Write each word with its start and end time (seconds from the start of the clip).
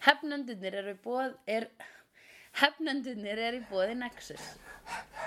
Hefnendunir 0.00 0.74
eru 0.80 0.94
bóð 1.04 1.34
er 1.46 1.66
Hefnendunir 2.60 3.38
eru 3.48 3.60
í 3.60 3.66
bóði 3.70 3.94
Nexus. 4.00 4.44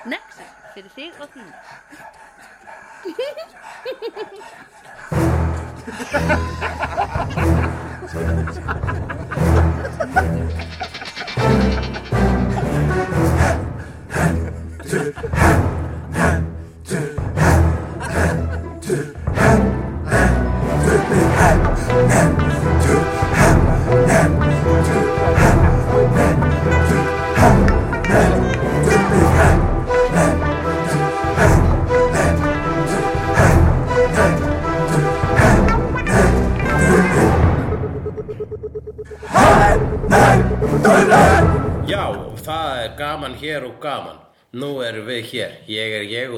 Nexus 0.09 0.49
fyrir 0.73 0.91
þig 0.97 1.13
og 1.21 1.29
þín 1.35 1.49
Já, 10.63 10.99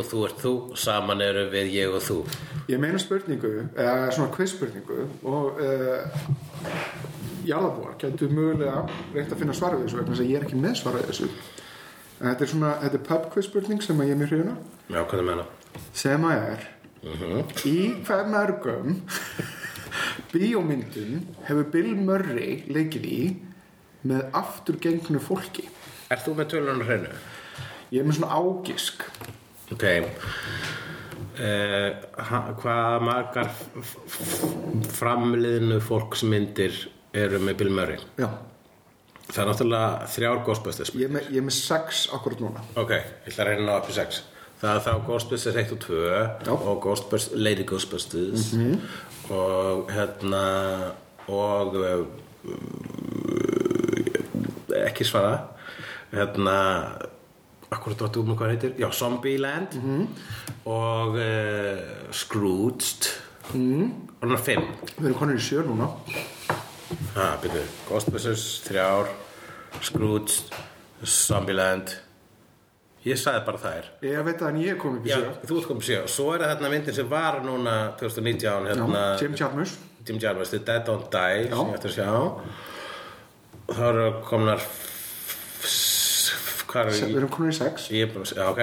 og 0.05 0.12
þú 0.14 0.23
ert 0.30 0.41
þú 0.45 0.54
Saman 0.77 1.23
erum 1.26 1.50
við 1.52 1.73
ég 1.73 1.98
og 1.98 2.04
þú 2.05 2.20
Ég 2.70 2.80
meina 2.82 2.98
spurningu, 3.02 3.52
eða 3.77 4.12
svona 4.13 4.32
quiz-spurningu 4.34 5.04
og 5.30 5.59
uh, 5.62 6.05
jarðabúar 7.46 7.98
getur 8.02 8.32
mögulega 8.34 8.86
reynt 9.13 9.34
að 9.34 9.41
finna 9.44 9.54
svar 9.58 9.76
við 9.76 9.84
þessu 9.88 9.99
vegna 9.99 10.16
þess 10.16 10.23
að 10.23 10.32
ég 10.32 10.40
er 10.40 10.46
ekki 10.48 10.62
með 10.63 10.80
svar 10.80 10.96
við 10.98 11.05
þessu. 11.12 11.27
En 12.16 12.29
þetta 12.32 12.46
er 12.48 12.49
svona, 12.54 12.71
þetta 12.82 12.98
er 12.98 13.05
pub 13.12 13.27
quiz-spurning 13.35 13.84
sem 13.85 14.02
að 14.02 14.10
ég 14.10 14.16
er 14.16 14.21
mjög 14.24 14.32
hrifuna 14.34 14.55
Já, 14.88 14.99
hvað 15.04 15.20
það 15.20 15.27
meina? 15.29 15.46
sem 15.99 16.26
að 16.32 16.48
er 16.48 16.66
í 17.70 17.77
hvað 18.07 18.29
mörgum 18.34 18.96
bíómyndum 20.34 21.20
hefur 21.46 21.68
Bill 21.74 21.94
Murray 21.99 22.63
leikið 22.72 23.05
í 23.05 23.20
með 24.05 24.26
afturgengnu 24.38 25.22
fólki. 25.22 25.68
Ert 26.13 26.26
þú 26.26 26.35
með 26.40 26.49
tölunum 26.54 26.85
hreinu? 26.88 27.13
Ég 27.94 28.01
er 28.01 28.07
með 28.10 28.20
svona 28.20 28.38
ágisk. 28.41 29.05
Ok 29.74 29.84
uh, 31.41 31.90
Hvað 32.62 33.05
margar 33.05 33.49
framliðinu 34.96 35.80
fólksmyndir 35.84 36.74
eru 37.16 37.40
með 37.41 37.57
Bill 37.62 37.74
Murray? 37.74 37.99
Já, 38.20 38.30
Það 39.26 39.41
er 39.41 39.48
náttúrulega 39.49 40.07
þrjár 40.13 40.40
Ghostbusters 40.46 40.91
ég 40.94 41.07
er 41.07 41.13
með, 41.16 41.24
ég 41.34 41.40
er 41.41 41.46
með 41.48 41.55
sex 41.57 42.04
akkurat 42.13 42.40
núna. 42.44 42.62
Ok, 42.77 42.91
ég 42.94 43.32
ætla 43.32 43.41
að 43.41 43.49
reyna 43.49 43.62
að 43.63 43.70
ná 43.72 43.76
upp 43.80 43.90
í 43.90 43.96
sex 43.98 44.12
Það 44.62 44.72
er 44.76 44.84
þá 44.85 44.91
Ghostbusters 45.07 45.57
1 45.63 45.74
og 45.76 45.79
2 45.84 45.98
Já. 46.46 46.52
og 46.54 46.76
Ghostbusters, 46.85 47.34
Lady 47.41 47.66
Ghostbusters 47.68 48.44
og 49.34 49.90
hérna 49.91 50.44
og 51.34 51.74
uh, 51.82 52.05
ekki 54.85 55.04
svara 55.07 55.34
hérna 56.13 56.57
akkurat 57.76 57.99
dottu 58.05 58.23
um 58.23 58.34
hvað 58.37 58.54
heitir? 58.55 58.73
Já, 58.81 58.90
Zombieland. 58.95 59.76
Og 60.65 61.20
uh, 61.20 62.09
Scrooged. 62.12 63.12
Mm. 63.54 63.91
og 64.25 64.31
er 64.34 64.40
5 64.41 64.63
Við 64.97 65.03
erum 65.06 65.17
konur 65.19 65.38
í 65.38 65.44
sjö 65.45 65.62
núna. 65.67 65.85
ha, 67.13 67.28
byrju, 67.44 67.62
Ghostbusters 67.85 68.45
3 68.66 68.81
Scrooged 69.85 70.50
Zombieland. 71.06 71.94
Ég 73.06 73.19
sagði 73.22 73.44
bara 73.45 73.59
þær. 73.62 73.89
Ég 74.01 74.23
veit 74.25 74.39
það 74.41 74.50
en 74.50 74.57
ég 74.63 74.72
er 74.73 74.79
komið 74.81 74.97
upp 74.97 75.06
í 75.06 75.12
Já, 75.12 75.19
sjö. 75.22 75.34
þú 75.45 75.57
ert 75.59 75.67
komið 75.69 75.85
sér 75.91 76.07
Svo 76.09 76.25
er 76.33 76.41
það 76.41 76.51
hérna 76.55 76.71
myndin 76.73 76.95
sem 76.97 77.09
var 77.11 77.38
núna 77.45 77.75
2019 78.00 78.66
hérna, 78.71 79.03
Já, 79.13 79.21
Jim 79.21 79.35
Jarmusch. 79.38 79.75
Jim 80.07 80.17
Jarmusch, 80.23 80.50
The 80.55 80.61
Dead 80.71 80.89
Don't 80.89 81.05
Die 81.13 81.45
sem 81.51 81.69
ég 81.69 81.77
ætti 81.77 81.91
að 81.91 81.97
sjá. 82.00 82.09
Þá 83.75 83.83
eru 83.91 84.07
komnar 84.25 84.57
f- 84.57 84.89
f- 85.61 85.94
hvað 86.75 86.91
Við 86.91 87.02
er 87.02 87.09
ég 87.09 87.18
erum 87.24 87.31
konur 87.34 87.53
í 87.53 87.58
sex. 87.58 87.88
ég 87.96 88.06
er 88.06 88.12
búin 88.13 88.25
að 88.28 88.31
segja, 88.34 88.52
ok 88.52 88.62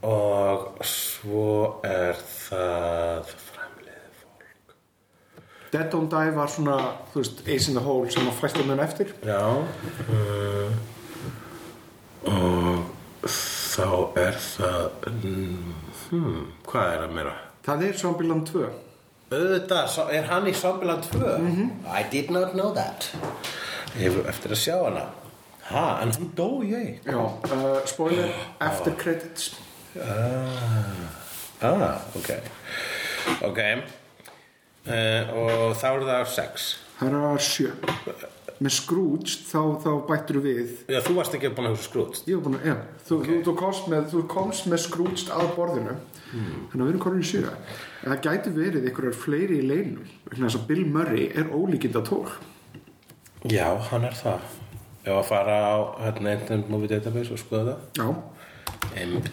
og 0.00 0.84
svo 0.88 1.48
er 1.84 2.16
það 2.16 3.32
framliðið 3.50 4.14
fólk 4.22 4.46
Dead 5.74 5.90
Don't 5.92 6.08
Die 6.14 6.30
var 6.38 6.48
svona, 6.54 6.76
þú 7.12 7.20
veist, 7.20 7.42
Ace 7.46 7.68
in 7.68 7.76
the 7.76 7.84
Hole 7.84 8.08
sem 8.14 8.30
að 8.30 8.38
fæsta 8.40 8.64
mun 8.64 8.80
eftir. 8.80 9.12
já 9.26 9.42
uh, 9.44 10.70
og 12.30 13.28
þá 13.28 13.86
er 14.24 14.38
það 14.40 15.08
mm, 15.10 15.74
hmm, 16.08 16.40
hvað 16.68 16.94
er 16.94 17.04
það 17.04 17.14
meira 17.18 17.36
Það 17.60 17.82
er 17.86 17.96
Zombieland 18.00 18.46
2. 18.48 18.60
Auðvitað, 19.30 19.88
svo- 19.92 20.06
er 20.16 20.24
hann 20.30 20.46
í 20.48 20.54
Zombieland 20.56 21.04
2? 21.12 21.34
I 21.92 22.02
did 22.10 22.30
not 22.34 22.54
know 22.56 22.72
that 22.74 23.10
Ég 24.00 24.08
hef 24.08 24.16
eftir 24.32 24.54
að 24.56 24.62
sjá 24.64 24.76
hana 24.86 25.04
Ha, 25.70 26.00
en 26.02 26.10
hún 26.18 26.32
dó 26.34 26.48
ég 26.66 26.98
Já, 27.06 27.16
uh, 27.16 27.78
spoiler, 27.86 28.32
after 28.58 28.94
credits. 28.98 29.54
Ah, 29.98 31.06
ah 31.62 32.00
ok 32.18 32.30
Ok 33.46 33.58
uh, 33.58 35.30
Og 35.38 35.76
þá 35.78 35.88
er 35.92 36.06
það 36.08 36.28
sex 36.34 36.68
Það 37.00 37.08
er 37.08 37.16
að 37.24 37.38
sjö. 37.46 37.70
Með 38.60 38.74
Scrooge 38.76 39.36
þá, 39.48 39.60
þá 39.80 39.90
bættur 40.04 40.36
við. 40.44 40.72
Já, 40.92 40.98
þú 41.06 41.14
varst 41.16 41.36
ekki 41.38 41.48
búin 41.56 41.70
að 41.70 41.78
hugsa 41.78 41.86
skrút 41.88 42.18
Ég 42.28 42.36
var 42.36 42.44
búin 42.44 42.58
að, 42.58 42.66
já, 42.68 42.74
þú, 43.06 43.20
þú, 43.24 43.36
þú, 43.46 43.54
komst 43.62 43.86
með, 43.88 44.02
þú 44.10 44.24
komst 44.34 44.66
með 44.68 44.82
Scrooge 44.84 45.32
að 45.32 45.52
borðinu. 45.56 45.94
Þannig 46.34 46.74
að 46.76 46.82
við 46.82 46.90
erum 46.92 47.04
konur 47.06 47.22
í 47.22 47.30
sjö. 47.30 47.54
En 48.02 48.12
það 48.12 48.20
gæti 48.26 48.52
verið 48.58 48.90
einhverjar 48.90 49.16
fleiri 49.16 49.62
í 49.62 49.64
leinum. 49.70 50.10
Þannig 50.28 50.58
að 50.60 50.66
Bill 50.68 50.84
Murray 50.92 51.30
er 51.32 51.48
ólíkinda 51.56 52.04
tól. 52.04 52.26
Já, 53.48 53.64
hann 53.88 54.04
er 54.04 54.20
það 54.20 54.44
Ef 55.10 55.16
að 55.16 55.26
fara 55.26 55.54
á 55.58 55.74
hérna 56.04 56.36
Internet 56.36 56.68
Movie 56.70 56.86
Database 56.86 57.34
og 57.34 57.40
skoða 57.42 57.74
það. 57.74 57.80
Já. 57.98 58.06
Emd 58.94 59.26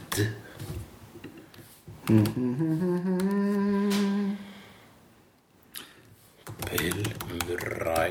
Bill 6.66 7.04
Murray 7.30 8.10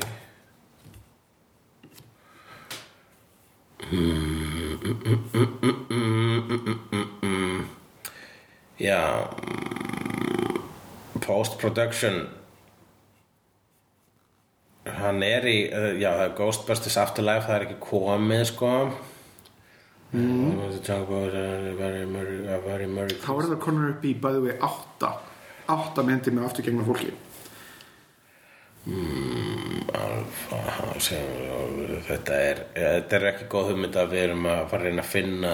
Já. 8.79 9.27
Post-production 11.19 12.29
Hann 14.97 15.23
er 15.25 15.47
í 15.49 15.57
uh, 15.67 15.91
Já, 15.99 16.09
það 16.09 16.25
er 16.25 16.33
Ghostbusters 16.39 16.97
Afterlife 17.01 17.45
Það 17.47 17.55
er 17.57 17.65
ekki 17.67 17.79
komið 17.83 18.43
sko 18.51 18.73
mm. 20.13 20.57
Þá 20.87 20.93
er 23.35 23.47
það 23.51 23.57
konur 23.63 23.89
upp 23.91 24.03
í 24.07 24.13
bæðu 24.17 24.43
við 24.47 24.67
átta. 24.67 25.13
Átta 25.67 26.03
myndir 26.07 26.35
með 26.35 26.47
afturgengna 26.47 26.85
fólki. 26.87 27.11
Alfa, 28.87 30.59
sem, 31.03 31.25
þetta 32.07 32.37
er 32.39 32.61
þetta 32.75 33.17
er 33.17 33.25
ekki 33.33 33.47
góð 33.51 33.71
hugmynd 33.73 33.97
að 33.99 34.13
við 34.13 34.23
erum 34.29 34.47
að 34.47 34.61
fara 34.71 34.79
að 34.79 34.87
reyna 34.87 35.03
að 35.03 35.11
finna 35.11 35.51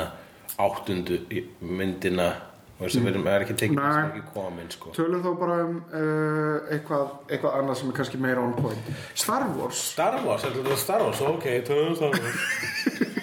áttundu 0.62 1.18
myndina 1.66 2.28
og 2.74 2.82
þess 2.88 2.98
að 2.98 3.04
við 3.06 3.12
erum 3.14 3.28
er 3.32 3.44
ekki 3.46 3.56
tekið 3.62 3.78
sem 3.80 3.88
er 3.94 4.08
ekki 4.10 4.24
komin 4.34 4.70
sko. 4.74 4.92
Tölum 4.98 5.22
þá 5.24 5.30
bara 5.40 5.58
um 5.68 5.76
uh, 5.94 6.72
eitthvað, 6.74 7.14
eitthvað 7.30 7.58
annað 7.60 7.80
sem 7.80 7.92
er 7.94 7.98
kannski 8.00 8.22
meira 8.26 8.44
on 8.44 8.56
point. 8.58 8.92
Star 9.14 9.46
Wars. 9.56 9.84
Star 9.94 10.18
Wars, 10.26 10.44
er 10.50 10.58
þetta 10.58 10.80
Star 10.82 11.06
Wars? 11.06 11.22
Ok, 11.30 11.48
tölum 11.70 11.96
Star 12.00 12.12
Wars 12.18 13.02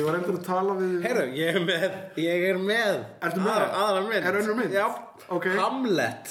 Ég 0.00 0.06
var 0.06 0.16
endur 0.16 0.36
að 0.38 0.44
tala 0.46 0.74
við... 0.78 0.92
Heyrðu, 1.04 1.24
ég 1.36 1.56
er 1.58 1.64
með 1.66 1.96
ég 2.22 2.44
er 2.52 2.58
með 2.62 3.00
Ertu 3.26 3.42
með? 3.42 3.64
Aðra- 3.80 4.04
mynd 4.06 4.28
Er 4.30 4.38
önnur 4.38 4.56
mynd? 4.60 4.76
Já, 4.78 4.86
Ok. 5.30 5.46
Hamlet 5.54 6.30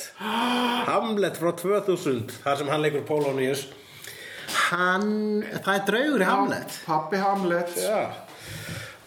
Hamlet 0.87 1.37
frá 1.39 1.51
2000 1.59 2.33
þar 2.43 2.57
sem 2.61 2.71
hann 2.71 2.81
leikur 2.83 3.03
Polonius 3.07 3.67
Hann, 4.69 5.43
það 5.61 5.69
er 5.75 5.85
draugur 5.91 6.23
í 6.23 6.27
Hamlet 6.27 6.79
Pappi 6.87 7.21
Hamlet. 7.21 7.75
Já 7.77 7.99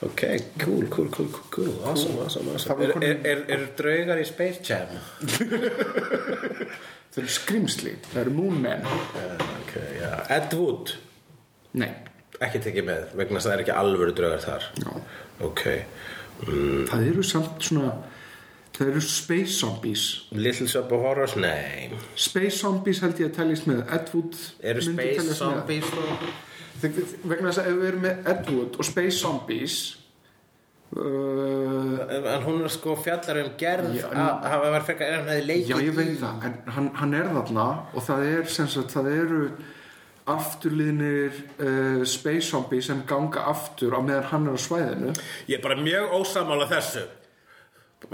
Ok, 0.03 0.23
cool, 0.65 0.89
cool, 0.91 1.09
cool, 1.15 1.29
cool, 1.51 1.69
Awesome, 1.87 2.19
awesome, 2.25 2.49
awesome 2.51 2.83
Er, 2.83 2.91
er, 3.03 3.17
er, 3.23 3.43
er 3.55 3.61
draugar 3.79 4.19
í 4.19 4.25
Space 4.27 4.59
Jam? 4.67 4.89
Það 7.13 7.19
eru 7.21 7.29
skrimsli. 7.29 7.91
Það 8.09 8.21
eru 8.23 8.31
Moon 8.35 8.57
Men. 8.65 8.81
Ok, 9.61 9.73
já 10.01 10.13
Ed 10.33 10.55
Wood 10.57 10.95
Nei. 11.79 11.91
Ekki 12.43 12.59
tekið 12.65 12.85
með, 12.89 13.03
vegna 13.21 13.37
þess 13.39 13.47
að 13.47 13.51
það 13.51 13.57
er 13.59 13.63
ekki 13.67 13.77
alvöru 13.83 14.13
draugar 14.17 14.43
þar 14.43 14.63
Já. 14.81 14.91
Ok 15.47 15.63
mm, 15.71 16.83
Það 16.91 17.01
eru 17.13 17.23
samt 17.29 17.63
svona... 17.69 17.93
Það 18.73 18.89
eru 18.95 19.03
Space 19.05 19.53
Zombies 19.59 20.05
Little 20.33 20.67
Shop 20.73 20.89
of 20.97 21.01
Horrors, 21.05 21.37
nei 21.37 21.93
Space 22.17 22.57
Zombies 22.59 23.01
held 23.05 23.21
ég 23.21 23.29
að 23.31 23.37
teljast 23.39 23.69
með 23.71 23.81
Ed 23.87 24.09
Wood 24.17 24.35
Eru 24.73 24.81
myndi 24.89 24.97
Space 24.97 25.17
teljast 25.21 25.29
með. 25.29 25.37
Zombies 25.45 25.89
og... 26.01 26.09
Vegna 26.83 27.51
þess 27.51 27.63
að 27.63 27.69
ef 27.71 27.77
við 27.81 27.89
erum 27.91 28.07
með 28.07 28.31
Ed 28.33 28.49
Wood 28.53 28.79
og 28.79 28.89
Space 28.89 29.19
Zombies 29.19 29.77
uh, 30.97 32.01
En 32.33 32.47
hún 32.47 32.65
er 32.67 32.73
sko 32.75 32.97
fjallar 33.01 33.43
um 33.45 33.53
gerð 33.61 33.95
Já, 34.01 34.09
að 34.11 34.49
hafa 34.51 34.73
verið 34.73 34.89
frekar 34.89 35.13
en 35.13 35.21
hann 35.21 35.31
hefði 35.35 35.47
leikið 35.51 35.71
Já, 35.75 35.77
ég 35.87 36.01
veit 36.01 36.17
það, 36.23 36.49
en 36.49 36.75
hann, 36.79 36.91
hann 36.99 37.15
er 37.21 37.31
þarna 37.37 37.69
og 37.93 38.07
það 38.09 38.27
er 38.33 38.51
sem 38.57 38.73
sagt, 38.73 38.97
það 38.97 39.13
eru 39.15 39.45
afturliðnir 40.33 41.39
uh, 41.59 42.05
Space 42.07 42.47
Zombies 42.51 42.87
sem 42.91 43.03
ganga 43.09 43.43
aftur 43.51 43.97
á 43.99 44.01
meðan 44.05 44.29
hann 44.31 44.47
er 44.47 44.55
á 44.55 44.61
svæðinu. 44.63 45.15
Ég 45.51 45.59
er 45.59 45.65
bara 45.65 45.79
mjög 45.83 46.15
ósamála 46.21 46.69
þessu. 46.71 47.03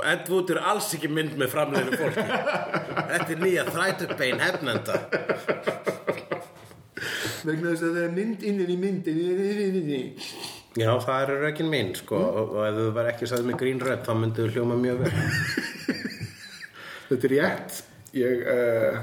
Ed 0.04 0.28
Wood 0.28 0.52
er 0.52 0.62
alls 0.72 0.88
ekki 0.96 1.08
mynd 1.12 1.36
með 1.40 1.52
framleginu 1.52 2.00
fólki. 2.00 2.24
Þetta 3.12 3.34
er 3.34 3.42
nýja 3.44 3.66
þrætubein 3.68 4.42
hefnenda 4.44 4.98
vegna 7.46 7.72
þess 7.74 7.86
að 7.86 7.98
það 7.98 8.06
er 8.06 8.16
mynd 8.16 8.46
innir 8.50 8.72
í 8.72 8.78
myndin 8.82 10.14
Já, 10.78 10.90
það 11.02 11.20
er 11.20 11.30
rökin 11.42 11.70
mín 11.72 11.94
sko 11.96 12.18
og, 12.18 12.50
og 12.54 12.64
ef 12.66 12.76
þú 12.76 12.88
var 12.96 13.12
ekki 13.12 13.28
sagði 13.30 13.48
með 13.48 13.60
grín 13.62 13.80
rödd 13.82 14.04
þá 14.06 14.12
myndið 14.20 14.46
við 14.46 14.58
hljóma 14.58 14.76
mjög 14.78 15.00
vel. 15.02 15.12
Þetta 17.08 17.28
er 17.28 17.32
rétt. 17.34 17.78
Ég 18.18 18.44
uh, 18.52 18.98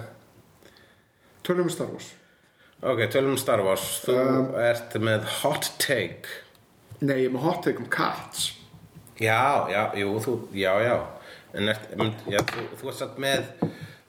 Tölum 1.46 1.68
um 1.68 1.70
Star 1.74 1.90
Wars. 1.92 2.14
Ok, 2.82 3.00
tölum 3.12 3.36
um 3.36 3.38
Star 3.38 3.62
Wars. 3.66 3.84
Þú 4.06 4.16
ert 4.62 4.96
með 5.02 5.28
hot 5.42 5.68
take. 5.82 6.40
Nei, 7.02 7.20
ég 7.22 7.28
er 7.28 7.36
með 7.36 7.44
hot 7.46 7.62
take 7.66 7.82
um 7.84 7.90
Cats. 7.92 8.48
Já, 9.22 9.68
já, 9.72 9.82
jú, 10.00 10.16
þú, 10.24 10.34
já, 10.58 10.72
já. 10.84 10.96
En 11.56 11.70
ert, 11.72 11.86
já, 12.28 12.42
þú, 12.50 12.66
þú 12.80 12.90
ert 12.92 12.98
satt 13.00 13.20
með 13.22 13.46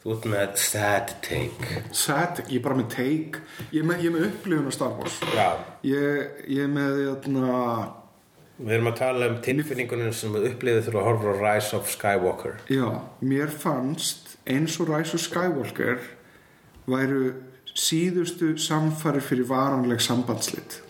Ert 0.06 0.26
með 0.30 0.58
sad 0.62 1.14
take. 1.26 1.80
Sad, 1.90 2.44
ég 2.46 2.60
er 2.60 2.64
bara 2.64 2.78
með 2.78 2.90
take. 2.94 3.40
Ég 3.74 3.80
er 3.80 3.88
með, 3.88 4.04
ég 4.04 4.10
er 4.10 4.14
með 4.14 4.26
upplifun 4.28 4.68
á 4.70 4.72
Star 4.76 4.92
Wars. 4.94 5.16
Ég, 5.86 6.42
ég 6.46 6.60
er 6.62 6.70
með 6.70 7.00
jæna, 7.02 7.62
Við 8.56 8.72
erum 8.72 8.88
að 8.88 9.00
tala 9.02 9.26
um 9.28 9.34
tilfinningunum 9.44 10.14
sem 10.16 10.32
við 10.32 10.46
upplifið 10.52 10.86
þurfa 10.86 11.00
að 11.02 11.08
horfa 11.10 11.32
á 11.34 11.40
Rise 11.42 11.74
of 11.76 11.90
Skywalker. 11.92 12.54
Já, 12.72 12.86
mér 13.20 13.50
fannst 13.52 14.38
eins 14.48 14.78
og 14.80 14.88
Rise 14.94 15.18
of 15.18 15.24
Skywalker 15.26 16.00
væru 16.86 17.34
síðustu 17.76 18.54
samfæri 18.56 19.20
fyrir 19.20 19.48
varanleg 19.50 20.00
sambandslit 20.00 20.80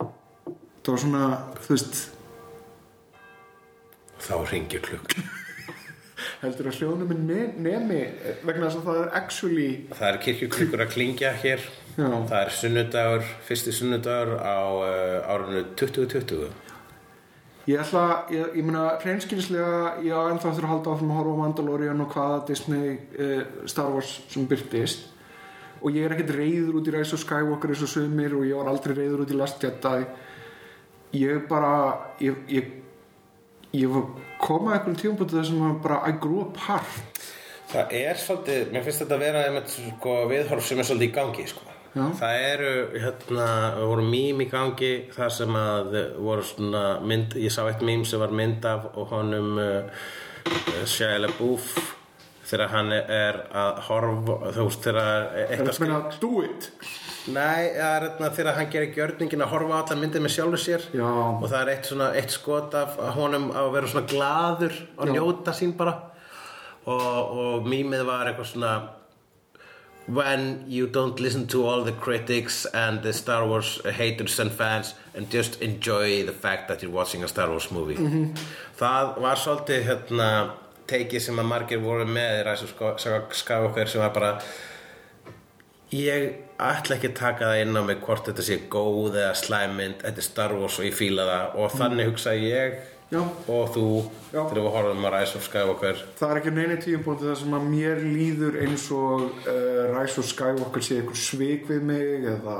Það 0.00 0.92
var 0.94 1.02
svona, 1.02 1.26
þú 1.60 1.74
veist 1.74 2.00
Þá 4.20 4.34
ringir 4.52 4.84
klukk 4.84 5.39
heldur 6.40 6.70
að 6.70 6.78
hljóðnum 6.80 7.12
er 7.12 7.20
ne 7.20 7.42
nemi 7.60 8.00
vegna 8.46 8.68
þess 8.68 8.80
að 8.80 8.88
það 8.88 9.02
er 9.02 9.12
actually 9.18 9.68
Það 9.90 10.08
er 10.08 10.18
kirkjuklukkur 10.24 10.84
að 10.84 10.92
klingja 10.94 11.34
hér. 11.42 11.68
Já. 11.98 12.08
Það 12.08 12.40
er 12.40 12.52
sunnudagur, 12.56 13.30
fyrsti 13.44 13.76
sunnudagur 13.76 14.34
á 14.40 14.60
uh, 14.80 15.32
árinu 15.34 15.64
2020 15.76 16.50
Ég 17.68 17.76
ætla, 17.78 18.24
ég, 18.32 18.54
ég 18.56 18.64
meina 18.64 18.86
hreinskynnslega, 19.02 20.00
ég 20.02 20.16
á 20.16 20.32
ennþá 20.32 20.54
þurfa 20.56 20.66
að 20.66 20.72
halda 20.72 20.94
áfram 20.94 21.10
að 21.12 21.18
horfa 21.20 21.34
á 21.36 21.40
Mandalorian 21.42 22.02
og 22.02 22.14
hvaða 22.14 22.38
Disney 22.48 22.94
uh, 23.20 23.42
Star 23.68 23.92
Wars 23.92 24.16
sem 24.32 24.48
byrtist 24.48 25.04
og 25.80 25.96
ég 25.96 26.04
er 26.04 26.14
ekkert 26.14 26.34
reyður 26.36 26.80
út 26.80 26.88
í 26.88 26.94
Rise 26.94 27.16
of 27.16 27.22
Skywalker 27.22 27.72
eins 27.72 27.84
og 27.84 27.92
sumir 27.92 28.34
og 28.36 28.44
ég 28.48 28.58
var 28.58 28.68
aldrei 28.72 28.96
reyður 28.96 29.24
út 29.24 29.32
í 29.32 29.36
Last 29.38 29.62
Jedi. 29.64 30.02
Ég 31.20 31.46
bara 31.50 31.72
ég, 32.22 32.36
ég, 32.52 32.74
ég 33.76 33.90
var 33.92 34.08
komað 34.40 34.76
einhvern 34.76 34.98
tíumbútið 35.02 35.40
þar 35.40 35.50
sem 35.50 35.66
að 35.68 35.76
bara 35.84 36.00
I 36.08 36.16
grew 36.22 36.46
apart 36.46 37.20
Það 37.70 37.92
er 37.94 38.18
svolítið, 38.18 38.70
mér 38.74 38.82
finnst 38.86 39.02
þetta 39.04 39.14
að 39.14 39.20
vera 39.22 39.42
einmitt, 39.46 39.68
sko, 39.70 40.14
viðhorf 40.30 40.64
sem 40.66 40.80
er 40.82 40.88
svolítið 40.88 41.06
í 41.06 41.12
gangi 41.14 41.44
sko. 41.46 41.66
Það 41.94 42.40
eru, 42.46 42.72
hérna, 43.02 43.46
voru 43.82 44.06
mím 44.06 44.42
í 44.44 44.46
gangi 44.50 44.90
þar 45.14 45.32
sem 45.34 45.56
að 45.58 45.96
voru 46.22 46.44
svona 46.46 46.82
mynd, 47.02 47.34
ég 47.38 47.54
sá 47.54 47.64
eitt 47.66 47.82
mím 47.86 48.04
sem 48.06 48.22
var 48.22 48.34
mynd 48.34 48.66
af 48.66 48.90
og 48.94 49.10
honum 49.10 49.58
uh, 49.58 50.04
Shia 50.86 51.18
LaBeouf 51.18 51.72
þegar 52.46 52.70
hann 52.74 52.94
er 52.94 53.40
að 53.54 53.80
horfa, 53.88 54.36
þú 54.54 54.66
veist, 54.68 54.86
þegar 54.86 55.00
Það 55.00 55.40
eitthvað 55.46 55.72
að 55.72 55.82
meina 55.84 56.00
do 56.22 56.32
it 56.46 56.70
Nei, 57.34 57.70
það 57.76 57.94
er 57.94 58.06
hérna 58.06 58.30
þegar 58.36 58.56
hann 58.58 58.70
gerir 58.72 58.94
gjörningin 58.96 59.44
að 59.44 59.52
horfa 59.54 59.74
á 59.74 59.80
alla 59.80 59.98
myndir 60.00 60.22
með 60.24 60.34
sjálfur 60.36 60.62
sér 60.62 60.86
Já. 60.96 61.08
og 61.08 61.44
það 61.48 61.58
er 61.60 61.72
eitt, 61.74 61.90
svona, 61.90 62.08
eitt 62.18 62.34
skot 62.34 62.76
af 62.78 62.96
honum 63.16 63.50
að 63.56 63.74
vera 63.76 63.90
svona 63.92 64.08
glaður 64.10 64.78
og 64.96 65.10
Já. 65.10 65.12
njóta 65.16 65.54
sín 65.56 65.74
bara 65.78 65.96
og, 66.86 67.36
og 67.42 67.68
mýmið 67.68 68.06
var 68.08 68.30
eitthvað 68.30 68.50
svona 68.54 68.72
When 70.10 70.64
you 70.66 70.88
don't 70.88 71.20
listen 71.20 71.46
to 71.48 71.68
all 71.68 71.84
the 71.84 71.92
critics 71.92 72.64
and 72.74 73.02
the 73.02 73.12
Star 73.12 73.46
Wars 73.46 73.80
haters 73.84 74.40
and 74.40 74.50
fans 74.50 74.94
and 75.14 75.30
just 75.30 75.60
enjoy 75.62 76.24
the 76.24 76.32
fact 76.32 76.66
that 76.66 76.82
you're 76.82 76.90
watching 76.90 77.22
a 77.22 77.28
Star 77.28 77.48
Wars 77.50 77.70
movie 77.70 77.94
Það 78.80 79.12
var 79.22 79.38
svolítið 79.38 79.86
hérna 79.86 80.30
teikið 80.90 81.22
sem 81.22 81.38
að 81.38 81.46
margir 81.52 81.82
voru 81.84 82.08
með 82.08 82.40
í 82.40 82.44
ræsum 82.48 82.72
skafokkur 83.38 83.90
sem 83.92 84.02
var 84.02 84.14
bara 84.16 84.32
Ég 85.90 86.36
ætla 86.62 86.94
ekki 86.96 87.08
að 87.10 87.18
taka 87.18 87.48
það 87.50 87.60
inn 87.64 87.78
á 87.78 87.82
mig 87.82 88.02
hvort 88.04 88.28
þetta 88.28 88.44
sé 88.46 88.60
góð 88.70 89.16
eða 89.18 89.34
slæmynd, 89.40 90.02
þetta 90.04 90.22
er 90.22 90.26
Star 90.26 90.52
Wars 90.54 90.76
og 90.78 90.86
ég 90.86 90.94
fíla 90.94 91.24
það. 91.26 91.56
Og 91.58 91.72
þannig 91.74 92.10
hugsa 92.12 92.34
ég 92.38 92.76
Já. 93.10 93.18
og 93.50 93.72
þú 93.74 93.86
Já. 94.30 94.44
þegar 94.44 94.60
við 94.60 94.68
horfum 94.76 95.08
að 95.08 95.16
Rise 95.16 95.40
of 95.40 95.48
Skywalker. 95.48 96.04
Það 96.20 96.30
er 96.34 96.40
ekki 96.40 96.52
neini 96.54 96.76
tíumbútið 96.84 97.32
þar 97.32 97.40
sem 97.40 97.56
að 97.58 97.66
mér 97.72 98.04
líður 98.04 98.60
eins 98.62 98.84
og 98.94 99.24
uh, 99.50 99.82
Rise 99.96 100.22
of 100.22 100.28
Skywalker 100.30 100.86
sé 100.86 101.00
einhver 101.00 101.18
svik 101.18 101.66
við 101.72 101.82
mig 101.90 102.28
eða 102.36 102.58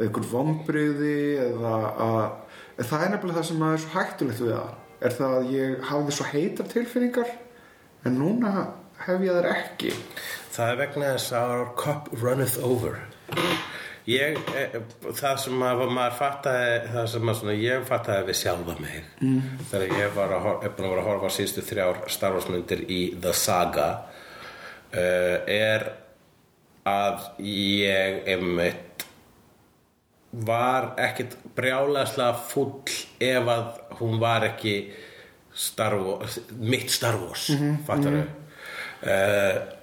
einhver 0.00 0.28
vombriði 0.34 1.16
eða 1.46 1.72
að 2.04 2.84
það 2.84 3.06
er 3.06 3.14
nefnilega 3.14 3.38
það 3.40 3.48
sem 3.48 3.64
að 3.64 3.78
er 3.78 3.82
svo 3.86 3.94
hættulegt 3.96 4.44
við 4.44 4.52
það. 4.58 4.76
Er 5.00 5.16
það 5.16 5.38
að 5.38 5.50
ég 5.56 5.88
hafði 5.88 6.18
svo 6.18 6.28
heitar 6.34 6.70
tilfinningar 6.74 7.32
en 8.04 8.20
núna 8.20 8.54
hef 9.06 9.24
ég 9.24 9.40
þær 9.40 9.50
ekki 9.54 9.96
Það 10.50 10.72
er 10.72 10.80
vegna 10.80 11.12
þess 11.14 11.34
að 11.38 11.52
our 11.56 11.68
cup 11.78 12.08
runneth 12.22 12.58
over. 12.66 12.98
Ég, 14.08 14.38
eh, 14.56 14.76
það 15.14 15.36
sem 15.38 15.62
að 15.62 15.82
maður 15.92 16.14
fattaði, 16.18 16.76
það 16.90 17.08
sem 17.12 17.30
að 17.30 17.36
svona 17.38 17.54
ég 17.60 17.82
fattaði 17.86 18.26
við 18.30 18.38
sjálfa 18.40 18.76
mig 18.80 18.96
mm. 19.20 19.40
þegar 19.70 19.98
ég 20.00 20.14
var 20.16 20.32
að, 20.34 20.46
að 20.56 20.78
vera 20.80 21.02
að 21.02 21.08
horfa 21.10 21.32
síðustu 21.34 21.64
þrjár 21.68 22.00
Star 22.10 22.34
Wars 22.34 22.48
myndir 22.50 22.82
í 22.90 23.00
The 23.20 23.34
Saga 23.36 23.88
uh, 24.00 25.36
er 25.44 25.84
að 26.88 27.28
ég 27.44 28.30
einmitt 28.32 29.04
var 30.30 30.94
ekkit 31.02 31.36
brjálæslega 31.58 32.38
full 32.48 32.96
ef 33.20 33.50
að 33.52 33.68
hún 34.00 34.16
var 34.22 34.48
ekki 34.48 34.78
Star 35.52 35.98
Wars, 36.00 36.40
mitt 36.56 36.90
Star 36.94 37.20
Wars 37.20 37.50
fattar 37.86 38.22
þau 38.22 39.78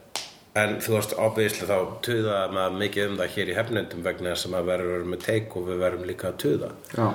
en 0.57 0.77
þú 0.83 0.95
veist 0.95 1.13
obviously 1.21 1.67
þá 1.69 1.77
tuða 2.05 2.39
maður 2.53 2.81
mikið 2.81 3.11
um 3.11 3.19
það 3.19 3.33
hér 3.35 3.51
í 3.51 3.55
hefnendum 3.57 4.03
vegna 4.05 4.33
þess 4.33 4.47
að 4.47 4.53
maður 4.55 4.69
verður 4.71 5.07
með 5.11 5.23
teik 5.25 5.55
og 5.59 5.67
við 5.67 5.81
verðum 5.83 6.09
líka 6.09 6.31
að 6.31 6.39
tuða 6.43 6.69
Já. 6.93 7.07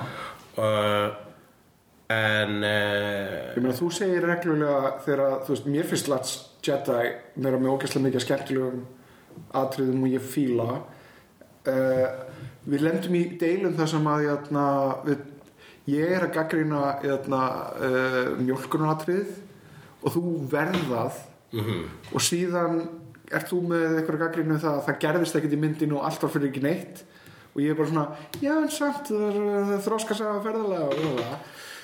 uh, 0.63 1.07
en 2.13 2.57
uh, 2.59 3.37
Ég 3.55 3.61
meina 3.63 3.77
þú 3.77 3.89
segir 3.97 4.27
reglulega 4.29 4.93
þegar 5.05 5.37
þú 5.45 5.55
veist, 5.55 5.69
mér 5.75 5.89
finnst 5.89 6.11
Last 6.11 6.49
Jedi 6.63 6.99
vera 7.35 7.59
með 7.59 7.73
ógæslega 7.73 8.07
mikið 8.07 8.25
skemmtilegum 8.27 8.83
atriðum 9.63 10.05
og 10.05 10.13
ég 10.13 10.31
fíla 10.33 10.69
uh, 10.79 12.07
við 12.69 12.85
lendum 12.85 13.19
í 13.19 13.23
deilum 13.39 13.77
þar 13.77 13.91
sem 13.91 14.09
að 14.13 14.25
jæna, 14.29 14.65
við, 15.07 15.23
ég 15.91 16.13
er 16.15 16.27
að 16.27 16.35
gaggrina 16.37 16.83
jæna, 17.03 17.45
uh, 17.75 18.19
mjölkunatrið 18.39 19.39
og 20.03 20.13
þú 20.15 20.23
verðað 20.51 21.23
mhm. 21.55 21.87
og 22.13 22.23
síðan 22.23 22.83
ert 23.39 23.49
þú 23.51 23.59
með 23.71 23.97
eitthvað 23.99 24.21
gaggrinu 24.23 24.59
það 24.61 24.77
að 24.77 24.85
það 24.87 25.01
gerðist 25.05 25.37
ekkert 25.39 25.57
í 25.57 25.61
myndinu 25.63 25.99
og 25.99 26.07
allt 26.07 26.23
var 26.25 26.33
fyrir 26.33 26.49
ekki 26.51 26.63
neitt 26.63 27.03
og 27.53 27.59
ég 27.61 27.69
er 27.73 27.77
bara 27.77 27.91
svona, 27.91 28.07
já 28.41 28.53
en 28.57 28.71
samt 28.73 29.11
það 29.11 29.27
er, 29.29 29.43
það 29.53 29.75
er 29.75 29.83
þróska 29.85 30.17
að. 30.17 31.43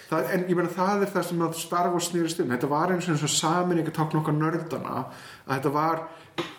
Það, 0.09 0.29
en 0.33 0.45
ég 0.49 0.57
meina 0.57 0.71
það 0.73 1.03
er 1.05 1.11
það 1.13 1.25
sem 1.27 1.41
að 1.45 1.57
Star 1.59 1.87
Wars 1.93 2.07
snýrist 2.09 2.39
um, 2.41 2.47
þetta 2.49 2.69
var 2.71 2.89
eins 2.95 3.09
og 3.13 3.29
samin 3.29 3.77
ekki 3.83 3.91
tákn 3.93 4.17
okkar 4.17 4.33
nördana 4.33 5.03
að 5.03 5.51
þetta 5.51 5.71
var, 5.75 5.99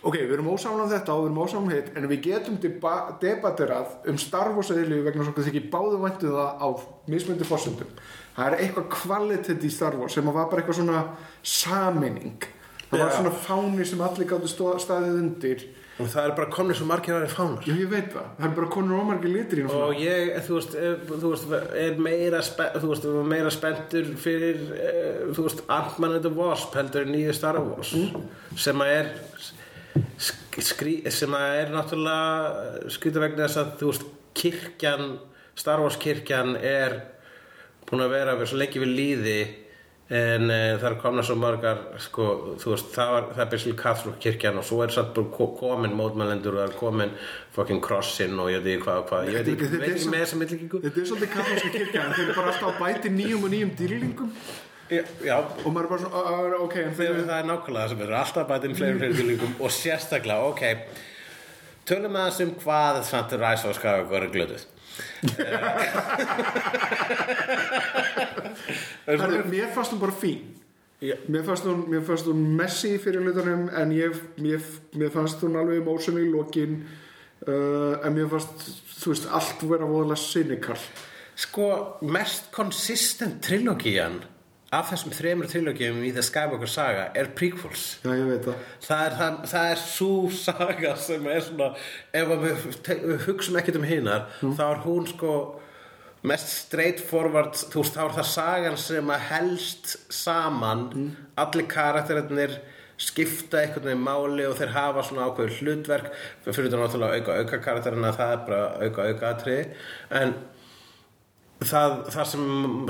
ok, 0.07 0.15
við 0.21 0.35
erum 0.37 0.53
ósálan 0.53 0.85
um 0.85 0.93
þetta 0.93 1.17
og 1.17 1.25
við 1.25 1.31
erum 1.33 1.41
ósálan 1.43 1.65
um 1.67 1.73
hitt, 1.75 1.89
en 1.99 2.07
við 2.13 2.23
getum 2.29 2.61
deba- 2.63 3.17
debatterað 3.19 3.97
um 4.13 4.21
Star 4.23 4.53
Wars 4.55 4.71
eðlu 4.71 5.01
vegna 5.09 5.27
svo 5.27 5.35
því 5.35 5.51
ekki 5.51 5.65
báðu 5.73 5.99
væntu 6.05 6.31
það 6.31 6.63
á 6.63 6.69
mismöndi 7.11 7.49
fórsöndum. 7.51 7.91
Það 8.39 8.47
er 8.53 8.59
eitthvað 8.69 8.89
kvalitet 8.95 9.67
í 9.67 9.73
Star 9.75 9.99
Wars 9.99 10.15
sem 10.15 10.31
að 10.31 10.39
var 10.39 10.47
bara 10.53 10.63
eitthvað 10.63 10.79
svona 10.85 11.03
saminning 11.43 12.47
það 12.91 13.05
var 13.05 13.13
svona 13.17 13.31
fáni 13.47 13.85
sem 13.87 14.01
allir 14.07 14.27
gáttu 14.31 14.51
staðið 14.51 15.21
undir. 15.21 15.63
Og 16.01 16.07
það 16.09 16.25
er 16.25 16.33
bara 16.39 16.49
komnir 16.49 16.77
svo 16.79 16.87
margir 16.89 17.13
aðeins 17.13 17.35
fánar. 17.37 17.65
Já, 17.69 17.75
ég 17.77 17.91
veit 17.93 18.07
það, 18.15 18.29
það 18.39 18.47
er 18.47 18.55
bara 18.57 18.69
konur 18.73 19.01
ómargir 19.03 19.33
litur 19.35 19.59
í 19.61 19.65
hún 19.67 19.83
og 19.85 19.99
ég, 20.01 20.31
þú 20.47 20.55
veist, 20.57 20.77
eh, 20.81 20.95
þú 21.11 21.33
veist 21.35 21.51
er 21.77 21.99
meira, 22.01 22.41
spe, 22.47 22.69
þú 22.81 22.89
veist, 22.95 23.05
meira 23.29 23.51
spenntur 23.53 24.09
fyrir, 24.17 24.63
eh, 24.81 25.19
þú 25.37 25.45
veist 25.45 25.61
Ant-Man 25.69 26.15
and 26.17 26.25
the 26.25 26.33
Wasp 26.33 26.73
heldur 26.79 27.05
nýju 27.05 27.35
Star 27.37 27.61
Wars 27.61 27.93
sem 28.57 28.81
að 28.81 28.95
er 28.95 29.11
sk- 30.17 30.65
skrí, 30.71 30.95
sem 31.13 31.37
að 31.37 31.61
er 31.61 31.75
náttúrulega 31.77 32.91
skrýta 32.97 33.21
vegna 33.21 33.45
þess 33.45 33.61
að 33.61 33.73
þú 33.83 33.93
veist 33.93 34.09
kirkjan, 34.41 35.19
Star 35.55 35.81
Wars 35.85 35.97
kirkjan 36.01 36.57
er 36.57 37.03
búin 37.91 38.01
að 38.07 38.15
vera 38.17 38.47
svo 38.47 38.57
lengi 38.57 38.81
við 38.81 38.97
líði 38.97 39.39
en 40.11 40.51
e, 40.51 40.77
það 40.81 40.89
er 40.91 40.95
komna 41.03 41.23
svo 41.23 41.37
margar 41.39 41.79
sko, 42.03 42.25
þú 42.59 42.69
veist, 42.73 42.89
það, 42.97 43.09
var, 43.15 43.25
það 43.37 43.43
er 43.45 43.51
byrjulega 43.53 43.83
kathrúk 43.83 44.17
kirkjan 44.25 44.59
og 44.59 44.65
svo 44.67 44.79
er 44.83 44.91
satt 44.95 45.13
bara 45.15 45.29
ko- 45.37 45.53
komin 45.61 45.95
mótmælendur 45.95 46.55
og 46.57 46.61
það 46.65 46.71
er 46.73 46.79
komin 46.81 47.13
fucking 47.55 47.83
krossin 47.85 48.35
og 48.43 48.47
ég 48.51 48.61
veit 48.65 48.75
ekki 48.77 48.85
hvað 48.89 48.99
hvað 49.11 49.21
ég 49.29 49.33
veit 49.39 49.49
ekki, 49.53 49.61
Þetta 49.61 49.71
veit 49.71 49.77
þetta 49.87 49.97
ekki 50.01 50.11
með 50.15 50.21
þessa 50.25 50.39
millingu. 50.41 50.77
Þetta 50.87 50.99
er 51.01 51.07
svolítið 51.13 51.31
katholska 51.37 51.71
kirkja 51.77 52.01
en 52.09 52.13
þeir 52.17 52.27
eru 52.27 52.35
bara 52.41 52.49
alltaf 52.55 52.71
að 52.73 52.81
bæti 52.83 53.09
nýjum 53.21 53.43
og 53.47 53.51
nýjum 53.55 53.73
dýrlingum. 53.79 54.31
Já, 54.91 55.03
já. 55.23 55.37
Og 55.63 55.71
maður 55.71 55.85
er 55.85 55.91
bara 55.93 56.03
svona, 56.03 56.19
"Ah, 56.27 56.59
ok, 56.67 56.75
þegar 56.99 57.15
það 57.31 57.39
er 57.39 57.47
nákvæmlega 57.53 57.85
það 57.85 57.91
sem 57.95 58.01
er 58.03 58.11
alltaf 58.25 58.45
bætinn 58.51 58.75
fleiri 58.75 58.95
og 58.95 58.99
fleiri 58.99 59.15
dýrlingum 59.21 59.53
og 59.61 59.71
sérstaklega, 59.71 60.43
ok 60.51 60.63
tölum 61.87 62.17
aðeins 62.19 62.41
um 62.45 62.51
hvað 62.61 63.03
samt 63.07 63.33
ræs 63.41 63.65
og 63.67 63.75
skafa 63.75 64.03
ykkur 64.05 64.23
er 64.23 64.31
glötuð 64.35 64.63
Herðu, 69.07 69.45
Mér 69.51 69.71
fannst 69.75 69.95
hún 69.95 70.03
bara 70.03 70.17
fín 70.17 70.57
Já. 71.01 71.15
Mér 71.33 71.47
fannst 71.47 71.65
hún, 71.65 71.87
mér 71.89 72.03
fannst 72.05 72.27
hún 72.29 72.43
messi 72.59 72.99
fyrir 73.01 73.23
hlutunum 73.25 73.71
en 73.73 73.93
ég, 73.97 74.17
mér, 74.37 74.61
mér 75.01 75.15
fannst 75.15 75.41
hún 75.41 75.57
alveg 75.57 75.81
emotional 75.81 76.21
í 76.21 76.29
lokin 76.29 76.75
uh, 77.49 77.95
en 78.05 78.13
mér 78.13 78.29
fannst, 78.29 78.67
þú 79.01 79.15
veist, 79.15 79.31
allt 79.33 79.65
vera 79.65 79.89
voðalega 79.89 80.21
cynical 80.21 80.77
Sko, 81.41 81.71
mest 82.05 82.51
consistent 82.53 83.41
trilogían 83.47 84.19
af 84.77 84.91
þessum 84.93 85.15
þremur 85.17 85.49
trilogíum 85.49 86.03
í 86.05 86.13
The 86.15 86.23
Skywalker 86.23 86.69
saga 86.71 87.07
er 87.17 87.33
prequels. 87.35 87.87
Já, 88.05 88.13
það 88.13 88.51
Það 88.85 89.01
er, 89.07 89.17
það, 89.17 89.39
það 89.55 89.71
er 89.71 89.81
svo 89.83 90.11
saga 90.37 90.93
sem 91.01 91.27
er 91.33 91.41
svona, 91.47 91.71
ef 92.21 92.35
við, 92.45 92.69
við 93.09 93.25
hugsum 93.25 93.59
ekkert 93.59 93.81
um 93.81 93.89
hinnar, 93.89 94.29
þá 94.45 94.65
er 94.69 94.85
hún 94.85 95.09
sko 95.11 95.33
mest 96.27 96.51
straightforward, 96.67 97.57
þú 97.73 97.85
veist, 97.85 97.97
þá 97.97 98.03
er 98.05 98.17
það 98.19 98.29
sagan 98.35 98.77
sem 98.81 99.15
að 99.15 99.27
helst 99.31 99.97
saman, 100.13 100.85
allir 101.41 101.69
karakterinir 101.71 102.59
skipta 103.01 103.63
einhvern 103.63 103.87
veginn 103.89 104.05
máli 104.05 104.45
og 104.45 104.59
þeir 104.59 104.75
hafa 104.75 105.05
svona 105.07 105.31
ákveður 105.31 105.61
hlutverk, 105.63 106.11
fyrir 106.45 106.69
þetta 106.69 106.81
náttúrulega 106.83 107.21
auka 107.21 107.37
auka 107.41 107.61
karakterina, 107.65 108.17
það 108.17 108.33
er 108.35 108.43
bara 108.49 108.65
auka 108.85 109.07
auka 109.09 109.31
atriði, 109.31 109.63
en 110.21 110.35
það, 111.65 111.95
það 112.13 112.29
sem 112.33 112.45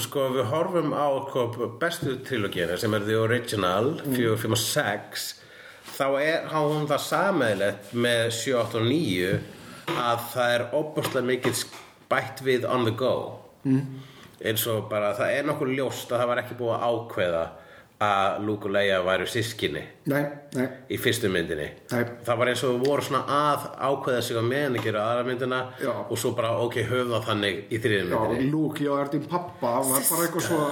sko 0.07 0.27
við 0.35 0.51
horfum 0.51 0.95
á 0.95 1.09
sko, 1.29 1.45
bestu 1.81 2.17
trilogíina 2.27 2.79
sem 2.81 2.95
er 2.95 3.07
The 3.07 3.19
Original 3.19 3.93
4, 4.05 4.35
5 4.45 4.57
og 4.57 4.63
6 4.65 5.29
þá 5.97 6.07
er 6.23 6.51
hún 6.53 6.89
það 6.91 7.07
sameðilegt 7.07 7.95
með 7.95 8.25
7, 8.39 8.59
8 8.65 8.83
og 8.83 8.91
9 8.91 9.33
að 10.01 10.27
það 10.35 10.57
er 10.57 10.67
óbúslega 10.79 11.27
mikið 11.31 11.65
bætt 12.11 12.43
við 12.47 12.67
on 12.69 12.85
the 12.89 12.95
go. 12.97 13.15
Mm. 13.65 13.83
eins 14.41 14.63
og 14.73 14.87
bara 14.89 15.11
það 15.19 15.35
er 15.37 15.49
nokkuð 15.51 15.75
ljóst 15.77 16.13
að 16.15 16.23
það 16.23 16.31
var 16.31 16.39
ekki 16.45 16.55
búið 16.57 16.77
að 16.79 16.85
ákveða 16.91 17.43
að 18.01 18.39
Luke 18.47 18.65
og 18.65 18.73
Leia 18.73 19.03
væru 19.05 19.27
sískinni 19.29 19.83
Nei, 20.09 20.23
nei, 20.57 20.65
í 20.89 20.97
fyrstu 20.97 21.29
myndinni. 21.29 21.67
Nei. 21.93 22.05
það 22.25 22.39
var 22.41 22.49
eins 22.49 22.63
og 22.65 22.79
voru 22.81 23.05
svona 23.05 23.21
að 23.29 23.67
ákveða 23.91 24.23
sig 24.25 24.39
á 24.41 24.45
meðan 24.47 24.79
að 24.81 24.87
gera 24.87 25.03
aðra 25.11 25.27
myndina 25.29 25.59
Já. 25.83 25.91
og 26.09 26.17
svo 26.23 26.33
bara 26.39 26.55
ok, 26.65 26.79
höfum 26.89 27.13
það 27.13 27.27
þannig 27.29 27.61
í 27.69 27.83
þriðju 27.85 28.07
já, 28.09 28.17
myndinni. 28.23 28.49
Luke, 28.55 28.87
já, 28.87 28.95
er 29.03 29.13
þín 29.13 29.29
pappa 29.29 29.75
var 29.91 30.09
bara 30.09 30.25
eitthvað 30.25 30.47
svo, 30.49 30.63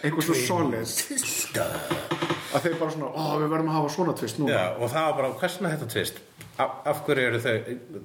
eitthvað 0.00 0.28
svo 0.30 0.38
solid. 0.48 0.88
Að 2.48 2.64
þeir 2.64 2.78
bara 2.80 2.94
svona, 2.96 3.12
ó, 3.12 3.24
við 3.42 3.52
verðum 3.52 3.68
að 3.68 3.76
hafa 3.82 3.92
svona 3.92 4.16
tvist 4.16 4.40
núna. 4.40 4.56
Já, 4.56 4.64
og 4.80 4.88
það 4.94 5.10
var 5.10 5.16
bara, 5.20 5.32
hversna 5.42 5.74
þetta 5.74 5.92
tvist 5.92 6.24
af, 6.58 6.74
af 6.90 7.02
hverju 7.06 7.28
eru 7.28 7.40
þau 7.42 7.54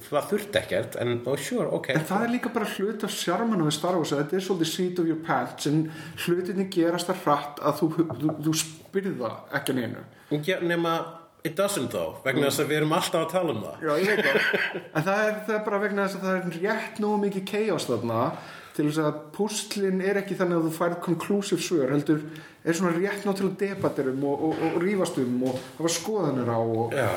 það 0.08 0.30
þurfti 0.30 0.60
ekkert, 0.62 0.98
en 1.02 1.16
oh, 1.26 1.40
sure, 1.40 1.66
ok. 1.78 1.90
En 1.96 2.06
það 2.10 2.26
er 2.28 2.34
líka 2.36 2.52
bara 2.54 2.70
hlut 2.76 3.06
af 3.08 3.16
sjarmanu 3.16 3.68
við 3.68 3.76
Star 3.78 3.98
Wars 3.98 4.14
þetta 4.14 4.38
er 4.38 4.46
svolítið 4.48 4.72
seat 4.72 5.02
of 5.02 5.10
your 5.10 5.20
pants 5.26 5.70
en 5.70 5.84
hlutinni 6.26 6.70
gerast 6.74 7.10
það 7.10 7.26
hratt 7.26 7.62
að 7.66 7.82
þú, 7.82 7.92
þú, 8.14 8.38
þú 8.48 8.56
spyrð 8.62 9.20
það 9.24 9.60
ekki 9.60 9.76
að 9.76 9.80
neinu. 9.82 10.08
Já, 10.48 10.56
nema, 10.64 10.96
it 11.44 11.60
doesn't 11.60 11.94
though 11.94 12.22
vegna 12.26 12.50
þess 12.50 12.64
að 12.64 12.74
við 12.74 12.82
erum 12.82 12.98
alltaf 13.00 13.26
að 13.26 13.32
tala 13.34 13.56
um 13.56 13.64
það. 13.66 13.86
Já, 13.88 13.94
ég 14.04 14.12
veit 14.12 14.26
það. 14.28 14.68
En 14.96 15.08
það 15.08 15.24
er, 15.28 15.38
það 15.48 15.56
er 15.58 15.64
bara 15.70 15.84
vegna 15.86 16.08
þess 16.08 16.20
að 16.20 16.28
það 16.28 16.42
er 16.42 16.60
rétt 16.64 17.02
nógu 17.04 17.22
mikið 17.28 17.48
chaos 17.54 17.90
þarna 17.90 18.26
til 18.74 18.88
þess 18.88 19.04
að 19.04 19.18
pústlinn 19.36 20.02
er 20.02 20.18
ekki 20.24 20.38
þannig 20.38 20.60
að 20.60 20.68
þú 20.68 20.76
færð 20.78 21.00
conclusive 21.06 21.62
svör 21.62 21.94
heldur 21.94 22.24
er 22.64 22.78
svona 22.78 22.94
rétt 22.96 23.26
að 23.28 23.42
debatterum 23.60 24.24
og, 24.28 24.44
og, 24.48 24.54
og, 24.56 24.78
og 24.78 24.86
rífast 24.86 25.20
um 25.24 25.42
og 25.50 25.58
hafa 25.80 25.92
skoðanir 25.92 26.52
á 26.52 26.60
og, 26.60 26.94
Já, 26.96 27.10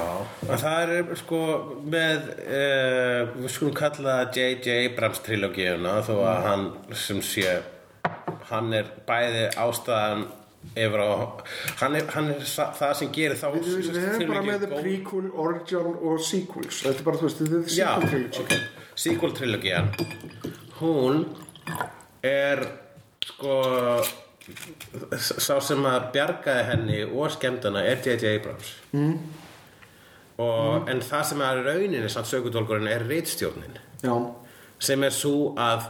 en 0.49 0.63
það 0.63 0.95
er 0.97 1.13
sko 1.21 1.43
með 1.87 2.33
uh, 2.47 3.21
við 3.37 3.53
skulum 3.55 3.77
kalla 3.77 4.17
J.J. 4.35 4.81
Abrams 4.89 5.23
trilogíuna 5.27 6.01
þó 6.07 6.17
að 6.19 6.43
hann 6.49 6.67
sem 6.99 7.23
sé 7.23 7.61
hann 8.51 8.75
er 8.75 8.91
bæði 9.07 9.47
ástæðan 9.63 10.27
yfir 10.75 10.99
á 10.99 11.09
hann 11.81 11.95
er, 11.99 12.11
hann 12.15 12.33
er 12.35 12.43
það 12.47 12.93
sem 12.99 13.15
gerir 13.15 13.39
þá 13.39 13.47
Við, 13.55 13.71
við 13.87 14.01
erum 14.03 14.33
bara 14.33 14.45
með 14.47 14.67
prequel, 14.73 15.25
original 15.31 15.95
og 15.95 16.21
sequels. 16.27 16.83
Þetta 16.83 17.03
er 17.03 17.07
bara, 17.07 17.21
þú 17.21 17.29
veist, 17.29 17.43
þetta 17.43 17.61
er 17.61 17.71
sequel 17.77 18.11
trilogy. 18.11 18.43
ok. 18.43 18.85
Sequel 18.97 19.35
trilogían 19.37 19.91
Hún 20.81 21.23
er 22.27 22.63
sko 23.23 23.61
sá 25.19 25.57
sem 25.65 25.83
að 25.89 26.11
bjargaði 26.15 26.65
henni 26.71 27.01
og 27.07 27.33
skemmtana 27.35 27.83
er 27.87 27.99
J.J. 28.05 28.37
Abrams 28.39 28.73
mm. 28.95 29.15
og 30.45 30.91
en 30.93 31.03
það 31.03 31.25
sem 31.31 31.45
er 31.49 31.63
rauninni 31.67 32.11
samt 32.13 32.31
sökutólkurinn 32.31 32.91
er 32.91 33.07
reitstjórnin 33.09 33.79
Já, 34.05 34.15
sem 34.79 35.03
er 35.07 35.15
svo 35.15 35.55
að 35.59 35.89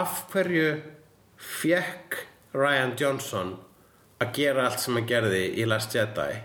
af 0.00 0.22
hverju 0.32 0.78
fekk 1.40 2.22
Ryan 2.56 2.94
Johnson 2.98 3.56
að 4.20 4.32
gera 4.36 4.68
allt 4.68 4.82
sem 4.82 4.96
hann 4.96 5.08
gerði 5.08 5.44
í 5.60 5.66
Last 5.68 5.94
Jedi 5.96 6.40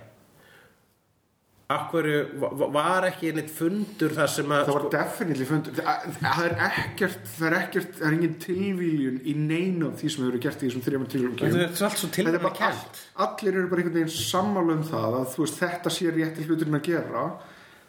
va- 1.68 2.68
var 2.76 3.08
ekki 3.10 3.32
neitt 3.34 3.50
fundur 3.50 4.12
þar 4.14 4.30
sem 4.30 4.52
að 4.54 4.68
það 4.68 4.76
var 4.78 4.84
definitely 4.94 5.46
fundur. 5.50 5.74
Það 5.80 6.20
það 6.22 6.44
er 6.46 6.54
ekkert, 6.68 7.24
það 7.38 7.48
er 7.48 7.56
ekkert 7.60 7.96
það 7.98 8.06
er 8.12 8.18
engin 8.20 8.36
tilvíljun 8.44 9.18
í 9.26 9.34
neina 9.40 9.88
af 9.90 9.96
því 9.98 10.12
sem 10.14 10.22
hefur 10.22 10.32
verið 10.36 10.44
gert 10.46 10.62
í 10.62 10.68
þessum 10.70 10.84
þrjum 10.86 11.08
trilógium 11.10 11.56
Þetta 11.56 11.66
er 11.66 11.88
allt 11.90 12.02
svo 12.04 12.10
tilvæmlega 12.20 12.52
kælt 12.60 13.02
allir 13.26 13.58
eru 13.58 13.72
bara 13.72 13.82
einhvern 13.82 13.98
veginn 13.98 14.14
sammála 14.14 14.76
um 14.78 14.84
það 14.92 15.18
að 15.22 15.26
þú 15.34 15.42
veist 15.46 15.60
þetta 15.64 15.94
sé 15.98 16.12
rétti 16.14 16.46
hluturinn 16.46 16.78
að 16.80 16.86
gera. 16.92 17.26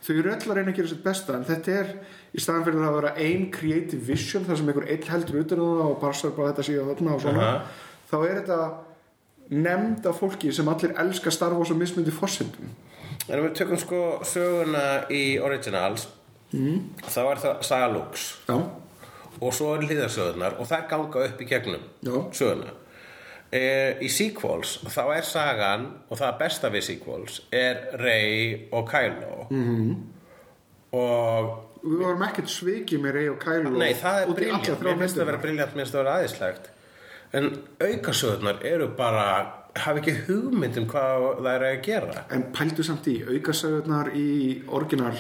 Þau 0.07 0.15
eru 0.21 0.33
öll 0.33 0.49
að 0.49 0.57
reyna 0.57 0.71
að 0.73 0.77
gera 0.81 0.89
sitt 0.95 1.05
besta 1.05 1.37
en 1.37 1.45
þetta 1.49 1.77
er 1.83 1.93
í 2.37 2.41
staðan 2.41 2.65
fyrir 2.67 2.81
það 2.81 2.89
að 2.89 2.99
vera 3.01 3.15
ein 3.29 3.47
creative 3.53 4.03
vision 4.09 4.45
þar 4.49 4.57
sem 4.61 4.69
einhver 4.73 4.89
einn 4.93 5.07
heldur 5.11 5.39
utan 5.45 5.61
á 5.61 5.67
það 5.67 5.87
og 5.93 6.01
passar 6.01 6.35
bara 6.37 6.53
þetta 6.53 6.67
síðan 6.69 6.91
þarna 6.95 7.15
og 7.17 7.23
svona 7.25 7.47
Aha. 7.47 7.63
þá 8.09 8.17
er 8.25 8.41
þetta 8.41 8.59
nefnd 9.67 10.07
af 10.11 10.21
fólki 10.21 10.53
sem 10.55 10.69
allir 10.69 10.95
elska 11.01 11.31
starfa 11.35 11.61
á 11.61 11.65
svo 11.69 11.77
mismundi 11.79 12.13
fórsendum 12.15 12.71
En 13.27 13.43
við 13.43 13.53
tökum 13.59 13.81
sko 13.81 14.01
söguna 14.27 14.87
í 15.13 15.39
Originals 15.43 16.07
mm. 16.53 16.81
þá 17.05 17.21
er 17.25 17.45
það 17.45 17.63
Saga 17.69 17.93
Lux. 17.93 18.27
Já, 18.49 18.57
og 19.37 19.55
svo 19.55 19.75
er 19.77 19.87
hlýðarsögurnar 19.87 20.59
og 20.61 20.69
það 20.71 20.91
ganga 20.93 21.25
upp 21.29 21.41
í 21.41 21.49
gegnum 21.51 21.87
Já. 22.07 22.17
söguna. 22.33 22.75
E, 23.53 23.63
Í 24.03 24.09
sequels 24.11 24.79
þá 24.91 25.03
er 25.15 25.27
sagan 25.27 25.87
og 26.11 26.19
það 26.19 26.39
besta 26.41 26.71
við 26.73 26.87
sequels 26.89 27.41
er 27.55 27.85
Rey 28.01 28.67
og 28.75 28.89
Kylo. 28.91 29.47
-hmm. 29.51 29.93
og 30.99 31.53
við 31.83 32.01
varum 32.03 32.25
ekkert 32.27 32.51
svikið 32.51 33.03
með 33.05 33.13
Rey 33.19 33.29
og 33.31 33.39
Kylo 33.43 33.71
Nei, 33.79 33.93
það 33.95 34.23
er 34.23 34.33
briljant, 34.35 34.83
mér 34.83 34.99
finnst 34.99 35.17
það 35.17 35.23
að 35.23 35.31
vera 35.31 35.43
briljant, 35.45 35.75
mér 35.75 35.85
finnst 35.85 35.95
það 35.95 36.01
að 36.01 36.05
vera 36.05 36.17
aðeinslegt 36.17 36.71
En 37.37 37.63
aukasögurnar 37.83 38.63
eru 38.65 38.89
bara, 38.97 39.27
hafa 39.85 40.03
ekki 40.03 40.15
hugmynd 40.27 40.79
um 40.81 40.87
hvað 40.91 41.27
það 41.41 41.51
er 41.55 41.67
að 41.71 41.81
gera. 41.87 42.23
En 42.35 42.47
pældu 42.57 42.87
samt 42.87 43.09
í, 43.11 43.19
aukasögurnar 43.27 44.13
í 44.17 44.29
orginal 44.77 45.17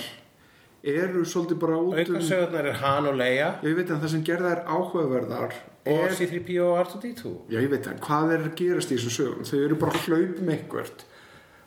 eru 0.87 1.25
svolítið 1.27 1.59
bara 1.63 1.79
út 1.83 1.97
um 1.97 1.99
Aukasögurnar 1.99 2.69
er 2.71 2.79
Han 2.83 3.09
og 3.11 3.17
Leia. 3.19 3.49
Já, 3.63 3.69
ég 3.69 3.79
veit 3.79 3.91
en 3.91 4.03
það 4.03 4.13
sem 4.15 4.25
gerða 4.27 4.53
er 4.55 4.63
áhugaverðar 4.71 5.57
og 5.87 6.05
er, 6.05 6.15
C-3PO 6.19 6.67
og 6.67 6.79
R2-D2 6.85 7.33
Já, 7.53 7.59
ég 7.61 7.71
veit 7.73 7.87
en 7.91 8.01
hvað 8.03 8.33
er 8.37 8.47
að 8.47 8.57
gerast 8.59 8.93
í 8.93 8.99
þessum 8.99 9.15
sögum? 9.17 9.47
Þau 9.47 9.59
eru 9.61 9.79
bara 9.83 9.95
að 9.95 10.09
hlaupum 10.09 10.53
eitthvert 10.55 11.05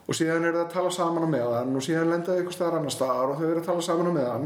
og 0.09 0.15
síðan 0.17 0.45
eru 0.49 0.57
það 0.57 0.63
að 0.63 0.71
tala 0.73 0.91
saman 0.95 1.25
á 1.25 1.29
meðan 1.29 1.75
og 1.77 1.83
síðan 1.85 2.07
lenda 2.09 2.31
þau 2.33 2.39
eitthvað 2.39 2.55
staðar 2.55 2.77
annar 2.79 2.93
staðar 2.95 3.31
og 3.33 3.35
þau 3.37 3.47
eru 3.49 3.61
að 3.61 3.67
tala 3.67 3.83
saman 3.85 4.07
á 4.09 4.13
meðan. 4.15 4.45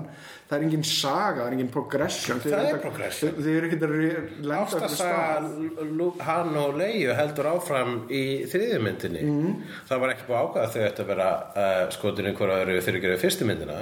Það 0.50 0.56
er 0.58 0.64
engin 0.68 0.82
saga, 0.90 1.38
það 1.38 1.46
er 1.46 1.54
engin 1.56 1.70
progression. 1.72 2.42
Það 2.44 2.56
er 2.58 2.66
ekki- 2.68 2.82
progression. 2.84 3.36
Þau 3.38 3.52
eru 3.54 3.70
ekki 3.70 3.78
að 3.80 3.94
lenda 3.94 4.58
eitthvað 4.58 4.84
Ástasaga 4.84 4.98
stað 5.00 5.94
Lu- 6.02 6.10
Han 6.28 6.58
og 6.60 6.76
Leiu 6.82 7.14
heldur 7.16 7.50
áfram 7.54 7.94
í 8.12 8.24
þriðjumyndinni 8.52 9.22
mm. 9.24 9.54
það 9.88 10.04
var 10.04 10.14
ekki 10.14 10.28
búið 10.28 10.40
að 10.40 10.50
ákvæða 10.50 10.66
að 10.68 10.74
þau 10.74 10.84
ætti 10.90 11.06
að 11.06 11.12
vera 11.14 11.30
uh, 11.64 11.84
skotin 11.96 12.28
einhverja 12.32 12.66
öðru 12.66 12.82
fyrir 12.84 13.00
að 13.00 13.06
gera 13.08 13.22
fyrstu 13.24 13.48
myndina. 13.48 13.78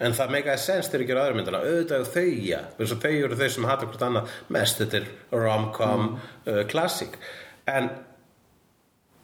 En 0.00 0.14
það 0.16 0.30
meikaði 0.36 0.62
sens 0.62 0.88
þegar 0.92 1.02
ekki 1.04 1.16
aðra 1.18 1.40
myndina. 1.40 1.64
Auðvitað 1.66 2.06
þau 2.14 2.28
já, 2.46 2.60
eins 2.78 2.94
og 2.94 3.02
þau 3.02 3.10
eru 3.16 3.40
þau 3.42 3.50
sem 3.56 3.66
hata 3.68 3.90
hvort 3.90 4.06
annað 4.06 4.38
mest, 4.56 4.78
þetta 4.80 5.02
er 5.02 5.10
rom-com 5.42 6.06
classic. 6.70 7.18
En 7.68 7.90
uh, 7.90 7.98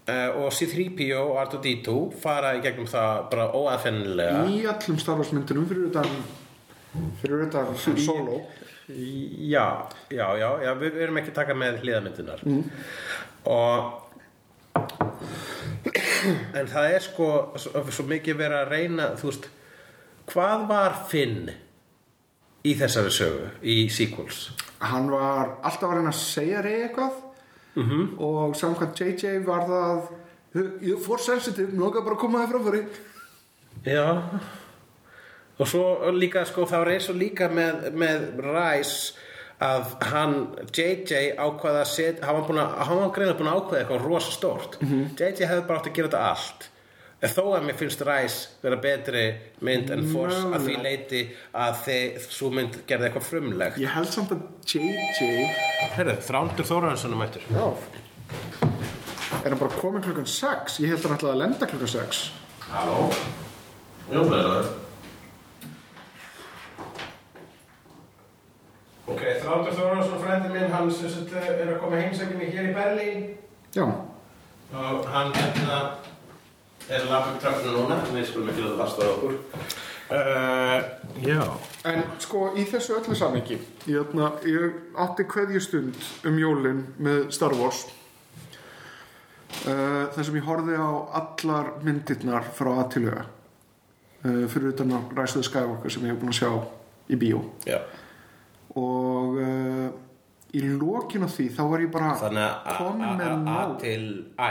og 0.06 0.52
C-3PO 0.54 1.18
og 1.18 1.38
R2-D2 1.42 1.94
fara 2.22 2.52
í 2.54 2.60
gegnum 2.62 2.86
það 2.90 3.24
bara 3.32 3.46
óaðfennilega 3.58 4.44
í 4.46 4.60
allum 4.70 5.00
Star 5.02 5.18
Wars 5.18 5.32
myndunum 5.34 5.66
fyrir 5.66 5.88
utan 5.88 6.10
fyrir 7.22 7.48
utan 7.48 7.74
solo 7.80 8.40
Já, 8.86 9.88
já, 10.14 10.26
já, 10.38 10.50
já 10.62 10.70
við, 10.78 11.00
erum 11.02 11.16
ekki 11.18 11.32
taka 11.34 11.56
með 11.58 11.80
hliðamyndunar 11.82 12.44
mm. 12.46 12.68
og 13.50 14.06
en 16.60 16.70
það 16.70 16.90
er 16.92 17.02
sko 17.02 17.30
svo, 17.58 17.82
svo 17.90 18.06
mikið 18.06 18.38
verið 18.38 18.58
að 18.60 18.70
reyna 18.70 19.08
þú 19.18 19.32
veist, 19.32 19.48
hvað 20.30 20.68
var 20.70 20.94
Finn 21.10 21.50
í 22.62 22.76
þessari 22.78 23.10
sögu 23.16 23.50
í 23.66 23.76
sequels? 23.90 24.52
hann 24.78 25.10
var 25.10 25.56
alltaf 25.66 25.90
að 25.90 25.98
reyna 25.98 26.14
að 26.14 26.22
segja 26.22 26.62
rey 26.62 26.84
eitthvað 26.86 27.25
-hmm. 27.82 28.18
og 28.18 28.56
samkvæmt 28.56 29.00
JJ 29.00 29.44
var 29.46 29.66
það 29.68 30.08
ég 30.80 31.00
fór 31.04 31.20
sensitive, 31.20 31.72
nú 31.72 31.86
okkar 31.86 32.04
bara 32.04 32.14
að 32.14 32.20
koma 32.20 32.38
það 32.38 32.52
framfæri 32.52 32.84
Já. 33.84 34.22
Og 35.58 35.68
svo 35.68 36.10
líka 36.12 36.44
sko 36.44 36.66
þá 36.68 36.80
er 36.80 36.92
eins 36.96 37.08
og 37.08 37.16
líka 37.16 37.48
með, 37.48 37.90
með 37.96 38.24
Rice 38.44 39.14
að 39.62 39.92
hann, 40.10 40.34
JJ 40.68 41.36
ákvaða 41.40 41.80
að 41.80 41.92
setja, 41.92 42.26
hann 42.26 42.36
var 42.36 42.44
var 43.00 43.12
greinlega 43.14 43.38
búin 43.38 43.48
að 43.48 43.60
ákvaða 43.60 43.78
eitthvað 43.80 44.04
rosa 44.04 44.32
stórt. 44.32 44.76
JJ 45.16 45.46
hefði 45.48 45.66
bara 45.68 45.78
átt 45.80 45.88
að 45.88 45.96
gera 45.96 46.08
þetta 46.08 46.24
allt 46.30 46.70
en 47.16 47.32
þó 47.32 47.42
að 47.56 47.66
mér 47.66 47.78
finnst 47.80 48.02
Rice 48.04 48.62
vera 48.62 48.78
betri 48.80 49.22
mynd 49.64 49.92
en 49.94 50.04
Force 50.12 50.42
að 50.44 50.66
því 50.68 50.74
leiti 50.84 51.22
að 51.56 51.78
þið, 51.86 52.26
svo 52.38 52.50
mynd 52.52 52.80
gerði 52.88 53.08
eitthvað 53.08 53.28
frumlegt. 53.30 53.78
Ég 53.80 53.94
held 53.96 54.10
samt 54.12 54.34
að 54.36 54.42
JJ 54.68 55.46
Herðu, 55.96 56.16
Þrándur 56.26 56.68
Þóraðarsson 56.68 57.16
mættur. 57.16 57.46
Já. 57.52 57.66
Er 59.42 59.52
hann 59.52 59.60
bara 59.60 59.78
komin 59.80 60.02
klukkan 60.04 60.26
6 60.28 60.80
ég 60.82 60.92
held 60.92 61.04
að 61.04 61.08
hann 61.08 61.20
ætlaði 61.20 61.34
að 61.34 61.40
lenda 61.44 61.68
klukkan 61.70 61.92
6 61.92 62.24
Halló? 62.66 63.06
Jú, 64.10 64.24
blessaður 64.26 64.74
Ok, 69.06 69.22
Þrándur 69.22 69.76
Þóraðarsson 69.76 70.22
frændi 70.24 70.50
minn, 70.50 70.72
hann 70.72 70.90
sem 70.90 71.12
sagt 71.12 71.32
er 71.38 71.68
að 71.70 71.78
koma 71.78 72.00
heimsækjum 72.00 72.42
hér 72.42 72.66
í 72.66 72.74
Berlín. 72.74 73.20
Já, 73.76 73.84
og 73.86 75.06
hann 75.12 75.30
hérna 75.36 75.62
er 75.62 75.76
að 75.76 76.08
lafa 77.10 77.32
upp 77.32 77.40
tröfnum 77.42 77.74
núna? 77.80 77.96
Við 78.14 78.26
skulum 78.30 78.48
ekki 78.52 78.62
láta 78.66 78.78
fasta 78.84 79.02
á 79.02 79.10
okkur. 79.14 79.38
Uh, 80.06 80.78
Já. 81.26 81.42
En 81.90 82.02
sko 82.22 82.52
í 82.54 82.62
þessu 82.70 82.94
öllu 83.00 83.16
samhengi 83.18 83.56
ég, 83.90 83.96
ætna, 84.04 84.28
ég 84.46 84.76
átti 85.02 85.24
kveðjustund 85.26 85.96
um 86.30 86.36
jólin 86.38 86.84
með 87.02 87.24
Star 87.34 87.56
Wars. 87.58 87.80
Uh, 89.66 90.06
þar 90.14 90.26
sem 90.28 90.36
ég 90.38 90.46
horfði 90.46 90.76
á 90.78 90.90
allar 91.20 91.72
myndirnar 91.86 92.46
frá 92.54 92.70
aðtilega 92.84 93.24
uh, 93.26 94.44
fyrir 94.52 94.70
utan 94.74 94.92
að 94.98 95.14
ræsðu 95.18 95.42
Skywalker 95.48 95.90
sem 95.94 96.04
ég 96.06 96.12
hef 96.14 96.20
búin 96.22 96.34
að 96.34 96.38
sjá 96.38 96.50
í 97.10 97.18
bíó. 97.18 97.40
Já. 97.66 97.80
Og 98.76 99.38
uh, 99.40 99.86
í 100.54 100.62
lokin 100.76 101.24
á 101.26 101.28
því 101.32 101.48
þá 101.56 101.62
var 101.72 101.82
ég 101.86 101.90
bara 101.94 102.14
að 102.14 102.72
komin 102.78 103.08
A- 103.10 103.16
með 103.18 103.30
A- 103.32 103.34
A 103.34 103.60
nóg. 103.66 103.76
til 103.82 104.02
Æ 104.38 104.50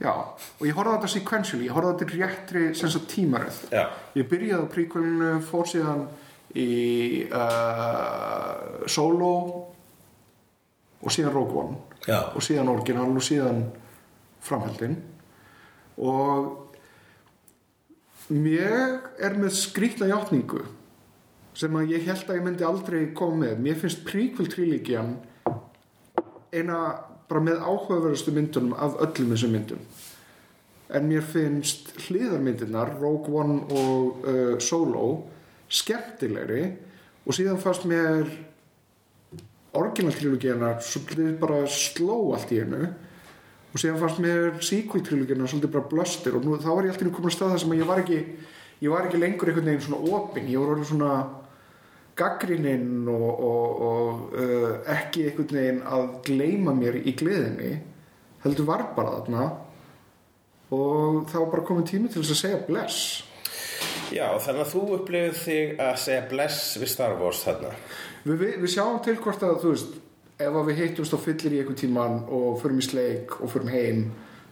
já, 0.00 0.12
og 0.12 0.64
ég 0.66 0.76
horfði 0.76 0.92
á 0.92 0.96
þetta 0.96 1.12
sequentially 1.14 1.68
ég 1.68 1.76
horfði 1.76 1.92
á 1.92 1.96
þetta 2.00 2.16
réttri 2.16 2.64
sem 2.78 2.92
sagt 2.92 3.10
tímaröð. 3.12 3.60
Já. 3.74 3.84
Ég 4.16 4.28
byrjaði 4.30 4.64
á 4.64 4.72
prequelinu 4.72 5.34
fór 5.44 5.68
síðan 5.68 6.06
í 6.58 6.70
uh, 7.30 8.86
Solo 8.90 9.34
og 11.00 11.14
síðan 11.14 11.36
Rogue 11.36 11.62
One 11.62 11.78
Já. 12.08 12.32
og 12.34 12.42
síðan 12.44 12.72
Orginal 12.72 13.08
og 13.12 13.24
síðan 13.24 13.62
framhaldin. 14.44 14.98
Og 16.00 16.70
mér 18.30 19.00
er 19.20 19.36
með 19.38 19.56
skrýtla 19.58 20.10
játningu 20.10 20.64
sem 21.60 21.74
að 21.76 21.96
ég 21.96 22.06
held 22.06 22.28
að 22.28 22.38
ég 22.38 22.44
myndi 22.46 22.66
aldrei 22.66 23.00
koma 23.16 23.44
með. 23.44 23.62
Mér 23.64 23.80
finnst 23.80 24.04
prequel 24.06 24.48
trilíkjan 24.48 25.16
eina 26.54 26.78
bara 27.30 27.42
með 27.46 27.62
áhugaverðustu 27.62 28.34
myndunum 28.34 28.74
af 28.74 28.98
öllum 29.06 29.34
þessum 29.34 29.54
myndum. 29.54 29.82
En 30.90 31.06
mér 31.06 31.22
finnst 31.22 31.92
hliðarmyndirnar 32.08 32.96
Rogue 32.98 33.30
One 33.30 33.60
og 33.70 34.24
uh, 34.26 34.54
Solo 34.58 35.10
skemmtilegri 35.70 36.64
og 37.22 37.36
síðan 37.36 37.60
fannst 37.62 37.86
mér 37.86 38.26
original 39.78 40.14
trilógíana 40.16 40.72
svolítið 40.82 41.36
bara 41.38 41.62
sló 41.70 42.32
allt 42.34 42.50
í 42.50 42.58
hennu 42.64 42.88
og 43.70 43.78
síðan 43.78 44.00
fannst 44.00 44.18
mér 44.22 44.56
sequel 44.66 45.04
trilógíana 45.06 45.46
svolítið 45.46 45.74
bara 45.76 45.90
blustir 45.92 46.34
og 46.34 46.46
nú, 46.46 46.56
þá 46.58 46.72
var 46.72 46.88
ég 46.88 46.96
alltaf 46.96 47.14
komin 47.14 47.30
að 47.30 47.36
stað 47.36 47.54
þar 47.54 47.62
sem 47.62 47.74
að 47.76 47.82
ég 47.84 47.90
var 47.90 48.02
ekki 48.02 48.18
ég 48.80 48.90
var 48.90 49.06
ekki 49.06 49.20
lengur 49.20 49.52
einhvern 49.52 49.70
veginn 49.70 49.86
svona 49.86 50.16
opin 50.18 50.50
ég 50.50 50.58
var 50.58 50.74
orðin 50.74 50.90
svona 50.90 51.12
gaggrininn 52.18 53.08
og, 53.08 53.30
og, 53.50 53.80
og 53.86 54.34
uh, 54.34 54.74
ekki 54.96 55.28
einhvern 55.28 55.56
veginn 55.56 55.80
að 55.86 56.06
gleyma 56.26 56.74
mér 56.76 57.00
í 57.00 57.14
gleðinni 57.16 57.72
heldur 58.44 58.68
var 58.68 58.86
bara 58.96 59.18
þarna. 59.18 59.48
Og 60.70 61.26
það 61.30 61.42
var 61.42 61.50
bara 61.54 61.66
komin 61.66 61.88
tími 61.88 62.10
til 62.10 62.22
þess 62.22 62.36
að 62.36 62.40
segja 62.44 62.60
bless. 62.68 63.00
Já, 64.14 64.26
þannig 64.42 64.62
að 64.64 64.72
þú 64.72 64.84
upplifir 64.96 65.36
þig 65.38 65.82
að 65.82 65.98
segja 66.04 66.22
bless 66.30 66.70
við 66.78 66.92
Star 66.92 67.16
Wars 67.18 67.42
þarna. 67.46 67.74
Við, 68.24 68.34
við, 68.36 68.56
við 68.62 68.72
sjáum 68.74 68.98
til 69.04 69.16
hvort 69.20 69.44
að 69.46 69.60
þú 69.62 69.74
veist 69.74 70.00
ef 70.40 70.56
að 70.56 70.70
við 70.70 70.82
hittumst 70.84 71.16
og 71.16 71.22
fyllir 71.24 71.54
í 71.54 71.60
einhvern 71.62 71.78
tíman 71.80 72.18
og 72.32 72.60
förum 72.62 72.80
í 72.80 72.86
sleik 72.86 73.40
og 73.40 73.52
förum 73.52 73.72
heim 73.72 74.04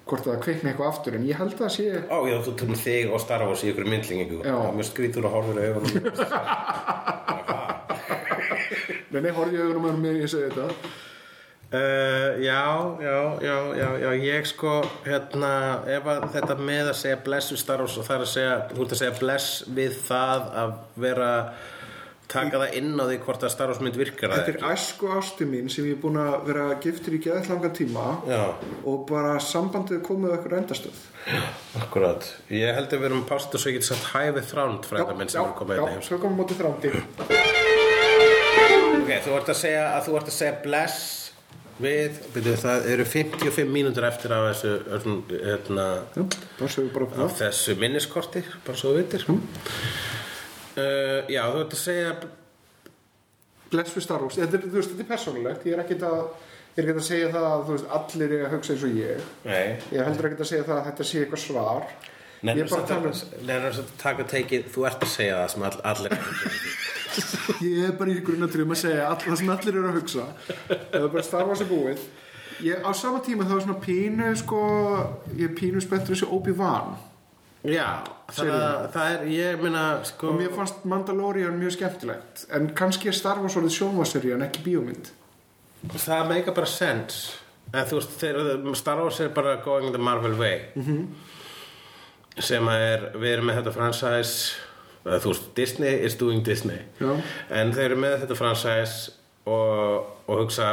hvort 0.08 0.24
að 0.24 0.32
það 0.32 0.42
kveikna 0.46 0.72
eitthvað 0.72 0.90
aftur. 0.90 1.18
En 1.18 1.28
ég 1.28 1.38
held 1.38 1.54
að 1.54 1.62
það 1.62 1.72
sé 1.76 1.86
Ó, 2.08 2.18
já, 2.28 2.36
þú 2.44 2.56
tökum 2.62 2.82
þig 2.82 3.14
og 3.14 3.22
Star 3.22 3.46
Wars 3.46 3.64
í 3.64 3.70
ykkur 3.72 3.88
myndlingu 3.92 4.42
Já. 4.42 4.56
Mér 4.74 4.88
skrítur 4.88 5.28
og 5.28 5.38
horfur 5.38 5.62
augunum 5.62 7.16
Nei, 9.08 9.22
nei, 9.24 9.30
horfði 9.32 9.56
ég 9.56 9.68
augunum 9.68 9.86
að 9.88 10.02
mig, 10.02 10.18
ég 10.22 10.32
segi 10.32 10.50
þetta. 10.52 10.96
Uh, 11.68 12.40
já, 12.40 12.64
já, 13.04 13.16
já, 13.44 13.56
já, 13.76 13.88
já, 14.00 14.10
ég 14.24 14.46
sko, 14.48 14.78
hérna, 15.04 15.50
ef 15.84 16.06
að 16.08 16.22
þetta 16.32 16.54
með 16.64 16.86
að 16.94 16.94
segja 17.02 17.18
bless 17.26 17.52
við 17.52 17.60
Star 17.60 17.82
Wars 17.84 17.96
og 18.00 18.06
það 18.06 18.14
er 18.14 18.22
að 18.24 18.30
segja, 18.32 18.54
þú 18.70 18.84
ert 18.86 18.94
að 18.94 19.00
segja 19.02 19.16
bless 19.18 19.48
við 19.76 19.98
það 20.06 20.46
að 20.62 20.72
vera, 21.04 21.28
taka 22.32 22.62
það 22.62 22.78
inn 22.80 22.94
á 22.96 23.04
því 23.04 23.18
hvort 23.26 23.44
að 23.44 23.52
Star 23.52 23.72
Wars 23.72 23.82
mynd 23.84 24.00
virkar. 24.00 24.32
Það 24.32 24.48
Þetta 24.48 24.54
er 24.54 24.78
æsku 24.78 25.12
ástu 25.18 25.48
mín 25.52 25.68
sem 25.72 25.90
ég 25.90 25.98
er 25.98 26.00
búin 26.06 26.16
að 26.24 26.38
vera 26.48 26.64
giftur 26.86 27.18
í 27.18 27.20
geðall 27.28 27.52
langan 27.52 27.76
tíma 27.76 28.06
Já, 28.32 28.42
og 28.88 29.04
bara 29.12 29.36
sambandið 29.50 30.00
komið 30.08 30.38
eitthvað 30.38 30.58
endastöð. 30.62 31.04
Akkurat. 31.82 32.32
Ég 32.48 32.72
held 32.80 32.88
að 32.96 33.04
við 33.04 33.10
erum 33.10 33.28
pástu 33.28 33.60
svo 33.60 33.74
ég 33.74 33.82
get 33.82 33.90
sagt 33.90 34.08
hæfið 34.14 34.48
þránd 34.54 34.88
frænda 34.88 35.20
minn 35.20 35.36
sem 35.36 35.44
er 35.44 35.52
komið 35.60 35.76
já, 35.76 35.84
þetta 35.84 35.98
heim. 35.98 36.08
svo 36.08 36.22
komum 36.24 36.40
mótið 36.40 36.64
þrándi 36.64 37.47
Ok, 39.08 39.22
þú 39.24 39.36
ert 39.38 39.48
að 39.48 39.56
segja 39.56 39.84
að 39.94 40.02
þú 40.04 40.16
ert 40.18 40.26
að 40.28 40.34
segja 40.36 40.56
bless 40.60 40.96
við, 41.78 42.16
byrju, 42.34 42.56
það 42.60 42.88
eru 42.92 43.06
55 43.08 43.70
mínútur 43.72 44.04
eftir 44.04 44.34
af 44.36 44.48
þessu, 44.50 44.72
öllum, 44.98 45.22
hérna, 45.32 45.86
Já, 46.18 46.24
af 47.24 47.38
þessu 47.38 47.76
minniskorti, 47.80 48.42
bara 48.66 48.76
svo 48.76 48.92
þú 48.92 48.98
veitir. 48.98 49.24
Uh, 49.28 51.24
já, 51.32 51.40
þú 51.40 51.62
ert 51.62 51.78
að 51.78 51.80
segja 51.80 52.12
Bless 53.72 53.96
við 53.96 54.04
Star 54.04 54.26
Wars, 54.26 54.36
þetta 54.42 54.58
er, 54.58 54.66
þú 54.66 54.76
veist, 54.76 54.92
þetta 54.92 55.04
er 55.06 55.10
persónulegt. 55.14 55.64
Ég 55.68 55.78
er 55.78 55.82
ekkert 55.86 56.04
að, 56.08 56.20
ég 56.74 56.78
er 56.82 56.84
ekkert 56.84 57.00
að 57.00 57.08
segja 57.08 57.32
það 57.32 57.48
að 57.48 57.64
þú 57.64 57.74
veist, 57.78 57.90
allir 57.98 58.36
er 58.36 58.44
að 58.44 58.54
hugsa 58.58 58.74
eins 58.74 58.86
og 58.90 59.00
ég. 59.00 59.26
Nei, 59.48 59.66
ég 59.88 59.98
er 60.02 60.08
heldur 60.08 60.28
ekkert 60.28 60.44
að 60.44 60.52
segja 60.52 60.68
það 60.68 60.78
að 60.78 60.86
þetta 60.90 61.08
sé 61.08 61.24
eitthvað 61.24 61.44
svar. 61.46 61.90
Ég 62.44 62.62
er 62.62 62.70
bara 62.70 62.84
að 62.84 62.92
tala 62.92 63.12
um 63.58 63.68
að 63.72 63.92
taka 64.04 64.28
teikið, 64.36 64.70
þú 64.76 64.88
ert 64.88 65.04
að 65.04 65.14
segja 65.16 65.40
það 65.40 65.52
sem 65.54 65.68
all, 65.68 65.76
allir 65.92 66.18
ég 67.64 67.82
er 67.88 67.96
bara 67.98 68.12
í 68.12 68.22
grunnatrjum 68.24 68.72
að 68.74 68.80
segja 68.82 69.08
all, 69.08 69.18
það 69.22 69.40
sem 69.40 69.52
allir 69.54 69.74
eru 69.74 69.90
að 69.90 69.98
hugsa 70.00 70.26
það 70.68 71.02
er 71.02 71.12
bara 71.14 71.26
Star 71.26 71.46
Wars 71.48 71.62
er 71.64 71.70
búið. 71.70 72.06
Ég, 72.64 72.80
á 72.82 72.90
sama 72.96 73.20
tíma 73.22 73.46
þá 73.46 73.54
er 73.54 73.64
svona 73.66 73.78
pínu 73.82 74.30
sko, 74.40 74.62
ég 75.38 75.54
pínu 75.58 75.82
spenntur 75.82 76.16
þessi 76.16 76.26
Obi-Wan. 76.34 76.96
Já, 77.68 78.02
þannig 78.34 78.54
að 78.54 78.84
það 78.94 79.12
er, 79.12 79.24
ég 79.34 79.62
meina 79.62 79.84
sko, 80.06 80.32
og 80.32 80.40
mér 80.40 80.54
fannst 80.54 80.84
Mandalorian 80.88 81.58
mjög 81.58 81.76
skemmtilegt 81.76 82.44
en 82.54 82.70
kannski 82.78 83.10
er 83.10 83.16
Star 83.18 83.40
Wars 83.42 83.56
orðið 83.58 83.76
sjónvarseri 83.78 84.34
en 84.34 84.46
ekki 84.46 84.64
bíómynd. 84.66 85.10
Það 85.94 86.30
meika 86.32 86.54
bara 86.54 86.70
sense. 86.70 87.38
En 87.70 87.84
þú 87.86 87.98
veist, 87.98 88.14
þeir, 88.18 88.38
Star 88.78 89.02
Wars 89.02 89.20
er 89.22 89.34
bara 89.34 89.58
going 89.62 89.92
the 89.94 90.02
Marvel 90.02 90.38
way. 90.38 90.62
-hmm. 90.74 91.06
sem 92.38 92.68
að 92.68 92.80
er, 92.80 93.10
við 93.14 93.32
erum 93.32 93.46
með 93.46 93.56
þetta 93.58 93.72
franchise 93.72 94.54
þú 95.24 95.32
veist, 95.32 95.48
Disney 95.56 95.94
is 96.06 96.14
doing 96.20 96.42
Disney. 96.44 96.78
Já. 97.00 97.12
en 97.50 97.72
þeir 97.72 97.84
eru 97.90 97.96
með 98.02 98.16
þetta 98.22 98.36
franchise 98.36 99.10
og, 99.48 100.06
og 100.28 100.42
hugsa 100.44 100.68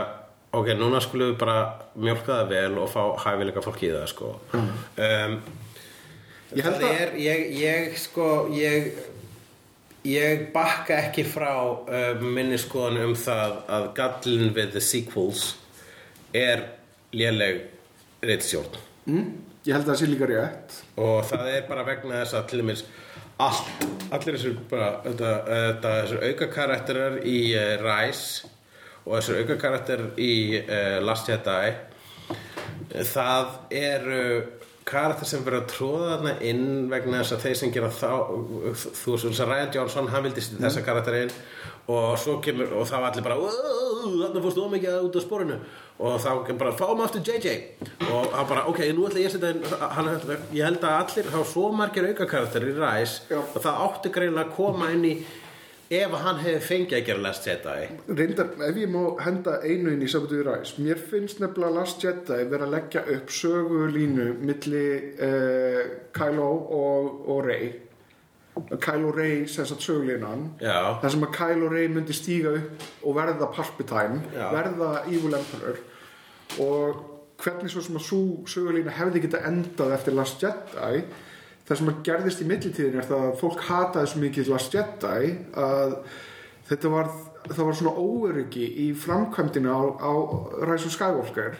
ok, 0.55 0.67
núna 0.79 0.99
skulum 1.03 1.33
við 1.33 1.37
bara 1.41 1.57
mjólka 1.95 2.41
það 2.41 2.49
vel 2.53 2.77
og 2.83 2.89
fá 2.91 3.01
hæfileika 3.25 3.61
fólk 3.65 3.81
í 3.83 3.91
það 3.95 4.07
sko. 4.11 4.33
Um, 4.55 5.39
Ég 6.55 6.63
held 6.63 6.75
það 6.79 6.85
að- 6.87 7.01
er, 7.01 7.13
ég, 7.19 7.47
ég 7.59 7.95
sko 7.99 8.27
ég 8.53 8.91
ég 10.05 10.43
bakka 10.53 10.99
ekki 11.07 11.23
frá 11.27 11.49
uh, 11.65 12.21
minni 12.21 12.57
skoðan 12.61 13.01
um 13.07 13.15
það 13.17 13.55
að 13.77 13.87
gallin 13.97 14.51
við 14.55 14.71
the 14.75 14.81
sequels 14.85 15.55
er 16.35 16.61
léleg 17.15 17.63
reytstjórn 18.21 18.77
mm? 19.09 19.25
Ég 19.65 19.73
held 19.73 19.87
að 19.87 19.95
það 19.95 19.99
sé 20.03 20.07
líka 20.11 20.27
rétt. 20.29 20.73
Og 21.01 21.23
það 21.25 21.47
er 21.55 21.63
bara 21.65 21.83
vegna 21.87 22.19
þess 22.21 22.35
að 22.37 22.43
til 22.51 22.59
dæmis 22.61 22.83
allt, 23.43 23.87
allir 24.15 24.37
þessir 24.37 24.59
bara 24.69 24.91
þetta, 25.05 25.31
þetta, 25.49 25.95
þessir 26.01 26.27
auka 26.29 26.51
karakterar 26.53 27.17
í 27.27 27.39
uh, 27.57 27.71
Rise 27.83 28.51
og 29.05 29.17
þessir 29.17 29.41
auka 29.41 29.57
karakterar 29.61 30.21
í 30.21 30.35
uh, 30.61 30.99
Last 31.05 31.31
Jedi 31.31 31.73
það 33.05 33.57
eru 33.75 34.21
karakter 34.85 35.27
sem 35.27 35.43
verður 35.45 35.63
að 35.63 35.69
tróða 35.73 36.09
þarna 36.11 36.33
inn 36.45 36.65
vegna 36.91 37.21
þess 37.21 37.35
að 37.35 37.45
þeir 37.45 37.59
sem 37.59 37.71
gera 37.73 37.89
þá 37.89 38.11
þú 38.75 39.15
veist 39.15 39.25
þess 39.25 39.41
að 39.41 39.51
Ryan 39.51 39.71
Johnson 39.73 40.09
hann 40.13 40.25
vildi 40.27 40.43
mm. 40.43 40.59
þessa 40.61 40.83
karakterinn 40.85 41.33
og 41.87 42.17
svo 42.17 42.39
kemur 42.41 42.71
og 42.73 42.87
þá 42.89 42.95
allir 43.03 43.25
bara 43.25 43.37
þarna 43.45 44.41
fórstu 44.43 44.65
ómikið 44.65 44.99
út 45.05 45.17
af 45.19 45.25
sporinu. 45.25 45.57
Og 46.01 46.17
þá 46.19 46.29
kemur 46.47 46.61
bara 46.63 46.75
fáum 46.79 47.03
aftur 47.05 47.23
JJ 47.25 47.55
og 48.09 48.33
hann 48.33 48.49
bara 48.49 48.65
ok, 48.71 48.83
nú 48.95 49.07
ætla 49.07 49.21
ég 49.21 49.29
að 49.29 49.37
setja 49.37 49.89
hann, 49.95 50.11
ég 50.55 50.65
held 50.65 50.83
að 50.83 50.99
allir 50.99 51.31
þá 51.31 51.39
svo 51.53 51.71
margir 51.75 52.09
auka 52.09 52.29
karakter 52.29 52.65
í 52.65 52.75
Rise 52.75 53.25
Já. 53.29 53.41
og 53.41 53.57
það 53.61 53.81
átti 53.87 54.13
greinlega 54.17 54.49
að 54.49 54.55
koma 54.57 54.91
inn 54.95 55.09
í 55.11 55.15
ef 55.93 56.13
hann 56.17 56.39
hefði 56.41 56.61
fengið 56.65 56.97
að 56.97 57.05
gera 57.07 57.21
Last 57.21 57.45
Jedi. 57.45 57.87
Reyndar, 58.09 58.47
ef 58.65 58.77
ég 58.81 58.89
má 58.89 59.01
henda 59.21 59.59
einu 59.61 59.93
inn 59.93 60.01
í 60.01 60.09
í 60.09 60.43
Ræs 60.47 60.75
mér 60.81 61.01
finnst 61.11 61.41
nefnilega 61.43 61.77
Last 61.77 62.03
Jedi 62.03 62.39
vera 62.49 62.65
að 62.65 62.73
leggja 62.73 63.05
upp 63.15 63.29
sögulínu 63.29 64.31
milli 64.41 64.85
uh, 65.21 65.81
Kylo 66.15 66.49
og, 66.81 67.11
og 67.29 67.45
Rey 67.45 67.69
Kylo 68.81 69.11
Rey 69.15 69.47
sem 69.51 69.65
sagt 69.67 69.83
sögulínan 69.83 70.47
Já. 70.61 70.95
þar 71.01 71.11
sem 71.15 71.25
að 71.27 71.35
Kylo 71.35 71.69
Rey 71.73 71.89
myndi 71.91 72.15
stíga 72.15 72.53
upp 72.55 72.85
og 73.03 73.17
verða 73.17 73.49
Palpatine 73.51 74.21
Já. 74.33 74.47
verða 74.53 74.91
Evil 75.09 75.35
Emperor 75.35 75.81
og 76.63 77.03
hvernig 77.43 77.71
svo 77.73 77.83
sem 77.83 77.99
að 77.99 78.07
svo 78.07 78.21
sögulína 78.47 78.95
hefði 78.95 79.25
geta 79.25 79.43
endað 79.49 79.95
eftir 79.97 80.15
Last 80.15 80.43
Jedi 80.43 81.03
það 81.65 81.79
sem 81.81 81.91
að 81.91 82.01
gerðist 82.07 82.41
í 82.41 82.49
millitíðin 82.49 82.99
er 83.01 83.09
það 83.09 83.27
að 83.27 83.37
fólk 83.41 83.63
hataði 83.67 84.11
svo 84.11 84.23
mikið 84.23 84.51
Last 84.53 84.75
Jedi 84.77 85.31
að 85.59 85.95
þetta 86.69 86.91
var 86.93 87.13
það 87.45 87.63
var 87.67 87.77
svona 87.77 87.95
óöryggi 88.01 88.67
í 88.85 88.89
framkvæmdina 88.97 89.73
á, 89.73 89.83
á 89.99 90.13
Rise 90.65 90.87
of 90.89 90.95
Skywalker 90.95 91.57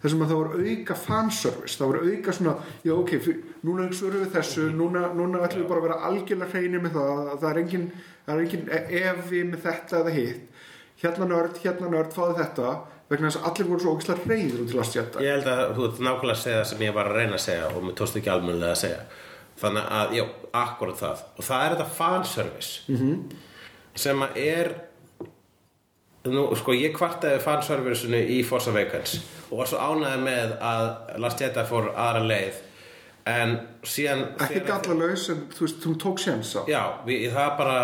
þar 0.00 0.12
sem 0.12 0.22
að 0.22 0.32
það 0.32 0.40
var 0.40 0.70
auka 0.70 0.96
fanservice 1.00 1.78
það 1.80 1.90
var 1.90 2.06
auka 2.06 2.34
svona, 2.36 2.54
já 2.86 2.92
ok 2.94 3.12
fyr, 3.24 3.38
núna 3.66 3.86
svörum 3.94 4.22
við 4.24 4.34
þessu, 4.36 4.66
núna, 4.76 5.08
núna 5.16 5.42
ætlum 5.46 5.64
við 5.64 5.70
bara 5.70 5.80
að 5.82 5.86
vera 5.88 6.02
algjörlega 6.08 6.52
hreinir 6.52 6.84
með 6.84 6.98
það 6.98 7.30
það 7.32 7.48
er 7.50 7.62
engin, 7.62 7.86
það 8.26 8.34
er 8.34 8.44
engin 8.44 8.68
efi 9.12 9.40
með 9.50 9.64
þetta 9.66 10.02
eða 10.02 10.14
hitt. 10.16 10.60
Hérna 11.02 11.28
nörd, 11.28 11.58
hérna 11.64 11.90
nörd, 11.92 12.14
fáðu 12.14 12.38
þetta 12.38 12.74
vegna 13.10 13.30
þess 13.30 13.40
að 13.40 13.48
allir 13.50 13.68
voru 13.70 13.84
svo 13.84 13.94
ógislega 13.96 14.30
reyður 14.30 14.62
út 14.62 14.70
til 14.70 14.78
Last 14.80 14.96
Jedi 14.96 15.22
Ég 15.22 15.36
held 15.36 15.50
að 15.50 15.60
þú 15.76 15.84
ert 15.86 16.00
nákvæmlega 16.02 16.36
að 16.36 16.42
segja 16.42 16.58
það 16.60 16.68
sem 16.70 16.84
ég 16.86 16.96
var 16.96 17.10
að 17.10 17.18
reyna 17.20 17.36
að 17.36 17.44
segja 17.44 17.68
og 17.70 17.84
mér 17.84 17.96
tókst 18.00 18.18
ekki 18.20 18.32
almennilega 18.32 18.72
að 18.72 18.80
segja. 18.82 19.02
Þannig 19.56 19.92
að, 19.98 20.14
já, 20.16 20.24
akkurat 20.62 20.98
það. 21.00 21.22
Og 21.36 21.46
það 21.46 21.64
er 21.66 21.74
þetta 21.74 21.88
fanservice 22.00 22.72
-hmm. 22.88 23.36
sem 23.94 24.22
að 24.26 24.40
er 24.42 24.72
nú, 26.32 26.46
sko, 26.58 26.74
ég 26.74 26.96
kvartaði 26.96 27.42
fanserviceinu 27.44 28.22
í 28.36 28.42
Force 28.46 28.70
Awakens 28.70 29.20
og 29.50 29.60
var 29.60 29.70
svo 29.70 29.78
ánæði 29.78 30.22
með 30.24 30.56
að 30.60 30.88
Last 31.22 31.40
Jedi 31.40 31.64
fór 31.68 31.92
aðra 31.94 32.24
leið 32.26 32.62
en 33.26 33.56
síðan 33.86 34.24
ekki 34.38 34.62
gallalaus 34.68 35.28
en 35.32 35.46
þú 35.54 35.66
veist, 35.66 35.86
hún 35.88 35.98
tók 36.02 36.22
séns 36.22 36.54
á 36.54 36.62
Já, 36.70 36.82
við, 37.06 37.28
það 37.34 37.52
bara 37.58 37.78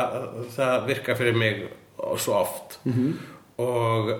það 0.57 0.89
virka 0.91 1.17
fyrir 1.19 1.39
mig 1.39 1.63
svo 2.17 2.35
oft 2.39 2.79
-hmm. 2.85 3.15
og 3.59 4.13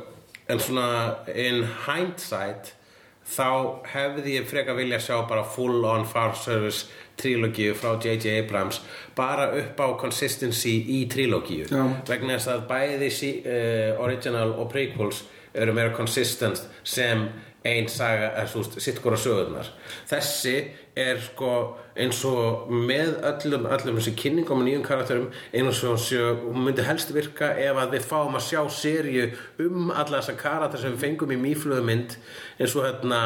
en 0.49 0.61
svona 0.61 1.17
in 1.35 1.67
hindsight 1.87 2.75
þá 3.23 3.79
hefði 3.87 4.35
ég 4.37 4.49
freka 4.51 4.75
vilja 4.75 4.99
sjá 4.99 5.29
bara 5.29 5.45
full 5.45 5.85
on 5.85 6.05
far 6.07 6.35
service 6.37 6.87
trilogíu 7.17 7.75
frá 7.75 7.95
J.J. 8.03 8.39
Abrams 8.39 8.81
bara 9.17 9.53
upp 9.59 9.81
á 9.81 9.87
consistency 10.01 10.75
í 10.89 11.09
trilogíu 11.09 11.69
vegna 12.09 12.35
þess 12.39 12.49
að 12.49 12.67
bæði 12.69 13.11
uh, 13.47 14.03
original 14.03 14.51
og 14.53 14.71
prequels 14.73 15.25
eru 15.55 15.73
meira 15.73 15.95
consistent 15.95 16.63
sem 16.85 17.29
ein 17.65 17.89
saga, 17.89 18.33
er 18.41 18.49
svo 18.51 18.63
sitt 18.65 18.99
hvora 19.03 19.19
sögurnar. 19.21 19.69
Þessi 20.11 20.57
er 20.99 21.21
sko 21.23 21.53
eins 21.97 22.21
og 22.29 22.69
með 22.73 23.15
öllum 23.29 23.69
öllum 23.71 24.01
þessi 24.01 24.15
kynningum 24.19 24.61
og 24.63 24.67
nýjum 24.67 24.85
karakterum 24.87 25.31
eins 25.55 25.83
og 25.87 26.01
hún 26.43 26.67
myndi 26.67 26.85
helst 26.85 27.13
virka 27.15 27.53
ef 27.61 27.79
að 27.81 27.97
við 27.97 28.09
fáum 28.11 28.37
að 28.37 28.47
sjá 28.49 28.61
serju 28.73 29.31
um 29.65 29.91
alla 29.91 30.21
þessa 30.21 30.37
karakter 30.41 30.83
sem 30.83 30.97
við 30.97 31.05
fengum 31.07 31.33
í 31.33 31.41
mýflöðumynd 31.47 32.19
eins 32.59 32.77
og 32.77 32.89
hérna 32.89 33.23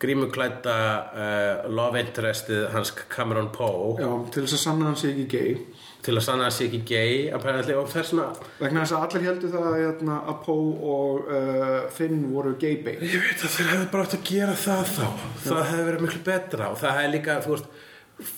grímuklæta 0.00 0.76
uh, 1.12 1.68
love 1.72 2.00
interestið 2.00 2.70
hans 2.74 2.92
Cameron 3.12 3.50
Poe. 3.52 3.94
Já, 4.00 4.08
til 4.32 4.44
þess 4.46 4.56
að 4.56 4.62
sanna 4.64 4.88
hann 4.88 4.98
sé 5.00 5.12
ekki 5.12 5.26
gay. 5.34 5.54
Til 6.00 6.14
að 6.16 6.24
sanna 6.24 6.46
að 6.48 6.54
sé 6.56 6.66
ekki 6.70 6.80
gay 6.88 7.16
og 7.36 7.44
er 7.44 8.06
svona 8.08 8.30
vegna 8.56 8.86
þess 8.86 8.94
að 8.96 9.02
allir 9.04 9.26
heldur 9.28 9.52
það 9.52 9.66
að, 9.68 9.76
hérna, 9.82 10.14
að 10.32 10.38
Poe 10.46 10.94
og 10.94 11.28
uh, 11.28 11.74
Finn 11.92 12.22
voru 12.32 12.54
gay 12.60 12.78
bait. 12.84 13.02
Ég 13.04 13.26
veit 13.26 13.44
að 13.44 13.58
þeir 13.58 13.68
hefðu 13.74 13.90
bara 13.92 14.06
átt 14.06 14.16
að 14.16 14.24
gera 14.30 14.56
það 14.62 14.94
þá. 14.94 15.04
Það 15.44 15.68
hefði 15.72 15.84
verið 15.90 16.06
miklu 16.06 16.22
betra 16.30 16.70
og 16.72 16.80
það 16.80 16.96
hefði 17.00 17.12
líka, 17.18 17.36
þú 17.44 17.54
veist 17.56 17.70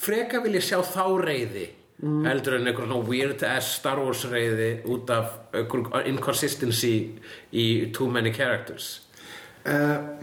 freka 0.02 0.42
vil 0.42 0.56
ég 0.58 0.66
sjá 0.66 0.80
þá 0.86 1.06
reyði 1.22 1.68
mm. 2.02 2.24
heldur 2.26 2.58
en 2.58 2.66
einhver 2.70 2.88
svona 2.88 3.08
weird 3.08 3.44
ass 3.46 3.76
Star 3.78 4.02
Wars 4.02 4.24
reyði 4.30 4.70
út 4.90 5.10
af 5.14 5.38
inconsistency 6.06 6.94
í 7.54 7.66
too 7.94 8.10
many 8.10 8.34
characters. 8.34 8.96
Uh, 9.62 10.18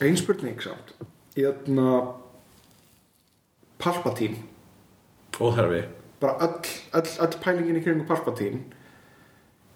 Ein 0.00 0.16
spurning 0.16 0.60
samt. 0.60 0.92
Hérna 1.34 2.14
Palpatine. 3.78 4.36
Óþarfi. 5.40 5.84
Bara 6.20 6.36
öll, 6.40 6.60
öll, 6.92 7.12
öll 7.20 7.36
pælingin 7.40 7.78
í 7.80 7.84
kringum 7.84 8.06
Palpatine. 8.08 8.60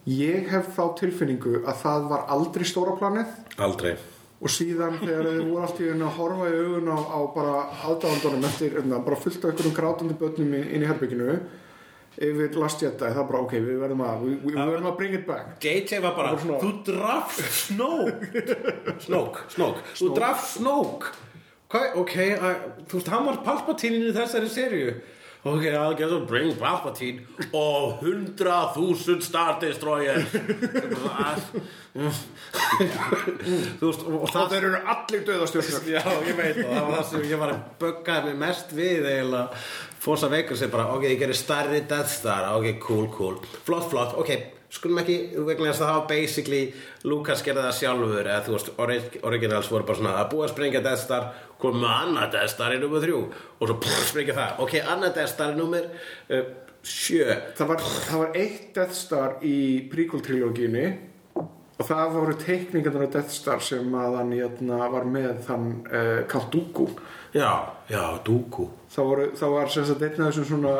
Ég 0.08 0.48
hef 0.52 0.74
þá 0.76 0.82
tilfinningu 1.00 1.62
að 1.64 1.80
það 1.84 2.08
var 2.12 2.26
aldrei 2.36 2.66
stóra 2.68 2.96
planið. 3.00 3.32
Aldrei. 3.60 3.94
Og 4.40 4.52
síðan 4.52 4.98
þegar 5.00 5.26
þið 5.28 5.40
voru 5.48 5.64
allt 5.64 5.80
í 5.80 5.88
einu 5.88 6.06
að 6.08 6.14
horfa 6.16 6.48
í 6.48 6.60
augun 6.60 6.92
á, 6.92 6.98
á 7.00 7.20
bara 7.34 7.56
aðdáðandunum 7.88 8.46
eftir 8.48 8.78
enna, 8.80 9.00
bara 9.04 9.20
fullt 9.20 9.44
af 9.44 9.50
einhverjum 9.52 9.76
grátandi 9.76 10.16
börnum 10.20 10.54
inn 10.60 10.84
í 10.84 10.88
herbygginu 10.88 11.40
yfir 12.18 12.58
Last 12.58 12.82
Jedi, 12.82 12.98
það 13.04 13.20
er 13.22 13.28
bara 13.30 13.42
ok, 13.44 13.54
við 13.60 13.78
verðum 13.84 14.04
að 14.06 14.24
við, 14.26 14.36
við 14.48 14.58
verðum 14.60 14.90
að 14.90 14.96
bring 14.98 15.14
it 15.20 15.26
back. 15.28 15.52
JJ 15.62 16.02
var 16.02 16.16
bara, 16.18 16.34
Það 16.34 16.50
var 16.50 16.60
þú 16.64 16.72
drafst 16.90 17.40
Snoke. 17.68 18.44
Snoke, 19.06 19.46
Snoke. 19.54 19.86
Þú 20.00 20.10
drafst 20.18 20.56
Snoke. 20.58 21.14
Hvað, 21.70 21.96
ok, 22.02 22.14
að, 22.34 22.68
þú 22.90 22.98
veist, 22.98 23.08
hann 23.14 23.26
var 23.30 23.36
Palpatine 23.46 24.08
í 24.08 24.14
þessari 24.16 24.48
serju 24.50 24.94
Ok, 25.40 25.62
I'll 25.70 25.94
get 25.96 26.10
to 26.10 26.18
bring 26.28 26.50
Palpatine 26.58 27.22
og 27.56 28.02
hundra 28.02 28.56
þúsund 28.74 29.22
Star 29.24 29.54
Destroyer 29.62 30.18
Þú 33.80 33.86
veist, 33.86 34.02
og, 34.04 34.16
og 34.18 34.32
það 34.34 34.56
eru 34.58 34.72
allir 34.82 35.22
döðastjörnur 35.30 35.86
Já, 35.94 36.02
ég 36.26 36.36
veit 36.42 36.58
og 36.60 36.74
það 36.74 36.82
var 36.82 36.92
það 36.98 37.06
sem 37.12 37.24
ég 37.30 37.40
var 37.40 37.54
að 37.54 37.62
böggaði 37.80 38.34
mest 38.42 38.74
við 38.76 39.08
eiginlega 39.08 39.62
Forza 40.00 40.30
Vegas 40.32 40.62
er 40.64 40.70
bara, 40.72 40.86
ok, 40.94 41.04
ég 41.10 41.20
gerir 41.20 41.36
stærri 41.36 41.82
Death 41.88 42.08
Star, 42.08 42.46
ok, 42.56 42.78
cool, 42.80 43.10
cool. 43.12 43.36
Flott, 43.66 43.90
flott, 43.90 44.14
ok, 44.16 44.30
skulum 44.72 45.02
ekki 45.02 45.18
vegna 45.44 45.68
þess 45.68 45.82
að 45.84 45.90
það 45.90 46.06
basically 46.08 46.60
Lucas 47.10 47.42
gerði 47.44 47.66
það 47.66 47.76
sjálfur, 47.80 48.22
eða 48.22 48.40
þú 48.46 48.54
veist, 48.54 48.72
orig 48.80 49.18
originals 49.28 49.68
voru 49.68 49.88
bara 49.90 50.00
svona 50.00 50.14
að 50.22 50.30
búa 50.32 50.46
að 50.46 50.54
sprengja 50.54 50.82
Death 50.86 51.04
Star 51.04 51.28
með 51.60 51.92
annað 51.92 52.32
Death 52.38 52.54
Star 52.54 52.72
í 52.72 52.80
nummer 52.80 53.04
þrjú 53.04 53.20
og 53.26 53.68
svo 53.68 53.76
pff, 53.82 54.08
sprengja 54.08 54.38
það, 54.38 54.64
ok, 54.64 54.74
annað 54.94 55.14
Death 55.18 55.34
Star 55.34 55.52
í 55.52 55.60
nummer 55.60 55.90
uh, 55.92 56.50
sjö. 56.80 57.36
Það 57.58 57.72
var, 57.74 57.86
það 58.08 58.24
var 58.24 58.40
eitt 58.40 58.66
Death 58.78 58.96
Star 58.96 59.36
í 59.44 59.56
prequel 59.92 60.24
trilógíunni 60.24 60.86
og 61.80 61.86
það 61.88 62.10
voru 62.12 62.34
teikningarnar 62.36 63.06
af 63.06 63.12
Death 63.14 63.32
Star 63.32 63.62
sem 63.64 63.94
að 63.96 64.16
hann 64.18 64.32
hérna, 64.36 64.78
var 64.92 65.06
með 65.08 65.38
þann 65.46 65.68
uh, 65.88 66.18
Count 66.28 66.50
Dooku. 66.52 66.86
Já, 67.32 67.72
já, 67.88 68.02
Dooku. 68.26 68.66
Það, 68.92 69.04
voru, 69.08 69.28
það 69.40 69.54
var 69.54 69.72
sem 69.72 69.86
sagt 69.88 70.04
einn 70.04 70.20
af 70.20 70.28
þessum 70.28 70.48
svona 70.50 70.74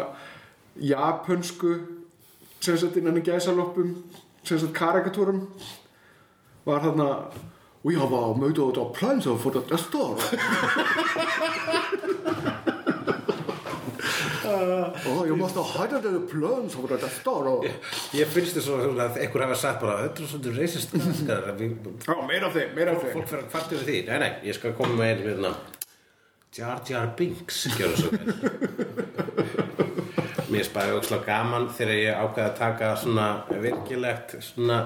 japansku 0.91 1.73
sem 2.61 2.77
sagt 2.83 2.99
innan 3.01 3.17
í 3.17 3.25
gæsaloppum 3.25 3.95
sem 4.45 4.61
sagt 4.61 4.77
karikatúrum. 4.77 5.47
Var 6.69 6.85
þarna 6.85 7.09
We 7.83 7.95
have 7.97 8.13
our 8.13 8.35
made 8.37 8.59
our 8.59 8.91
plans 8.93 9.25
for 9.25 9.51
the 9.51 9.61
Death 9.61 9.89
Star 9.89 10.17
Oh, 14.51 15.25
you 15.29 15.37
must 15.39 15.59
have 15.59 15.71
hidden 15.77 16.03
the 16.03 16.23
plans 16.31 16.75
for 16.75 16.89
the 16.91 16.99
Death 17.01 17.21
Star 17.21 17.51
ég 18.17 18.31
finnst 18.35 18.57
þess 18.59 18.71
að 18.75 19.19
einhver 19.23 19.47
hafa 19.47 19.59
sagt 19.59 19.83
bara, 19.85 19.99
þetta 20.07 20.25
er 20.25 20.33
svolítið 20.33 20.57
Já, 22.07 22.17
meira 22.27 22.49
af 22.51 22.57
þeim, 22.57 22.73
fólk 23.15 23.29
fyrir 23.31 23.45
að 23.45 23.53
kvartu 23.55 23.79
við 23.79 23.87
því. 23.91 23.99
Nei, 24.11 24.19
nei, 24.25 24.33
ég 24.51 24.59
skal 24.59 24.75
koma 24.79 24.97
með 24.99 25.13
einn 25.13 25.29
hérna 25.29 25.55
Jar 26.51 26.81
Jar 26.83 27.13
Binks 27.15 27.61
gjörðu 27.79 27.97
svo 28.01 28.09
vel 28.11 29.10
mér 30.51 30.65
spæði 30.67 30.95
ókslega 30.99 31.25
gaman 31.27 31.67
þegar 31.77 31.99
ég 32.01 32.19
ákveði 32.25 32.47
að 32.49 32.57
taka 32.59 32.87
svona 32.99 33.27
virkilegt 33.63 34.35
svona, 34.43 34.79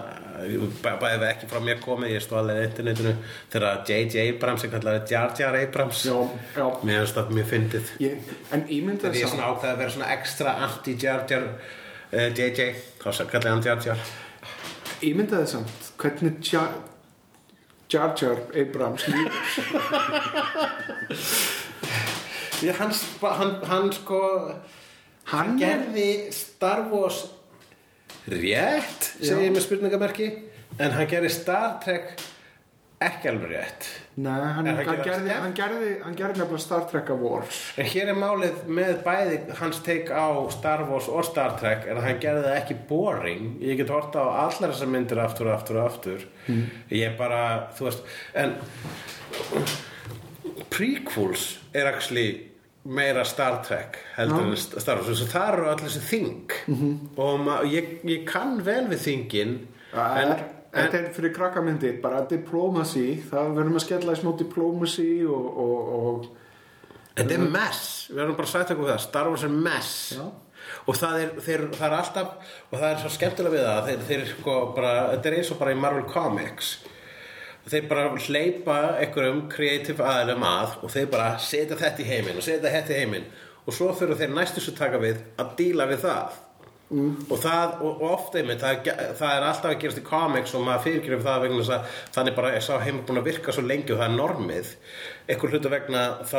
bæ- 0.84 0.98
bæði 1.02 1.18
við 1.22 1.28
ekki 1.30 1.48
frá 1.50 1.60
mér 1.64 1.78
komið, 1.84 2.12
ég 2.14 2.22
stóð 2.24 2.38
alveg 2.42 2.56
á 2.60 2.66
internetinu 2.68 3.12
þegar 3.54 3.80
J.J. 3.88 4.14
Abrams, 4.34 4.64
ég 4.66 4.72
kallaði 4.74 5.00
Jar 5.14 5.30
Jar 5.40 5.54
Abrams 5.60 5.98
Já, 6.04 6.18
já. 6.58 6.66
mér 6.84 6.98
finnst 7.04 7.16
það 7.20 7.32
mjög 7.38 7.48
fyndið 7.54 7.86
Ég, 8.04 8.14
en 8.56 8.62
ímyndaði 8.78 9.14
þegar 9.22 9.34
ég 9.34 9.46
ákveði 9.48 9.72
að 9.72 9.80
vera 9.84 9.94
svona 9.96 10.12
ekstra 10.18 10.50
anti-Jar 10.68 11.20
Jar 11.32 11.44
uh, 11.48 12.28
J.J. 12.34 12.60
þá 13.00 13.08
kallaði 13.32 13.52
hann 13.54 13.66
Jar 13.68 13.80
Jar 13.88 14.00
Ímyndaði 15.04 15.46
samt 15.56 15.78
hvernig 16.00 16.34
Jar 16.52 16.70
Jar 17.92 18.10
Jar 18.18 18.38
Abrams 18.58 19.04
hann, 22.78 22.92
hann, 23.22 23.52
hann 23.68 23.92
sko 23.92 24.20
Hann 25.32 25.56
er 25.56 25.64
gerði 25.64 26.10
Star 26.36 26.84
Wars 26.90 27.24
rétt 28.28 29.10
segi 29.20 29.48
ég 29.48 29.52
með 29.52 29.66
spurningamerki 29.66 30.30
en 30.80 30.94
hann 30.96 31.08
gerði 31.10 31.32
Star 31.32 31.76
Trek 31.84 32.14
ekki 33.04 33.28
alveg 33.28 33.50
rétt. 33.50 33.86
Nei, 34.22 34.30
hann, 34.32 34.68
hann, 34.68 34.68
hann 34.78 35.00
gerði 35.02 35.32
hann, 35.34 35.54
gerði, 35.56 35.88
hann 36.04 36.14
gerði 36.16 36.40
nefnilega 36.40 36.62
Star 36.62 36.84
Trek 36.88 37.10
of 37.12 37.24
Wars. 37.24 37.58
En 37.80 37.88
hér 37.90 38.12
er 38.12 38.18
málið 38.18 38.62
með 38.78 38.92
bæði 39.04 39.40
hans 39.58 39.80
teik 39.84 40.12
á 40.14 40.30
Star 40.54 40.84
Wars 40.88 41.08
og 41.10 41.26
Star 41.26 41.56
Trek 41.60 41.88
er 41.88 41.98
að 41.98 42.08
hann 42.08 42.22
gerði 42.22 42.46
það 42.46 42.58
ekki 42.60 42.78
boring. 42.88 43.50
Ég 43.64 43.80
get 43.80 43.92
horta 43.92 44.24
á 44.24 44.46
allar 44.46 44.72
þessar 44.72 44.92
myndir 44.94 45.20
aftur 45.24 45.50
og 45.50 45.56
aftur 45.58 45.80
og 45.80 45.90
aftur. 45.90 46.24
Ég 46.94 47.18
bara, 47.18 47.42
þú 47.76 47.90
veist 47.90 48.06
en 48.40 48.56
prequels 50.74 51.48
er 51.74 51.90
actually 51.90 52.53
meira 52.84 53.24
Star 53.24 53.60
Trek 53.64 53.96
heldur 54.16 54.50
en 54.50 54.56
Star 54.60 54.98
Wars. 55.00 55.22
Að 55.24 55.30
það 55.32 55.52
eru 55.54 55.68
allir 55.70 55.88
þessi 55.88 56.02
þing. 56.10 56.56
Og 57.16 57.38
ma- 57.40 57.62
ég, 57.68 57.94
ég 58.04 58.24
kann 58.28 58.58
vel 58.66 58.84
við 58.92 59.00
þingin 59.08 59.54
En, 59.94 60.34
Þetta 60.74 60.98
er 60.98 61.04
fyrir 61.14 61.30
krakkamyndir, 61.36 62.00
bara 62.02 62.24
diplomacy. 62.26 63.20
Það 63.30 63.52
verðum 63.60 63.76
að 63.78 63.84
skella 63.84 64.14
í 64.16 64.18
smá 64.18 64.32
diplomacy 64.40 65.10
og, 65.22 65.44
og, 65.64 65.92
og 65.98 66.24
Þetta 67.14 67.36
er 67.36 67.44
mess, 67.54 67.84
við 68.10 68.24
erum 68.24 68.34
bara 68.40 68.50
sagt 68.50 68.72
eitthvað 68.72 68.90
það. 68.90 69.04
Star 69.04 69.28
Wars 69.30 69.44
er 69.46 69.52
mess. 69.54 69.92
Já. 70.18 70.24
og 70.88 70.96
það 70.98 71.18
er, 71.20 71.30
þeir, 71.44 71.62
það 71.76 71.84
er 71.86 71.94
alltaf 72.00 72.52
og 72.72 72.74
það 72.80 72.86
er 72.88 72.98
svo 73.02 73.10
skemmtilega 73.14 73.52
við 73.54 73.64
það 73.68 73.88
þeir, 73.88 74.02
þeir 74.08 74.22
sko 74.32 74.54
bara, 74.74 74.92
þetta 75.12 75.28
er 75.30 75.36
eins 75.38 75.50
og 75.54 75.58
bara 75.60 75.74
í 75.74 75.78
Marvel 75.78 76.06
Comics 76.10 76.70
þeir 77.72 77.86
bara 77.90 78.08
hleypa 78.26 78.78
einhverjum 79.00 79.44
kreatív 79.52 80.02
aðilum 80.04 80.44
að 80.48 80.78
og 80.82 80.92
þeir 80.92 81.10
bara 81.14 81.28
setja 81.40 81.78
þetta 81.80 82.04
í 82.04 82.08
heiminn 82.10 82.40
og 82.40 82.46
setja 82.46 82.72
þetta 82.72 82.94
í 82.94 82.98
heiminn. 83.02 83.28
Og 83.64 83.72
svo 83.72 83.92
þurfa 83.96 84.20
þeir 84.20 84.34
næstu 84.36 84.60
svo 84.60 84.74
taka 84.76 85.00
við 85.00 85.22
að 85.40 85.54
díla 85.60 85.88
við 85.88 86.04
það 86.04 86.42
mm. 86.94 87.26
og 87.28 87.42
það, 87.42 87.76
og, 87.80 87.90
og 87.90 88.14
ofta 88.14 88.40
einmitt 88.40 88.62
það, 88.62 88.90
það 89.18 89.34
er 89.34 89.46
alltaf 89.48 89.70
að 89.72 89.78
gerast 89.82 90.00
í 90.00 90.06
comics 90.06 90.54
og 90.54 90.64
maður 90.66 90.86
fyrirgerir 90.86 91.24
það 91.24 91.44
vegna 91.44 91.60
þess 91.60 91.74
að 91.76 91.98
þannig 92.16 92.38
bara 92.38 92.54
er 92.54 92.64
sá 92.64 92.72
heimur 92.84 93.04
búin 93.08 93.20
að 93.20 93.28
virka 93.30 93.56
svo 93.56 93.66
lengi 93.66 93.94
og 93.94 94.00
það 94.00 94.08
er 94.08 94.16
normið. 94.18 94.72
Einhver 95.24 95.54
hluta 95.54 95.72
vegna 95.72 96.00
þá 96.28 96.38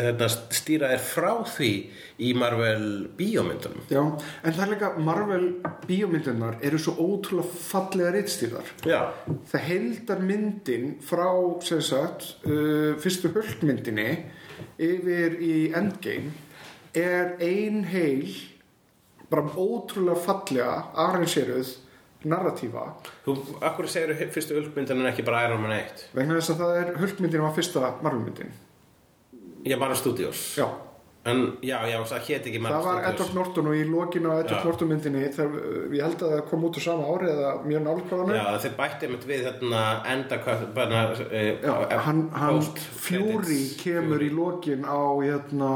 hérna, 0.00 0.28
stýra 0.56 0.92
er 0.94 1.02
frá 1.04 1.32
því 1.54 1.72
í 2.24 2.30
Marvel 2.38 2.86
bíómyndunum. 3.18 3.88
Já, 3.92 4.00
en 4.02 4.54
það 4.56 4.62
er 4.64 4.72
líka 4.72 4.92
Marvel 5.02 5.48
bíómyndunar 5.88 6.60
eru 6.64 6.80
svo 6.80 6.94
ótrúlega 7.00 7.60
fallega 7.62 8.12
rittstýrðar 8.16 8.70
Já, 8.88 9.00
það 9.50 9.66
heildar 9.68 10.22
myndin 10.24 10.88
frá 11.04 11.28
sem 11.66 11.82
sagt 11.84 12.46
uh, 12.46 12.94
fyrstu 13.02 13.32
höldmyndinni 13.34 14.08
yfir 14.82 15.36
í 15.42 15.56
Endgame 15.76 16.32
er 16.96 17.36
ein 17.40 17.84
heil 17.88 18.28
bara 19.32 19.46
ótrúlega 19.56 20.20
fallega 20.26 20.76
arrangeruð 21.06 21.72
narratífa. 22.28 22.84
Þú, 23.24 23.36
akkur 23.66 23.90
segir 23.90 24.30
fyrstu 24.34 24.60
ulkmyndin 24.60 25.02
en 25.02 25.10
ekki 25.10 25.24
bara 25.26 25.46
Iron 25.48 25.64
Man 25.64 25.74
1 25.74 26.06
vegna 26.14 26.38
þess 26.38 26.54
að 26.54 26.62
það 26.62 26.78
er 26.82 26.94
höldmyndin 27.02 27.44
var 27.48 27.56
fyrsta 27.58 27.92
Marvelmyndin. 28.04 28.54
Já, 29.62 29.76
Marvel 29.78 29.98
Studios. 29.98 30.46
Já, 30.58 30.66
En 31.22 31.42
já, 31.62 31.76
já, 31.86 32.00
það 32.02 32.24
hét 32.26 32.46
ekki 32.50 32.58
Marvel 32.58 32.80
það 32.82 32.86
var 32.88 33.04
Edward 33.06 33.34
Norton 33.36 33.66
og 33.70 33.76
í 33.78 33.82
lokinu 33.86 34.30
á 34.34 34.42
Edward 34.42 34.56
Já. 34.56 34.64
Norton 34.66 34.88
myndinni 34.90 35.20
þegar 35.30 35.52
uh, 35.54 35.84
ég 35.94 36.02
held 36.02 36.24
að 36.26 36.32
það 36.32 36.40
kom 36.48 36.64
út 36.66 36.78
úr 36.80 36.82
sama 36.82 37.10
ári 37.12 37.28
eða 37.30 37.52
mjög 37.62 37.84
nálega 37.84 38.38
Já, 38.40 38.46
þeir 38.64 38.74
bætti 38.80 39.06
einmitt 39.06 39.26
við 39.30 39.44
þarna 39.46 39.82
enda 40.10 40.38
bara, 40.74 41.02
e, 41.30 41.44
Já, 41.62 41.74
hann, 42.08 42.24
hann 42.34 42.58
Fury 43.04 43.36
credits. 43.38 43.76
kemur 43.84 44.24
í 44.26 44.32
lokin 44.34 44.82
á 44.82 44.98
hérna, 45.22 45.70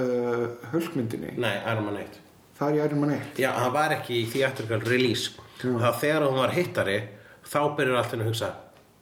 uh, 0.00 0.46
höldmyndinni 0.72 1.36
Nei, 1.44 1.52
Iron 1.60 1.90
Man 1.90 2.00
1 2.00 2.22
það 2.58 2.68
er 2.68 2.76
í 2.78 2.84
Iron 2.84 3.02
Man 3.02 3.16
1 3.16 3.40
Já, 3.42 3.50
hann 3.56 3.74
var 3.74 3.96
ekki 3.96 4.20
í 4.22 4.28
theatrical 4.32 4.80
release. 4.84 5.34
Þá 5.60 5.90
þegar 6.00 6.28
hún 6.28 6.40
var 6.40 6.54
hittari 6.56 7.00
þá 7.46 7.60
byrjar 7.78 8.00
allt 8.00 8.14
henni 8.14 8.26
að 8.26 8.32
hugsa 8.32 8.52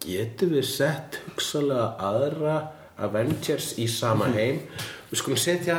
getum 0.04 0.54
við 0.54 0.66
sett 0.68 1.20
hugsalega 1.28 1.92
aðra 2.04 2.56
Avengers 3.04 3.74
í 3.82 3.88
sama 3.90 4.28
heim? 4.34 4.60
Við 5.10 5.20
skulum 5.20 5.40
setja 5.40 5.78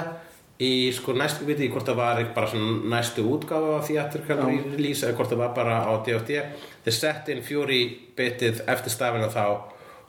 í 0.60 0.90
sko 0.96 1.14
næstu 1.16 1.46
viti 1.48 1.68
hvort 1.72 1.88
það 1.88 2.00
var 2.00 2.22
bara 2.36 2.50
svona 2.52 2.96
næstu 2.96 3.26
útgáfa 3.28 3.74
af 3.78 3.90
theatrical 3.90 4.40
release 4.48 5.04
eða 5.04 5.18
hvort 5.18 5.34
það 5.34 5.42
var 5.44 5.54
bara 5.56 5.80
á 5.84 5.94
D.O.D. 6.06 6.42
þeir 6.86 6.96
sett 6.96 7.32
inn 7.32 7.44
Fury 7.44 7.82
bitið 8.16 8.64
eftir 8.72 8.94
stafina 8.94 9.28
þá 9.32 9.46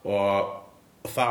og 0.07 1.11
þá 1.11 1.29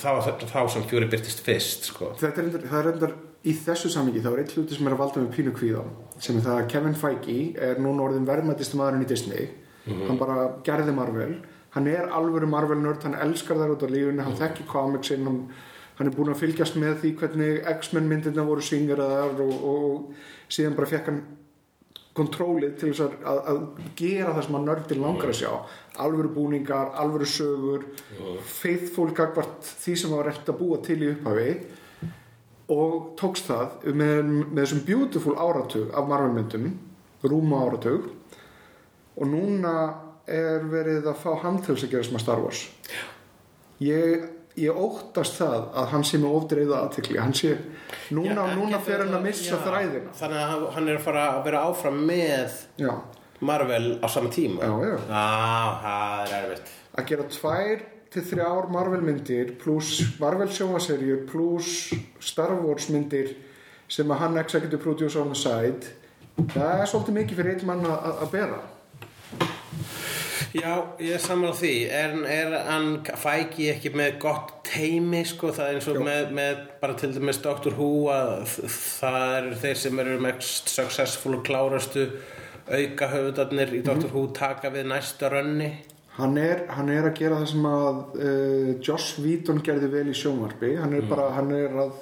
þá, 0.00 0.10
þá 0.50 0.60
sem 0.74 0.86
Fury 0.90 1.10
byrtist 1.10 1.42
fyrst 1.46 1.90
sko. 1.92 2.12
Þetta 2.18 2.42
er 2.42 2.88
reyndar 2.90 3.18
í 3.40 3.54
þessu 3.56 3.88
samingi 3.92 4.20
þá 4.20 4.30
er 4.34 4.42
eitt 4.42 4.52
hluti 4.56 4.76
sem 4.76 4.88
er 4.88 4.94
að 4.96 5.00
valda 5.00 5.22
með 5.22 5.32
pínu 5.36 5.54
kvíðan 5.56 5.94
sem 6.20 6.36
er 6.36 6.44
það 6.44 6.58
að 6.58 6.68
Kevin 6.74 6.98
Feige 7.00 7.38
er 7.68 7.80
núna 7.80 8.04
orðin 8.04 8.28
verðmættist 8.28 8.76
maðurinn 8.76 9.06
í 9.06 9.08
Disney. 9.08 9.48
Hann 9.88 10.20
bara 10.20 10.50
gerði 10.66 10.92
Marvel. 10.92 11.32
Hann 11.72 11.88
er 11.88 12.10
alvöru 12.12 12.48
Marvel 12.50 12.80
nörd, 12.82 13.04
hann 13.06 13.16
elskar 13.16 13.56
þær 13.60 13.76
út 13.76 13.84
á 13.86 13.88
lífunni 13.88 14.26
hann 14.26 14.36
þekki 14.36 14.66
comicsinn 14.68 15.24
hann, 15.24 15.42
hann 15.96 16.10
er 16.10 16.16
búin 16.16 16.32
að 16.32 16.42
fylgjast 16.42 16.76
með 16.82 16.98
því 17.00 17.12
hvernig 17.22 17.68
X-Men 17.78 18.08
myndirna 18.10 18.44
voru 18.44 18.64
syngeraðar 18.66 19.40
og, 19.46 19.68
og 19.70 20.50
síðan 20.52 20.76
bara 20.76 20.90
fekk 20.90 21.12
hann 21.12 21.20
kontrólið 22.18 22.74
til 22.80 22.90
þess 22.90 23.04
að, 23.06 23.38
að, 23.52 23.60
gera 23.96 24.34
það 24.34 24.46
sem 24.48 24.56
að 24.58 24.66
nördin 24.66 25.04
langar 25.06 25.30
að 25.30 25.38
sjá. 25.40 25.52
Alvöru 26.02 26.32
búningar, 26.34 26.90
alvöru 26.98 27.28
sögur 27.30 27.86
faithful 28.44 29.12
gagvart 29.16 29.70
því 29.84 29.94
sem 29.96 30.12
var 30.12 30.28
reynt 30.28 30.50
að 30.50 30.58
búa 30.58 30.80
til 30.84 30.98
í 31.00 31.12
upphafi 31.14 31.52
og 32.70 33.12
tókst 33.18 33.50
það 33.50 33.90
með, 33.98 34.30
með 34.46 34.62
þessum 34.62 34.84
beautiful 34.86 35.36
áratug 35.40 35.90
af 35.96 36.08
Marvel-myndum 36.10 36.70
rúma 37.26 37.64
áratug. 37.66 38.10
Og 39.20 39.28
núna 39.28 39.74
er 40.30 40.66
verið 40.70 41.08
að 41.10 41.18
fá 41.20 41.32
hann 41.42 41.58
til 41.60 41.74
þess 41.74 41.88
að 41.88 41.94
gera 41.94 42.06
sem 42.06 42.18
að 42.18 42.24
Star 42.24 42.42
Wars. 42.44 42.62
Ég, 43.82 44.26
ég 44.60 44.80
óttast 44.86 45.38
það 45.40 45.70
að 45.82 45.94
hann 45.94 46.04
sé 46.06 46.20
með 46.20 46.36
ofdreiða 46.38 46.82
aðtekli 46.84 47.20
hann 47.20 47.36
sé, 47.36 47.54
núna, 48.14 48.34
Já, 48.36 48.42
en 48.44 48.60
núna 48.60 48.80
fer 48.84 49.04
hann 49.04 49.16
að 49.16 49.24
missa 49.26 49.54
já, 49.56 49.62
þræðina. 49.66 50.12
Þannig 50.20 50.42
að 50.44 50.66
hann 50.76 50.90
er 50.90 51.00
að 51.00 51.06
fara 51.06 51.24
að 51.34 51.40
vera 51.48 51.62
áfram 51.70 52.02
með 52.10 52.58
já, 52.80 52.92
Marvel 53.50 53.86
á 54.04 54.06
sama 54.12 54.32
tíma. 54.32 54.68
Já, 54.68 54.92
já. 54.92 54.98
það 55.08 56.36
er 56.36 56.36
erfitt. 56.40 56.76
Að 56.90 57.10
gera 57.10 57.28
tvær 57.34 57.88
til 58.10 58.24
þrjár 58.26 58.66
Marvel 58.74 59.04
myndir 59.06 59.54
pluss 59.60 60.16
Marvel 60.18 60.50
sjómaserjur 60.50 61.22
pluss 61.30 61.92
Star 62.22 62.56
Wars 62.58 62.88
myndir 62.90 63.36
sem 63.90 64.10
að 64.10 64.22
hann 64.24 64.38
executive 64.40 64.82
producer 64.82 65.22
on 65.22 65.32
the 65.32 65.38
side. 65.38 65.94
Það 66.54 66.82
er 66.82 66.90
svolítið 66.90 67.16
mikið 67.18 67.40
fyrir 67.40 67.56
einn 67.56 67.66
mann 67.68 67.88
að, 67.90 68.20
bera. 68.32 68.60
Já, 70.54 70.72
ég 70.98 71.14
er 71.14 71.22
saman 71.22 71.50
á 71.50 71.54
því. 71.54 71.72
Er, 71.94 72.14
er 72.30 72.54
hann 72.66 72.88
fæki 73.04 73.68
ekki 73.70 73.92
með 73.94 74.16
gott 74.22 74.52
teimi 74.66 75.22
sko, 75.26 75.50
það 75.54 75.68
er 75.68 75.78
eins 75.78 75.88
og 75.90 76.00
með, 76.06 76.32
með 76.38 76.64
bara 76.82 76.96
til 76.98 77.12
dæmis 77.14 77.42
Doctor 77.42 77.76
Who 77.78 77.90
að 78.14 78.56
það 78.70 79.36
er 79.36 79.48
þeir 79.62 79.80
sem 79.84 80.02
eru 80.02 80.18
mest 80.22 80.70
successful 80.70 81.36
og 81.38 81.44
klárastu 81.46 82.06
auka 82.70 83.10
höfudarnir 83.10 83.74
í 83.74 83.84
Doctor 83.86 84.10
Who 84.14 84.28
taka 84.34 84.70
við 84.74 84.90
næsta 84.90 85.30
rönni 85.32 85.72
hann 86.20 86.38
er, 86.40 86.64
hann 86.76 86.88
er 86.92 87.08
að 87.08 87.18
gera 87.18 87.40
það 87.40 87.50
sem 87.52 87.68
að 87.70 88.00
uh, 88.14 88.70
Joss 88.86 89.12
Whedon 89.20 89.62
gerði 89.66 89.90
vel 89.92 90.08
í 90.12 90.16
sjónvarpi. 90.16 90.74
Hann 90.80 90.96
er 90.96 91.06
bara, 91.10 91.30
hann 91.36 91.52
er 91.56 91.76
að 91.84 91.94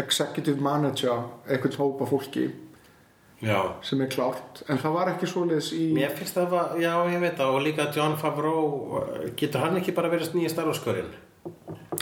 executive 0.00 0.62
manager 0.64 1.26
einhvern 1.48 1.78
hópa 1.80 2.06
fólki 2.08 2.48
Já. 3.44 3.60
sem 3.86 4.00
er 4.02 4.10
klárt. 4.10 4.62
En 4.68 4.80
það 4.82 4.96
var 4.96 5.12
ekki 5.12 5.28
svoleiðis 5.30 5.70
í 5.76 5.88
Mér 5.94 6.14
finnst 6.18 6.38
það, 6.38 6.50
var, 6.54 6.74
já 6.82 6.92
ég 7.12 7.22
veit 7.22 7.36
það. 7.38 7.54
Og 7.54 7.64
líka 7.66 7.88
John 7.94 8.16
Favreau, 8.18 9.02
getur 9.38 9.62
hann 9.66 9.78
ekki 9.78 9.94
bara 9.96 10.10
verið 10.12 10.34
nýja 10.38 10.54
starfskörinn? 10.56 11.12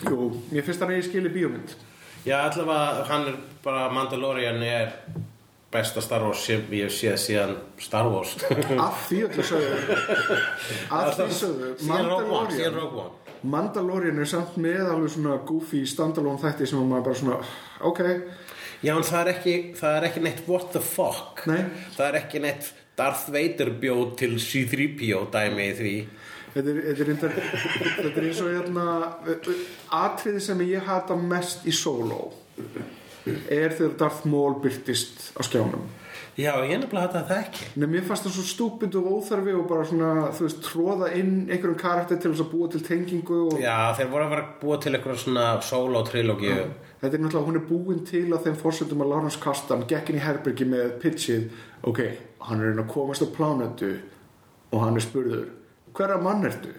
jú, 0.06 0.30
mér 0.50 0.64
finnst 0.66 0.82
hann 0.82 0.92
eigi 0.94 1.08
skili 1.10 1.30
bíómynd. 1.32 1.76
Já, 2.26 2.40
allavega 2.42 3.04
hann 3.10 3.28
er 3.30 3.36
bara 3.62 3.86
Mandalorian 3.94 4.62
er 4.66 4.94
besta 5.72 6.02
Star 6.04 6.24
Wars 6.24 6.44
sem 6.46 6.64
ég 6.74 6.86
hef 6.86 6.94
séð 6.94 7.16
síðan 7.20 7.54
Star 7.82 8.08
Wars. 8.10 8.36
Að 8.86 8.98
því 9.08 9.20
öllu 9.28 9.46
sögðu 9.50 10.00
að 10.94 11.12
því 11.20 11.28
sögðu 11.40 11.70
Mandalorian. 11.90 12.82
Mandalorian 13.46 14.22
er 14.22 14.28
samt 14.30 14.56
með 14.58 14.88
alveg 14.90 15.12
svona 15.14 15.36
goofy 15.46 15.84
standalone 15.88 16.40
þætti 16.42 16.70
sem 16.70 16.80
að 16.80 16.88
maður 16.90 17.08
bara 17.08 17.20
svona 17.20 17.40
ok, 17.86 18.00
Já, 18.84 18.92
en 18.92 19.06
það 19.08 19.20
er 19.22 19.28
ekki, 19.32 19.52
það 19.78 19.94
er 19.96 20.06
ekki 20.10 20.22
neitt 20.24 20.40
what 20.50 20.66
the 20.74 20.82
fuck. 20.84 21.40
Nei. 21.48 21.62
Það 21.96 22.08
er 22.10 22.18
ekki 22.20 22.42
neitt 22.44 22.66
Darth 22.96 23.30
Vader 23.32 23.70
bjóð 23.80 24.10
til 24.20 24.34
C-3PO 24.40 25.22
dæmi 25.32 25.70
í 25.70 25.76
því. 25.78 25.94
Þetta 26.56 26.72
er, 26.72 28.20
eins 28.24 28.40
og 28.40 28.52
hérna 28.52 28.84
atriði 29.96 30.40
sem 30.44 30.62
ég 30.64 30.84
hata 30.88 31.16
mest 31.20 31.66
í 31.68 31.74
solo 31.76 32.30
er 33.26 33.74
þegar 33.76 33.94
Darth 34.00 34.26
Maul 34.30 34.58
byrtist 34.62 35.30
á 35.36 35.40
skjánum. 35.46 35.86
Já, 36.36 36.50
ég 36.68 36.76
nefnilega 36.76 37.08
þetta 37.08 37.20
það 37.30 37.38
ekki 37.46 37.66
Nei, 37.80 37.86
mér 37.94 38.02
fannst 38.04 38.26
það 38.26 38.34
svo 38.34 38.42
stúpind 38.44 38.96
og 38.98 39.06
óþarfi 39.08 39.54
og 39.56 39.62
bara 39.70 39.86
svona, 39.88 40.08
þú 40.36 40.44
veist, 40.44 40.58
tróða 40.66 41.06
inn 41.16 41.30
einhverjum 41.46 41.78
karakter 41.80 42.18
til 42.20 42.32
þess 42.34 42.42
að 42.44 42.50
búa 42.50 42.66
til 42.74 42.80
tengingu 42.84 43.38
og 43.46 43.62
Já, 43.62 43.76
þeir 43.96 44.10
voru 44.12 44.26
að 44.26 44.34
vera 44.34 44.44
að 44.44 44.50
búa 44.60 44.76
til 44.84 44.92
eitthvað 44.92 45.22
svona 45.22 45.46
solo-trilógíu 45.64 46.58
þetta 47.00 47.08
er 47.08 47.22
náttúrulega, 47.22 47.46
hún 47.46 47.60
er 47.60 47.64
búin 47.70 48.02
til 48.10 48.26
á 48.36 48.38
þeim 48.44 48.58
fórsetum 48.60 49.04
að 49.06 49.10
Lawrence 49.14 49.40
Kastan 49.40 49.86
gekk 49.88 50.12
inn 50.12 50.20
í 50.20 50.24
herbergi 50.26 50.68
með 50.68 50.92
pitchið, 51.06 51.46
ok, 51.88 52.02
hann 52.50 52.64
er 52.66 52.82
að 52.84 52.92
komast 52.92 53.24
á 53.24 53.28
plánetu 53.32 53.94
og 54.74 54.84
hann 54.84 55.00
er 55.00 55.06
spurður, 55.06 55.48
hverra 55.96 56.20
mann 56.20 56.44
ertu? 56.44 56.74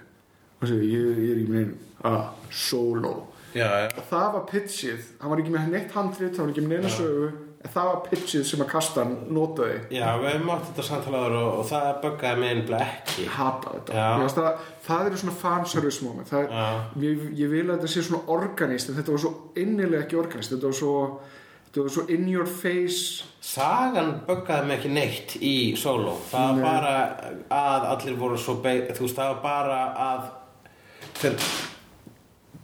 og 0.62 0.70
segir, 0.70 0.86
ég, 0.86 1.18
ég 1.24 1.34
er 1.34 1.42
í 1.42 1.50
minn, 1.50 1.74
ah, 2.06 2.30
solo 2.54 3.16
Já, 3.56 3.68
já. 3.84 3.90
Það 4.10 4.32
var 4.34 4.48
pitchið, 4.52 5.12
hann 5.22 5.32
var 5.34 5.44
ekki 5.44 5.54
með 5.54 5.70
neitt 5.76 5.94
handrit, 5.96 6.36
hann 6.36 6.48
var 6.48 6.56
ekki 6.56 6.66
með 6.66 6.74
neina 6.76 6.92
sögu 6.94 7.30
en 7.58 7.72
það 7.74 7.88
var 7.90 8.02
pitchið 8.06 8.44
sem 8.48 8.62
að 8.64 8.70
Kastan 8.72 9.14
notaði. 9.34 9.78
Já, 9.94 10.06
við 10.22 10.30
hefum 10.30 10.52
átt 10.54 10.68
þetta 10.70 10.86
samtalaður 10.88 11.38
og, 11.40 11.48
og 11.62 11.70
það 11.72 11.88
buggaði 12.04 12.42
mig 12.42 12.54
einnig 12.54 12.76
ekki. 12.78 13.26
Hata 13.34 13.74
þetta. 13.74 14.04
Það, 14.38 14.68
það 14.88 15.10
eru 15.10 15.22
svona 15.24 15.38
fanservice 15.42 16.06
moment. 16.06 16.30
Það, 16.32 16.54
Já. 16.54 16.68
ég, 17.04 17.26
ég 17.42 17.52
vil 17.54 17.66
að 17.66 17.74
þetta 17.76 17.92
sé 17.94 18.06
svona 18.08 18.36
organist 18.38 18.92
en 18.92 19.00
þetta 19.00 19.16
var 19.16 19.24
svo 19.26 19.34
innilega 19.64 20.06
ekki 20.06 20.20
organist. 20.22 20.54
Þetta 20.54 20.70
var 20.70 20.78
svo, 20.82 20.94
þetta 21.68 21.88
var 21.88 21.96
svo 21.98 22.06
in 22.18 22.28
your 22.32 22.52
face. 22.52 23.32
Sagan 23.48 24.14
buggaði 24.28 24.70
mig 24.70 24.80
ekki 24.80 24.94
neitt 24.94 25.38
í 25.42 25.56
solo. 25.80 26.18
Það 26.30 26.62
var 26.62 26.68
bara 26.68 26.94
að 27.58 27.90
allir 27.96 28.20
voru 28.20 28.38
svo 28.42 28.60
beig 28.64 28.92
Þú 28.94 29.08
veist, 29.08 29.18
það 29.18 29.34
var 29.34 29.42
bara 29.48 29.82
að 30.08 30.30
þeir, 31.24 31.50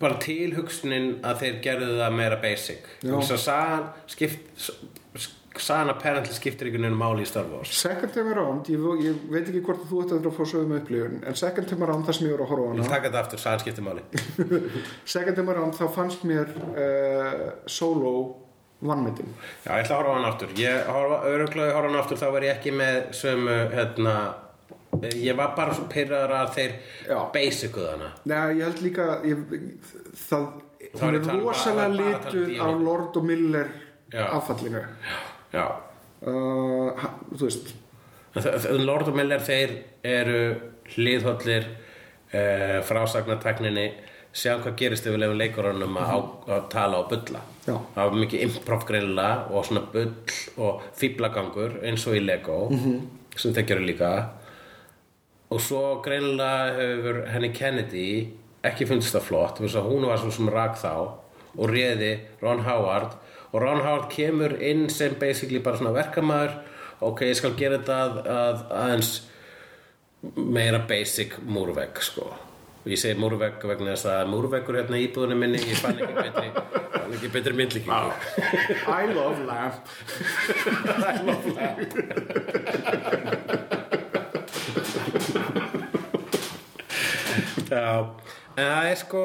bara 0.03 0.19
tilhugsunin 0.23 1.07
að 1.25 1.45
þeir 1.45 1.61
gerðu 1.67 1.93
það 2.01 2.17
meira 2.19 2.41
basic. 2.43 2.89
Þess 3.03 3.37
að 3.37 3.41
sagan 3.47 3.87
skipt 4.13 4.67
Sagan 5.53 5.91
apparently 5.93 6.33
skiptir 6.33 6.65
einhvern 6.65 6.87
veginn 6.87 6.97
máli 6.97 7.25
í 7.25 7.27
Star 7.29 7.45
Wars. 7.45 7.69
Second 7.77 8.13
time 8.15 8.31
around, 8.33 8.69
ég, 8.73 8.85
ég 9.05 9.19
veit 9.29 9.43
ekki 9.45 9.61
hvort 9.67 9.83
þú 9.85 9.99
ætti 10.01 10.15
að 10.17 10.29
fá 10.33 10.47
sögum 10.49 10.73
upplifun 10.79 11.19
en 11.29 11.37
second 11.37 11.69
time 11.69 11.85
around 11.85 12.07
það 12.07 12.17
sem 12.17 12.25
ég 12.25 12.33
voru 12.33 12.47
að 12.47 12.53
horfa 12.53 12.63
á 12.65 12.73
Ég 12.73 12.79
hana 12.79 12.93
taka 12.95 13.11
þetta 13.11 13.21
aftur, 13.21 13.41
sagan 13.43 13.61
skiptir 13.61 13.85
máli. 13.85 14.05
Second 15.13 15.37
time 15.37 15.53
around 15.53 15.77
þá 15.77 15.83
fannst 15.93 16.25
mér 16.25 16.49
uh, 16.73 17.43
solo 17.69 18.13
vannmyndin 18.83 19.29
Já, 19.63 19.75
ég 19.77 19.83
ætla 19.85 19.93
að 19.93 20.01
horfa 20.01 20.09
á 20.09 20.17
hann 20.17 20.29
aftur. 20.31 20.55
Ég 20.57 20.89
horfa, 20.89 21.19
öruglega 21.35 21.77
horfa 21.77 21.85
á 21.85 21.91
hann 21.91 22.01
aftur 22.01 22.21
þá 22.23 22.27
var 22.33 22.47
ég 22.49 22.57
ekki 22.57 22.73
með 22.81 22.99
sömu, 23.21 23.59
hérna 23.77 24.15
Ég 25.01 25.35
var 25.37 25.53
bara 25.57 25.73
svo 25.75 25.85
pyrraður 25.91 26.33
að 26.37 26.51
þeir 26.57 26.73
basicuð 27.33 27.87
hana. 27.91 28.11
Nei, 28.29 28.57
ég 28.59 28.63
held 28.67 28.81
líka 28.85 29.07
ég, 29.25 29.41
það, 30.27 30.45
Þá 30.93 31.03
er 31.07 31.15
um 31.17 31.39
rosalega 31.41 31.85
um 31.89 31.95
litur 31.97 32.47
díónu. 32.51 32.61
af 32.67 32.81
Lord 32.85 33.17
og 33.17 33.23
Miller 33.25 33.67
Já. 35.53 35.65
uh, 36.27 37.07
þú 37.33 37.47
veist. 37.47 37.73
Lord 38.83 39.07
og 39.09 39.15
Miller 39.17 39.41
þeir 39.45 39.73
eru 40.03 40.39
hliðhollir 40.93 41.65
uh, 42.33 42.79
frásagnatekninni 42.85 43.87
sjá 44.33 44.55
hvað 44.63 44.75
gerist 44.79 45.05
ef 45.07 45.13
við 45.13 45.21
lefum 45.23 45.37
leikurunum 45.41 45.97
að, 46.01 46.13
á- 46.13 46.53
að 46.57 46.63
tala 46.73 47.01
og 47.03 47.09
bulla. 47.11 47.41
Já. 47.67 47.75
það 47.95 47.99
var 48.09 48.15
mikið 48.19 48.41
improv 48.47 48.85
grilla 48.89 49.27
og 49.53 49.65
svona 49.67 49.83
bull 49.93 50.13
og 50.67 50.81
fýblagangur 50.99 51.77
eins 51.85 52.05
og 52.09 52.17
í 52.17 52.23
Lego 52.25 52.57
sem 53.39 53.53
þeir 53.55 53.67
gerir 53.69 53.85
líka 53.87 54.09
og 55.53 55.59
svo 55.61 55.83
greinilega 56.05 56.73
hefur 56.79 57.19
henni 57.29 57.51
Kennedy 57.53 58.07
ekki 58.65 58.87
fundist 58.89 59.13
það 59.13 59.27
flott 59.27 59.59
hún 59.61 60.07
var 60.07 60.21
svo 60.21 60.31
sem 60.33 60.49
rak 60.49 60.79
þá 60.81 60.93
og 61.57 61.69
réði 61.69 62.13
Ron 62.41 62.63
Howard. 62.65 63.17
Og 63.53 63.61
Ron 63.61 63.83
Howard 63.85 64.09
kemur 64.13 64.55
inn 64.61 64.89
sem 64.89 65.13
basically 65.19 65.61
bara 65.61 65.77
svona 65.77 65.93
verkamaður. 65.93 66.55
Ok, 67.03 67.21
ég 67.27 67.37
skal 67.37 67.53
gera 67.59 67.77
þetta 67.77 67.99
að, 67.99 68.17
að 68.33 68.63
aðeins 68.79 69.11
meira 70.37 70.79
basic 70.87 71.37
múrvegg 71.45 72.01
sko. 72.01 72.31
Ég 72.89 72.99
segi 72.99 73.15
múrvegg 73.19 73.63
vegna 73.63 73.93
þess 73.93 74.09
að 74.11 74.31
múrveggur 74.33 74.75
hérna 74.81 74.99
í 74.99 75.05
íbúðunum 75.07 75.39
minni 75.39 75.61
ég 75.61 75.79
fann 75.79 75.99
ekki 76.03 76.15
betri, 76.17 76.49
fann 76.97 77.13
ekki 77.15 77.29
betri 77.31 77.53
myndlíkingu 77.55 77.93
I 78.91 79.07
love 79.13 79.39
lamp. 79.47 79.87
I 81.13 81.21
love 81.23 81.47
that 81.55 83.22
en 87.77 88.63
það 88.63 88.89
er 88.91 88.99
sko 89.01 89.23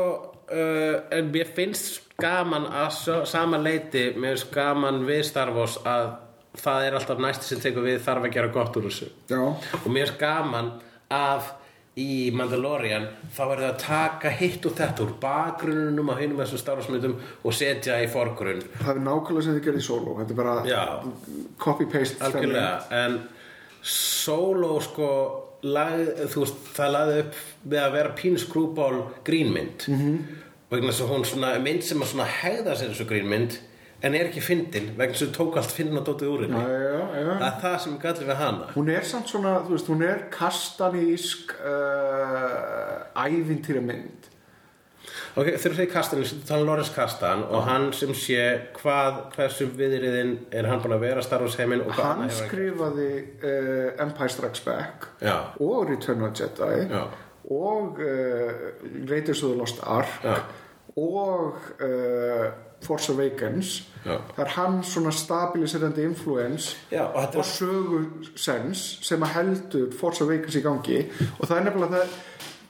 uh, 0.52 0.96
en 1.14 1.30
mér 1.34 1.52
finnst 1.56 2.08
gaman 2.18 2.66
að 2.66 2.90
svo, 2.96 3.20
sama 3.28 3.60
leiti 3.62 4.08
mér 4.16 4.36
finnst 4.36 4.50
gaman 4.54 5.04
við 5.08 5.22
Star 5.28 5.52
Wars 5.54 5.78
að 5.86 6.10
það 6.58 6.88
er 6.88 6.98
alltaf 6.98 7.22
næsti 7.22 7.46
sem 7.46 7.62
tekur 7.62 7.86
við 7.86 8.02
þarf 8.02 8.26
að 8.26 8.34
gera 8.34 8.52
gott 8.52 8.76
úr 8.80 8.88
þessu. 8.88 9.08
Já, 9.30 9.42
og 9.84 9.88
mér 9.92 10.08
finnst 10.08 10.20
gaman 10.20 10.72
að 11.14 11.54
í 11.98 12.30
Mandalorian 12.34 13.08
þá 13.34 13.40
er 13.44 13.60
það 13.60 13.64
að 13.68 13.80
taka 13.82 14.30
hitt 14.38 14.66
og 14.68 14.76
þetta 14.78 15.04
úr 15.04 15.14
bakgrunnum 15.22 16.12
á 16.14 16.14
hinum 16.20 16.42
þessum 16.42 16.60
Star 16.62 16.78
Wars 16.78 16.90
myndum 16.92 17.16
og 17.18 17.56
setja 17.56 17.98
í 18.02 18.06
forgrunn. 18.12 18.62
Það 18.78 18.92
er 18.92 19.02
nákvæmlega 19.06 19.46
sem 19.46 19.58
þið 19.58 19.66
gerði 19.66 19.82
í 19.82 19.88
solo 19.88 20.14
Þetta 20.20 20.34
er 20.34 20.38
bara 20.38 20.54
copy-paste 21.64 22.32
en 23.02 23.18
solo 23.82 24.78
sko 24.84 25.10
lag, 25.62 25.94
veist, 26.34 26.60
það 26.76 26.92
lagði 26.94 27.22
upp 27.22 27.40
við 27.64 27.80
að 27.82 27.96
vera 27.96 28.14
pínu 28.18 28.42
skrúból 28.42 29.00
grínmynd. 29.26 29.88
Mm 29.88 29.98
-hmm. 29.98 30.18
vegna 30.70 30.92
þess 30.92 31.02
að 31.02 31.10
hún 31.12 31.24
svona 31.24 31.58
mynd 31.58 31.82
sem 31.82 32.02
að 32.02 32.36
hegða 32.42 32.76
sér 32.76 32.92
þessu 32.92 33.08
grínmynd 33.08 33.58
en 34.02 34.14
er 34.14 34.28
ekki 34.28 34.40
fyndin 34.40 34.92
vegna 34.96 35.14
þess 35.14 35.22
að 35.22 35.28
þú 35.28 35.36
tók 35.36 35.56
allt 35.56 35.72
fyndin 35.74 35.98
að 35.98 36.06
dótið 36.08 36.28
úr 36.28 36.42
henni. 36.46 36.62
Það 37.38 37.46
er 37.46 37.60
það 37.62 37.78
sem 37.84 37.98
gallið 37.98 38.28
við 38.28 38.36
hana. 38.42 38.66
Hún 38.74 38.88
er 38.88 39.04
samt 39.04 39.28
svona, 39.28 39.54
þú 39.64 39.74
veist, 39.74 39.88
hún 39.88 40.02
er 40.02 40.18
kastanísk 40.30 41.54
uh, 41.64 43.24
ævintýra 43.24 43.80
mynd 43.80 44.28
ok, 45.36 45.48
þegar 45.58 45.76
þeir 45.78 45.90
kastan, 45.92 46.22
þú 46.24 46.40
tala 46.48 46.62
um 46.62 46.68
Lawrence 46.70 46.94
Kastan 46.94 47.42
og 47.48 47.64
hann 47.68 47.88
sem 47.96 48.12
sé 48.16 48.42
hvað 48.78 49.18
hversu 49.36 49.68
viðriðin 49.78 50.34
er 50.52 50.68
hann 50.70 50.82
búin 50.84 50.96
að 50.96 51.04
vera 51.06 51.24
Star 51.26 51.44
Wars 51.44 51.58
heiminn 51.60 51.82
og 51.86 51.92
Hann 51.98 52.24
skrifaði 52.30 53.08
uh, 53.42 54.04
Empire 54.04 54.28
Strikes 54.32 54.64
Back 54.66 55.08
Já. 55.22 55.36
og 55.60 55.90
Return 55.90 56.22
of 56.22 56.32
the 56.34 56.44
Jedi 56.46 56.86
Já. 56.92 57.04
og 57.50 58.00
uh, 58.00 59.10
Raiders 59.10 59.42
of 59.42 59.50
the 59.52 59.58
Lost 59.58 59.82
Ark 59.82 60.24
Já. 60.24 60.38
og 60.96 61.54
uh, 61.80 62.48
Force 62.82 63.12
Awakens 63.12 63.84
er 64.38 64.44
hann 64.54 64.82
svona 64.86 65.10
stabiliserandi 65.10 66.02
influence 66.06 66.76
Já, 66.92 67.02
og 67.02 67.34
og 67.34 67.44
sögusens 67.44 68.98
sem 69.02 69.22
að 69.22 69.32
heldur 69.34 69.88
Force 70.00 70.24
Awakens 70.24 70.54
í 70.56 70.62
gangi 70.62 71.00
og 71.38 71.48
það 71.48 71.56
er 71.58 71.64
nefnilega 71.66 71.98
það 71.98 72.08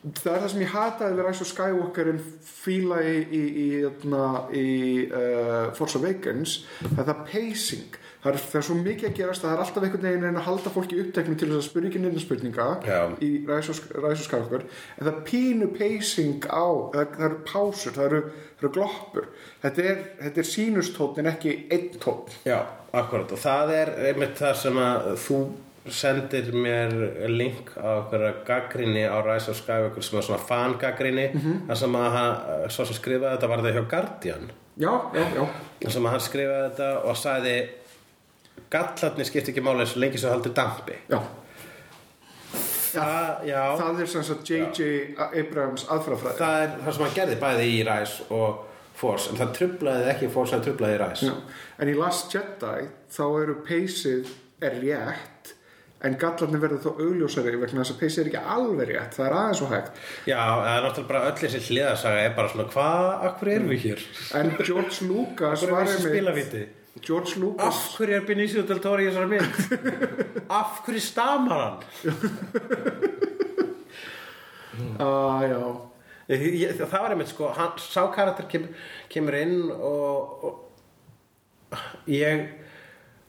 það 0.02 0.32
er 0.32 0.42
það 0.42 0.50
sem 0.52 0.62
ég 0.62 0.74
hataði 0.74 1.16
við 1.18 1.26
Rise 1.26 1.44
of 1.44 1.50
Skywalker 1.50 2.10
en 2.12 2.20
fíla 2.46 2.98
í, 3.02 3.14
í, 3.18 3.40
í, 3.40 3.68
í, 3.82 4.20
í 4.60 4.68
uh, 5.08 5.70
Force 5.78 5.98
Awakens 5.98 6.60
það 6.84 7.00
er 7.02 7.08
það 7.10 7.24
pacing. 7.32 7.98
Það 8.18 8.32
er, 8.32 8.40
það 8.50 8.58
er 8.58 8.64
svo 8.66 8.76
mikið 8.80 9.08
að 9.08 9.12
gerast 9.14 9.44
að 9.44 9.48
það 9.48 9.52
er 9.54 9.60
alltaf 9.62 9.84
einhvern 9.86 10.04
veginn 10.08 10.24
að 10.24 10.26
reyna 10.26 10.40
að 10.40 10.46
halda 10.48 10.70
fólki 10.74 10.96
uppteknu 11.04 11.36
til 11.38 11.48
þess 11.52 11.58
að 11.60 11.66
spyrja 11.68 11.90
ekki 11.90 12.00
neina 12.02 12.22
spurninga 12.22 12.66
Já. 12.82 12.98
í 13.22 13.28
Rise 13.46 13.74
of, 13.74 13.82
Rise 13.94 14.16
of 14.16 14.24
Skywalker. 14.26 14.64
En 14.96 15.06
það 15.06 15.20
pínu 15.28 15.68
pacing 15.76 16.48
á 16.50 16.66
það, 16.96 17.12
það 17.14 17.28
eru 17.28 17.38
pásur, 17.52 17.94
það 17.94 18.08
eru, 18.08 18.20
eru 18.58 18.72
gloppur. 18.74 19.30
Þetta 19.62 19.86
er, 19.92 20.02
þetta 20.24 20.42
er 20.42 20.50
sínustótt 20.50 21.22
en 21.22 21.30
ekki 21.30 21.54
einn 21.70 21.88
tótt 22.02 22.34
Já, 22.48 22.58
akkurat. 22.90 23.36
Og 23.38 23.42
það 23.44 23.74
er 23.76 23.94
einmitt 24.10 24.42
það 24.42 24.60
sem 24.64 24.82
að 24.82 25.08
þú 25.28 25.40
sendir 25.94 26.52
mér 26.52 26.92
link 27.30 27.72
á 27.78 28.02
okkur 28.02 28.24
gaggrinni 28.46 29.04
á 29.06 29.18
Rise 29.24 29.50
of 29.52 29.58
Skywalker 29.58 30.04
sem 30.04 30.18
er 30.18 30.26
svona 30.26 30.40
fangaggrinni 30.42 31.26
mm 31.32 31.40
-hmm. 31.40 31.66
þar 31.68 31.76
sem 31.76 31.96
að 31.96 32.10
hann, 32.16 32.70
svo 32.70 32.84
sem 32.84 32.94
skrifaði 32.94 33.34
þetta 33.36 33.48
var 33.48 33.62
þetta 33.62 33.74
hjá 33.78 33.90
Guardian. 33.90 34.50
Já, 34.76 34.92
já, 35.14 35.24
já. 35.34 35.46
Þar 35.82 35.92
sem 35.92 36.06
að 36.06 36.10
hann 36.10 36.20
skrifaði 36.20 36.68
þetta 36.68 36.88
og 37.04 37.16
sagði 37.16 37.56
gallarnir 38.70 39.26
skipti 39.26 39.50
ekki 39.50 39.64
máli 39.64 39.80
eins 39.80 39.96
og 39.96 40.02
lengi 40.02 40.18
svo 40.18 40.30
haldur 40.30 40.54
dampi. 40.54 40.96
Já, 41.08 41.20
það, 42.92 43.46
já, 43.48 43.60
það, 43.76 43.82
það 43.82 44.00
er 44.00 44.06
sem 44.06 44.24
sagt 44.28 44.50
J.J. 44.50 44.88
Abrams 45.42 45.86
aðfrafræði 45.88 46.50
er 46.64 46.74
það 46.84 46.92
sem 46.96 47.04
hann 47.06 47.14
gerði 47.14 47.38
bæði 47.42 47.68
í 47.74 47.78
Rise 47.88 48.28
og 48.30 48.64
Force 48.98 49.30
en 49.30 49.38
það 49.38 49.54
trublaði 49.58 50.10
ekki 50.12 50.30
Force, 50.34 50.56
það 50.56 50.64
trublaði 50.68 50.96
í 50.96 51.00
Rise. 51.04 51.30
Já. 51.30 51.34
En 51.78 51.92
í 51.92 51.94
Last 51.98 52.34
Jedi 52.34 52.88
þá 53.14 53.24
eru 53.42 53.56
peysið 53.66 54.32
er 54.64 54.80
rétt 54.82 55.54
en 56.06 56.14
gallarnir 56.18 56.60
verður 56.62 56.82
þó 56.84 56.90
augljósari 57.02 57.58
vegna 57.58 57.82
þess 57.82 57.94
að 57.94 58.00
peysið 58.02 58.20
er 58.22 58.28
ekki 58.30 58.42
alveg 58.54 58.90
rétt 58.92 59.16
það 59.16 59.26
er 59.26 59.36
aðeins 59.38 59.62
og 59.64 59.72
hægt 59.74 59.96
Já, 60.30 60.38
það 60.38 60.68
er 60.72 60.84
náttúrulega 60.84 61.08
bara 61.08 61.22
öll 61.26 61.38
þessi 61.40 61.62
hliðasaga 61.66 62.20
er 62.22 62.36
bara 62.36 62.52
svona, 62.52 62.66
hvað, 62.74 63.08
akkur 63.28 63.50
erum 63.54 63.72
við 63.72 63.86
hér? 63.86 64.04
en 64.38 64.52
George 64.60 64.98
Lucas 65.10 65.64
var 65.66 65.90
einmitt? 65.90 66.54
George 67.02 67.42
Lucas 67.42 67.66
Af 67.66 67.98
hverju 67.98 68.18
er 68.18 68.28
Benicio 68.28 68.62
del 68.68 68.82
Toro 68.84 69.02
í 69.02 69.08
þessari 69.08 69.30
mynd? 69.32 69.54
Af 70.60 70.80
hverju 70.86 71.02
stamar 71.02 71.64
hann? 71.64 71.78
ah, 75.02 75.42
já, 75.48 75.60
það 76.84 76.94
var 76.94 77.16
einmitt 77.16 77.34
sko, 77.34 77.50
hann, 77.58 77.74
sá 77.82 78.06
karakter 78.14 78.46
kem, 78.50 78.70
kemur 79.10 79.34
inn 79.38 79.58
og, 79.74 80.46
og 80.46 81.82
ég 82.06 82.46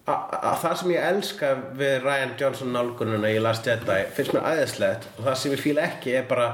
a, 0.09 0.15
a, 0.39 0.53
það 0.61 0.77
sem 0.81 0.93
ég 0.93 1.05
elska 1.09 1.51
við 1.79 1.95
Ryan 2.05 2.33
Johnson 2.39 2.73
nálgununa 2.75 3.31
í 3.31 3.41
Last 3.43 3.67
Jedi 3.69 3.99
finnst 4.15 4.33
mér 4.35 4.47
aðeinslegt 4.53 5.07
og 5.15 5.27
það 5.27 5.37
sem 5.41 5.53
ég 5.55 5.61
fíla 5.63 5.85
ekki 5.85 6.15
er 6.19 6.25
bara 6.29 6.49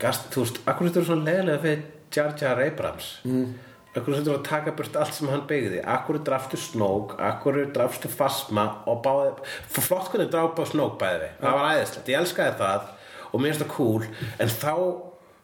gast, 0.00 0.30
þú 0.32 0.46
veist, 0.46 0.62
akkur 0.64 0.88
þetta 0.88 1.02
er 1.02 1.06
svona 1.10 1.28
leðilega 1.28 1.62
fyrir 1.66 1.84
Jar 2.12 2.34
Jar 2.38 2.64
Abrams? 2.64 3.12
Mm. 3.26 3.52
akkur 3.92 4.16
þetta 4.16 4.30
er 4.30 4.38
að 4.38 4.48
taka 4.48 4.74
burt 4.78 4.98
allt 5.00 5.16
sem 5.16 5.30
hann 5.32 5.46
byggði? 5.48 5.84
Akkur 5.94 6.18
draftu 6.24 6.60
Snoke, 6.60 7.18
akkur 7.20 7.60
draftu 7.74 8.10
Fasma 8.12 8.66
og 8.88 9.02
báði 9.04 9.32
flott 9.76 10.12
hvernig 10.12 10.32
drápa 10.32 10.66
Snoke 10.68 11.00
bæði 11.02 11.24
við, 11.26 11.38
það 11.42 11.56
var 11.58 11.70
aðeinslegt 11.70 12.12
ég 12.12 12.20
elskaði 12.22 12.58
það 12.62 12.90
og 13.32 13.40
mér 13.40 13.52
finnst 13.52 13.64
það 13.64 13.74
cool. 13.76 14.06
En 14.42 14.52
þá 14.52 14.74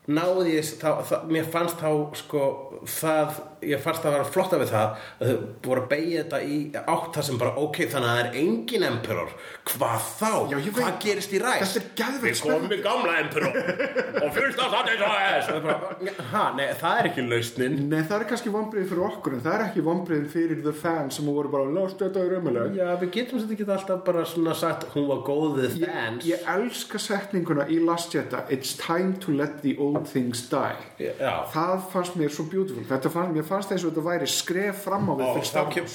náði 0.09 0.55
ég 0.57 0.69
þá, 0.81 0.91
það, 1.09 1.25
mér 1.33 1.49
fannst 1.53 1.81
þá 1.83 1.91
sko 2.17 2.45
það, 2.87 3.39
ég 3.69 3.81
fannst 3.83 4.03
það 4.05 4.11
að 4.13 4.17
vera 4.19 4.29
flotta 4.35 4.59
við 4.61 4.71
það 4.73 4.87
að 5.19 5.31
þau 5.33 5.39
voru 5.69 5.83
að 5.83 5.89
beigja 5.93 6.23
þetta 6.25 6.41
í 6.43 6.59
átt 6.79 7.17
það 7.19 7.27
sem 7.29 7.39
bara 7.41 7.55
ok, 7.65 7.79
þannig 7.93 8.09
að 8.09 8.19
það 8.19 8.23
er 8.25 8.39
engin 8.43 8.87
emperor. 8.89 9.33
Hvað 9.73 10.07
þá? 10.19 10.31
Já, 10.53 10.57
ég 10.59 10.69
veit. 10.69 10.79
hvað 10.79 10.99
gerist 11.05 11.33
í 11.35 11.41
ræs? 11.43 11.75
Þetta 11.75 11.83
er 11.85 11.89
geðveikt 12.03 12.39
Við 12.39 12.43
komum 12.45 12.69
með 12.73 12.83
gamla 12.87 13.17
emperor. 13.23 13.59
Og 14.23 14.31
fullt 14.37 14.63
af 14.63 14.73
það 14.75 14.91
eins 14.93 15.03
og 15.05 15.13
þess 15.19 15.51
Og 15.59 15.67
bara, 15.67 16.15
ha, 16.33 16.45
nei, 16.59 16.65
það 16.81 17.01
er 17.03 17.09
ekki 17.11 17.25
lausnin. 17.29 17.77
Nei, 17.91 18.01
það 18.09 18.17
er 18.19 18.27
kannski 18.33 18.53
vonbreið 18.55 18.89
fyrir 18.93 19.05
okkur 19.09 19.37
en 19.37 19.43
það 19.45 19.57
er 19.59 19.65
ekki 19.69 19.85
vonbreið 19.87 20.27
fyrir 20.33 20.63
the 20.65 20.75
fans 20.77 21.19
sem 21.19 21.29
voru 21.29 21.51
bara 21.53 21.69
Last 21.75 22.01
Jedi 22.03 22.23
er 22.23 22.37
ömuleg 22.39 22.77
Já, 22.79 22.89
við 23.01 23.13
getum 23.19 23.43
þetta 23.43 23.57
ekki 23.57 23.67
alltaf 23.75 24.03
bara 24.07 24.25
svona 24.29 24.55
sagt 24.59 24.87
hún 24.95 25.09
var 25.11 25.23
góð 25.27 25.59
við 25.59 25.79
ég, 25.83 25.93
fans. 25.93 26.27
ég 26.29 26.49
elska 26.55 27.01
setninguna 27.03 27.67
í 27.71 27.79
Last 27.85 28.15
Jedi 28.15 28.43
It's 28.55 28.75
time 28.79 29.17
to 29.25 29.35
let 29.35 29.61
the 29.65 29.75
old 29.83 30.07
things 30.11 30.45
die. 30.51 30.77
Já, 31.03 31.35
Það 31.53 31.87
fannst 31.93 32.19
mér 32.19 32.33
svo 32.35 32.47
beautiful 32.51 32.78
Þetta 32.89 33.11
fannst, 33.13 33.35
mér 33.35 33.47
fannst 33.49 33.73
eins 33.75 33.85
og 33.85 33.93
þetta 33.93 34.07
væri 34.07 34.31
skref 34.31 34.85
fram 34.87 35.11
á 35.11 35.15
við 35.19 35.27
og 35.29 35.45
þá, 35.49 35.61
kem, 35.73 35.91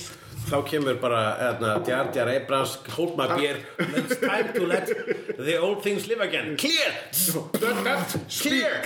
þá 0.49 0.57
kemur 0.67 0.99
bara 1.01 1.21
hérna, 1.39 1.73
Jar 1.87 2.11
Jar 2.15 2.31
Abrams, 2.33 2.75
hold 2.97 3.15
my 3.19 3.27
beer. 3.33 3.61
It's 3.79 4.19
time 4.19 4.53
to 4.55 4.67
let 4.67 4.91
the 5.37 5.57
old 5.59 5.83
things 5.83 6.07
live 6.07 6.21
again. 6.21 6.57
Clear! 6.57 6.91
Clear! 8.41 8.83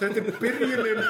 Þetta 0.00 0.22
er 0.22 0.30
byrjunin 0.40 1.00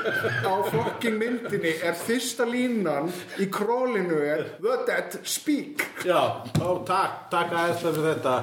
á 0.43 0.55
fokking 0.67 1.19
myndinni. 1.21 1.77
Er 1.87 1.95
fyrsta 1.95 2.47
línan 2.49 3.13
í 3.39 3.47
królinu 3.53 4.19
er 4.27 4.49
The 4.59 4.81
dead 4.89 5.21
speak. 5.23 5.87
Já, 6.03 6.43
ó, 6.59 6.71
takk, 6.87 7.29
takk 7.31 7.55
aðeins 7.55 7.85
fyrir 7.85 8.09
þetta. 8.11 8.35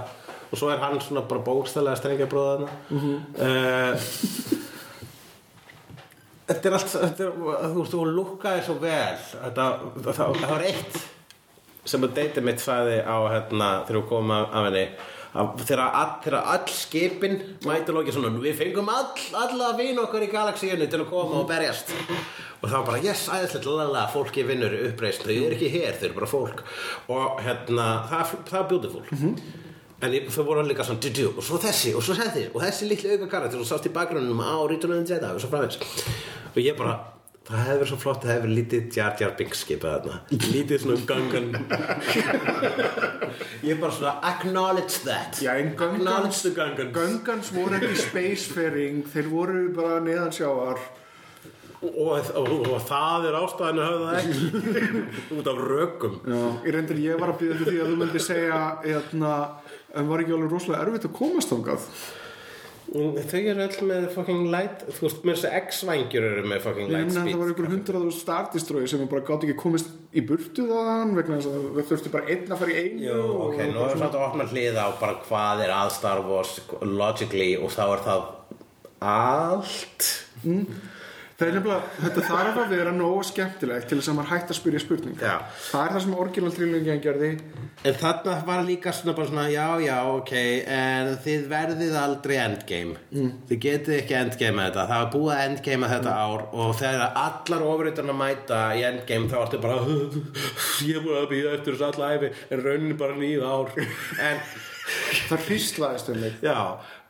Og 0.48 0.56
svo 0.56 0.72
er 0.72 0.80
hann 0.80 1.02
svona 1.04 1.26
bara 1.28 1.44
bókstælega 1.44 2.00
strengja 2.00 2.30
bróðana 2.32 2.72
uh 2.96 4.57
Þetta 6.48 6.70
er 6.70 6.78
allt, 6.78 6.94
þetta 6.96 7.28
þú 7.28 7.82
veist, 7.82 7.94
þú 7.94 8.08
lukkaði 8.16 8.64
svo 8.64 8.78
vel. 8.80 9.20
Þetta, 9.34 9.68
það, 10.06 10.20
það 10.40 10.52
var 10.54 10.66
eitt 10.70 10.98
sem 11.88 12.04
að 12.04 12.18
deytið 12.18 12.48
mitt 12.48 12.64
fæði 12.64 12.98
á 13.04 13.18
hérna, 13.32 13.70
þegar 13.88 14.02
við 14.02 14.10
komum 14.10 14.34
af, 14.36 14.50
af 14.52 14.68
henni 14.68 14.88
að 15.38 15.62
þegar 15.68 15.84
all, 16.40 16.64
skipin 16.72 17.36
mæti 17.68 17.94
lókið 17.94 18.16
svona, 18.16 18.32
við 18.42 18.58
fengum 18.62 18.90
all, 18.90 19.12
alla 19.38 19.70
vin 19.78 20.00
okkar 20.02 20.26
í 20.26 20.32
galaxíunni 20.32 20.88
til 20.90 21.04
að 21.04 21.10
koma 21.12 21.42
og 21.42 21.48
berjast. 21.50 21.94
Og 22.58 22.66
það 22.66 22.78
var 22.78 22.88
bara, 22.88 23.02
yes, 23.06 23.28
æðislegt 23.30 23.70
lala, 23.70 24.08
fólki 24.10 24.46
vinnur 24.48 24.74
uppreist, 24.88 25.28
þau 25.28 25.36
eru 25.36 25.58
ekki 25.58 25.70
hér, 25.76 25.98
þau 26.00 26.08
eru 26.08 26.18
bara 26.18 26.32
fólk. 26.32 26.64
Og 27.14 27.42
hérna, 27.46 27.88
það, 28.10 28.36
það 28.50 28.62
er 28.62 28.70
beautiful 28.72 29.04
en 29.98 30.16
þau 30.30 30.44
voru 30.46 30.64
líka 30.68 30.86
svona, 30.86 31.02
du, 31.02 31.10
du, 31.10 31.28
og 31.34 31.44
svo 31.46 31.58
þessi, 31.62 31.94
og 31.98 32.04
svo 32.06 32.16
þessi 32.18 32.48
og 32.54 32.62
þessi 32.62 32.90
litli 32.90 33.14
auka 33.16 33.30
karakter 33.32 33.62
og 33.62 33.70
sást 33.70 33.88
í 33.90 33.94
bakgrunum 33.94 34.42
á 34.46 34.54
the 34.70 35.06
Jedi 35.10 35.30
og 35.32 35.40
svo 35.42 35.50
framins 35.50 35.80
og 35.80 36.60
ég 36.62 36.78
bara, 36.78 36.94
það 37.48 37.64
hefði 37.64 37.80
verið 37.80 37.92
svo 37.92 37.98
flott 38.04 38.22
það 38.22 38.34
hefði 38.34 38.44
verið 38.46 38.60
lítið 38.60 38.98
Jar 38.98 39.18
Jar 39.22 39.34
Binks 39.40 39.64
skipað 39.64 39.96
þarna. 39.96 40.16
Lítið 40.54 40.84
svona 40.84 40.98
gangan. 41.10 41.50
Ég 43.68 43.82
bara 43.82 43.94
svona 43.96 44.14
acknowledge 44.32 45.02
that. 45.06 45.42
Já, 45.42 45.54
acknowledge 45.62 46.42
the 46.44 46.54
gangan 46.58 46.94
Gungans 46.96 47.52
voru 47.56 47.80
ekki 47.80 47.98
spacefaring 48.04 49.04
þeir 49.14 49.30
voru 49.34 49.68
bara 49.78 50.02
neðan 50.04 50.34
sjáar 50.36 50.82
og, 51.78 51.98
og, 52.08 52.30
og, 52.42 52.68
og 52.74 52.86
það 52.90 53.28
er 53.30 53.40
ástæðinu 53.42 53.88
hafa 53.88 54.06
það 54.06 54.20
ekki. 54.22 55.02
Út 55.38 55.50
af 55.54 55.64
rökum. 55.72 56.16
Já, 56.26 56.40
ég 56.68 56.72
reyndir 56.78 57.02
ég 57.06 57.20
var 57.22 57.34
að 57.36 57.42
býða 57.44 57.60
því 57.68 57.76
að 57.84 57.92
þú 57.92 57.98
myndi 58.04 58.24
segja 58.28 58.62
hérna, 58.86 59.34
en 59.98 60.08
var 60.10 60.24
ekki 60.24 60.34
alveg 60.38 60.56
rosalega 60.58 60.88
erfitt 60.88 61.10
að 61.12 61.18
komast 61.20 61.54
þangað? 61.54 61.92
Mm, 62.88 63.18
þau 63.28 63.40
eru 63.52 63.64
öll 63.66 63.82
með 63.90 64.06
fucking 64.14 64.44
light 64.48 64.84
þú 64.96 65.02
veist, 65.04 65.18
með 65.28 65.34
þessi 65.42 65.50
X-vængjur 65.68 66.24
eru 66.30 66.44
með 66.48 66.62
fucking 66.64 66.88
light 66.94 67.10
speed 67.12 67.26
það 67.34 67.42
var 67.42 67.50
einhver 67.52 67.68
hundraður 67.74 68.14
startistrói 68.16 68.86
sem 68.88 69.02
bara 69.12 69.26
gátt 69.28 69.44
ekki 69.44 69.56
komist 69.60 69.90
í 70.16 70.24
burtu 70.30 70.64
þaðan 70.70 71.12
vegna 71.18 71.36
þess 71.42 71.50
að 71.52 71.66
það 71.76 71.90
þurfti 71.90 72.14
bara 72.14 72.30
einn 72.32 72.48
að 72.56 72.62
fara 72.62 72.72
í 72.72 72.86
einu 72.86 73.04
Jú, 73.10 73.18
og- 73.26 73.42
ok, 73.50 73.60
nú 73.74 73.84
erum 73.90 74.00
við 74.06 74.08
að 74.08 74.16
opna 74.30 74.48
hlið 74.54 74.80
á 74.80 74.88
bara 75.04 75.18
hvað 75.28 75.66
er 75.66 75.74
að 75.82 75.92
Star 75.98 76.24
Wars 76.30 76.54
logically 76.80 77.50
og 77.60 77.76
þá 77.76 77.84
er 77.90 78.06
það 78.08 78.24
allt 79.12 80.08
Það 81.38 81.48
er 81.48 81.54
nefnilega, 81.54 81.90
þetta 82.02 82.22
þarf 82.26 82.56
að 82.58 82.72
vera 82.74 82.92
nógu 82.96 83.26
skemmtilegt 83.28 83.86
til 83.86 83.98
þess 84.00 84.10
að 84.10 84.16
maður 84.18 84.30
hætti 84.32 84.54
að 84.54 84.58
spyrja 84.58 84.80
spurning 84.82 85.20
Já. 85.22 85.34
Það 85.68 85.82
er 85.84 85.92
það 85.94 86.04
sem 86.04 86.14
orginal 86.24 86.54
trilogin 86.56 87.02
gerði. 87.04 87.28
En 87.86 87.98
þarna 88.02 88.38
var 88.48 88.64
líka 88.66 88.94
svona 88.98 89.14
bara 89.20 89.30
svona 89.30 89.44
já, 89.54 89.66
já, 89.84 89.98
ok, 90.16 90.32
en 90.74 91.12
þið 91.28 91.44
verðið 91.52 91.98
aldrei 92.02 92.34
endgame. 92.42 92.96
Mm. 93.12 93.28
Þið 93.52 93.60
getið 93.68 93.96
ekki 94.00 94.18
endgame 94.18 94.66
þetta. 94.66 94.86
Það 94.90 95.04
var 95.04 95.12
búið 95.14 95.34
að 95.36 95.42
endgame 95.44 95.90
þetta 95.92 96.16
ár 96.24 96.46
og 96.64 96.72
þegar 96.80 97.20
allar 97.22 97.66
ofriðarna 97.68 98.16
mæta 98.24 98.62
í 98.74 98.82
endgame 98.88 99.30
þá 99.30 99.36
ertu 99.44 99.60
bara 99.62 99.78
ég 100.90 101.06
voru 101.06 101.20
að 101.20 101.30
býða 101.36 101.52
eftir 101.60 101.78
þessu 101.78 101.92
alla 101.92 102.10
æfi 102.16 102.32
en 102.50 102.66
raunin 102.66 102.98
bara 102.98 103.20
nýju 103.20 103.46
ár. 103.46 103.78
En 104.18 104.42
Það 105.28 105.46
hríslaðist 105.50 106.10
um 106.14 106.20
mig. 106.24 106.36
Já, 106.42 106.58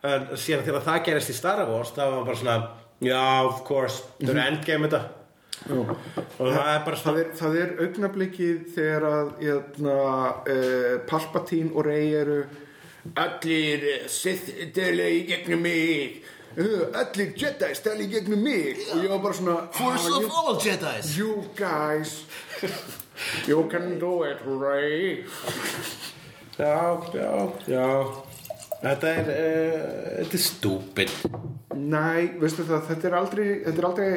en 0.02 0.28
síðan 0.34 0.64
þegar 0.66 0.84
það 0.88 1.02
gerist 1.08 1.32
í 1.32 1.36
Star 1.36 1.64
Wars 1.68 1.94
þá 1.94 2.02
var 2.02 2.24
bara 2.26 2.40
svona 2.40 2.56
Já, 3.00 3.44
of 3.46 3.60
course, 3.68 4.02
það 4.20 4.34
er 4.36 4.46
endgame 4.52 4.88
þetta. 4.88 5.02
Og 5.68 5.90
það 6.38 6.68
er 6.72 6.80
bara 6.86 6.96
Það 7.02 7.18
er, 7.20 7.28
það 7.38 7.56
er 7.62 7.70
augnablikið 7.84 8.58
þegar 8.74 9.06
að 9.08 9.30
hérna, 9.42 9.94
uh, 10.54 10.96
Palpatine 11.10 11.70
og 11.74 11.86
Rey 11.86 12.12
eru 12.14 12.40
Allir 13.18 13.86
Sith 14.10 14.50
deli 14.74 15.08
í 15.20 15.22
gegnum 15.28 15.62
mig. 15.62 16.18
Allir 16.58 17.34
Jedi 17.38 17.70
steli 17.78 18.06
í 18.08 18.12
gegnum 18.16 18.42
mig. 18.42 18.80
Og 18.92 19.02
ég 19.04 19.10
var 19.12 19.22
bara 19.22 19.34
svona 19.38 19.56
Force 19.72 20.08
"Ah, 20.10 20.16
of 20.16 20.22
you, 20.22 20.30
all 20.34 20.58
Jedis. 20.60 21.16
you 21.18 21.44
guys 21.56 22.24
You 23.46 23.68
can 23.70 23.98
do 23.98 24.22
it, 24.24 24.38
Rey. 24.46 25.24
Já, 26.58 27.00
já, 27.14 27.52
já 27.66 28.12
Þetta 28.78 29.12
er, 29.12 29.30
uh, 29.34 29.86
þetta 30.20 30.38
er 30.38 30.44
stúpid. 30.44 31.14
Nei, 31.78 32.28
veistu 32.38 32.66
það, 32.66 32.84
þetta 32.90 33.08
er 33.08 33.16
aldrei, 33.18 33.46
þetta 33.64 33.82
er 33.82 33.88
aldrei 33.88 34.12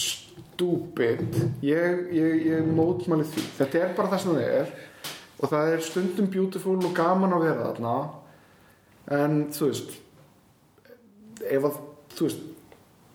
stúpid. 0.00 1.40
Ég, 1.64 2.04
ég, 2.16 2.46
ég 2.50 2.70
mótmæli 2.76 3.26
því. 3.28 3.44
Þetta 3.58 3.82
er 3.82 3.96
bara 3.98 4.12
það 4.12 4.24
sem 4.24 4.38
það 4.38 4.54
er. 4.60 4.72
Og 5.40 5.52
það 5.52 5.74
er 5.74 5.84
stundum 5.84 6.30
beautiful 6.32 6.78
og 6.78 6.94
gaman 6.96 7.36
að 7.36 7.46
vera 7.48 7.68
þarna. 7.70 7.96
En 9.16 9.36
þú 9.56 9.70
veist 9.70 9.98
ef 11.48 11.66
að, 11.66 11.78
þú 12.14 12.28
veist 12.28 12.42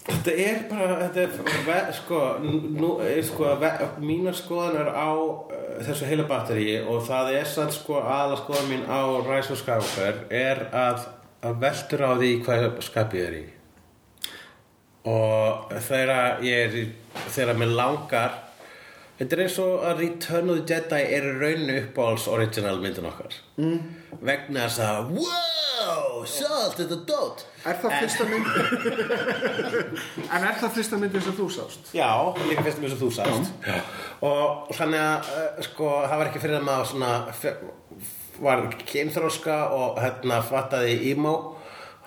Þetta 0.05 0.33
er 0.37 0.57
bara, 0.69 0.95
þetta 0.99 1.21
er, 1.23 1.61
ve, 1.65 1.75
sko, 1.97 2.19
nú, 2.45 2.91
er, 3.01 3.23
sko, 3.25 3.55
ve, 3.57 3.71
mínar 4.05 4.35
skoðanar 4.37 4.91
á 4.93 5.09
uh, 5.17 5.55
þessu 5.81 6.05
heila 6.05 6.27
batteri 6.29 6.67
og 6.83 6.99
það 7.07 7.31
er 7.39 7.49
sann, 7.49 7.71
sko, 7.73 8.03
aðla 8.03 8.37
skoðan 8.43 8.69
mín 8.69 8.85
á 8.85 9.01
Rise 9.25 9.55
of 9.55 9.63
Skywalker 9.63 10.21
er 10.29 10.61
að, 10.77 11.07
að 11.41 11.57
veltur 11.65 12.05
á 12.05 12.11
því 12.21 12.31
hvað 12.45 12.67
skapið 12.85 13.25
er 13.25 13.37
í. 13.39 13.43
Og 15.09 15.73
þegar 15.87 16.45
ég 16.45 16.67
er, 16.67 16.93
þegar 17.25 17.61
mér 17.63 17.75
langar, 17.81 18.39
þetta 19.17 19.37
er 19.39 19.43
eins 19.47 19.59
og 19.65 19.89
að 19.89 20.05
Return 20.05 20.53
of 20.53 20.61
the 20.61 20.75
Jedi 20.75 21.01
er 21.17 21.31
rauninu 21.41 21.81
uppáhalds 21.81 22.29
original 22.29 22.77
myndin 22.81 23.09
okkar. 23.09 23.41
Mm. 23.57 23.81
Vegna 24.21 24.69
þess 24.69 24.85
að, 24.85 25.15
wow, 25.17 25.54
salt, 26.29 26.75
þetta 26.79 26.95
er 26.95 27.03
dót. 27.09 27.43
er 27.65 27.75
það 27.81 27.91
fyrsta 28.01 28.25
mynd 28.29 28.47
en 30.25 30.41
er 30.49 30.59
það 30.61 30.75
fyrsta 30.77 30.99
myndin 31.01 31.25
sem 31.25 31.35
þú 31.37 31.47
sást? 31.55 31.91
Já, 31.95 32.11
líka 32.49 32.65
fyrst 32.65 32.79
með 32.81 32.87
þess 32.89 32.97
að 32.97 33.03
þú 33.03 33.09
sást. 33.17 33.45
Já. 33.65 33.77
og 34.29 34.71
þannig 34.77 35.01
að 35.05 35.17
uh, 35.39 35.49
sko, 35.69 35.91
það 36.05 36.17
var 36.21 36.27
ekki 36.31 36.43
fyrir 36.45 36.59
að 36.59 36.67
maður 36.69 36.87
svona 36.93 37.11
var 38.45 38.65
kynþróska 38.85 39.57
og 39.75 39.99
hérna 40.03 40.37
fattaði 40.43 40.95
emo 41.13 41.35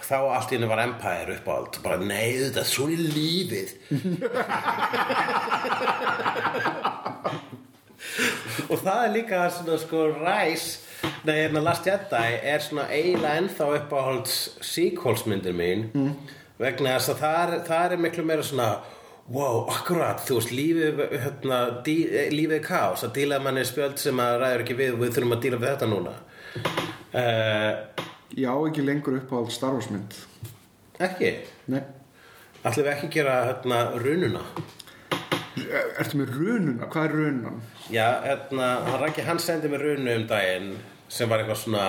þá 0.05 0.19
allt 0.21 0.53
í 0.53 0.55
henni 0.57 0.69
var 0.71 0.83
Empire 0.85 1.39
upp 1.39 1.47
á 1.49 1.53
allt 1.57 1.77
bara 1.83 1.99
nei, 2.03 2.39
þetta 2.39 2.61
er 2.63 2.69
svona 2.71 2.95
í 2.95 2.97
lífið. 3.17 3.69
Og 8.69 8.77
það 8.83 9.01
er 9.05 9.13
líka 9.15 9.41
svona 9.53 9.79
sko 9.81 10.05
Rise 10.13 10.88
Nei, 11.27 11.35
hérna 11.45 11.63
Last 11.63 11.87
Jedi 11.87 12.39
er 12.53 12.63
svona 12.65 12.89
eiginlega 12.91 13.41
ennþá 13.43 13.67
uppáhalds 13.77 14.37
sequelsmyndir 14.67 15.55
mín 15.57 15.89
mm. 15.93 16.15
vegna 16.59 16.97
þess 16.97 17.13
að 17.13 17.21
það 17.23 17.43
er, 17.43 17.53
það 17.69 17.93
er 17.97 18.03
miklu 18.05 18.25
meira 18.27 18.47
svona 18.47 18.69
wow, 19.29 19.67
akkurat, 19.75 20.23
þú 20.25 20.39
veist, 20.39 20.55
lífið 20.57 21.03
hérna, 21.13 21.61
dí, 21.85 21.99
eh, 22.09 22.33
lífið 22.33 22.57
er 22.59 22.65
kaos 22.65 23.05
að 23.07 23.15
díla 23.21 23.39
manni 23.45 23.67
spjöld 23.69 24.01
sem 24.01 24.25
að 24.25 24.41
ræður 24.43 24.65
ekki 24.65 24.79
við 24.79 24.97
við 25.03 25.15
þurfum 25.19 25.37
að 25.37 25.45
díla 25.45 25.61
við 25.61 25.71
þetta 25.75 25.91
núna 25.93 26.17
uh, 27.13 27.71
Já, 28.39 28.51
ekki 28.53 28.85
lengur 28.85 29.21
upp 29.21 29.37
á 29.37 29.41
Star 29.53 29.77
Wars 29.77 29.91
mynd 29.93 30.19
Ekki? 30.99 31.33
Nei 31.71 31.83
Ætlum 32.59 32.89
við 32.89 32.93
ekki 32.97 33.13
gera 33.21 33.37
hérna 33.53 33.85
rununa 34.03 34.43
Ertu 36.03 36.21
með 36.21 36.37
rununa? 36.37 36.87
Hvað 36.93 37.09
er 37.09 37.17
runan? 37.19 37.59
Já, 37.93 38.07
hérna, 38.25 38.69
hann 38.93 39.25
hann 39.31 39.43
sendi 39.43 39.73
mér 39.73 39.85
runu 39.87 40.15
um 40.21 40.29
daginn 40.31 40.71
sem 41.09 41.29
var 41.31 41.43
eitthvað 41.43 41.61
svona 41.63 41.85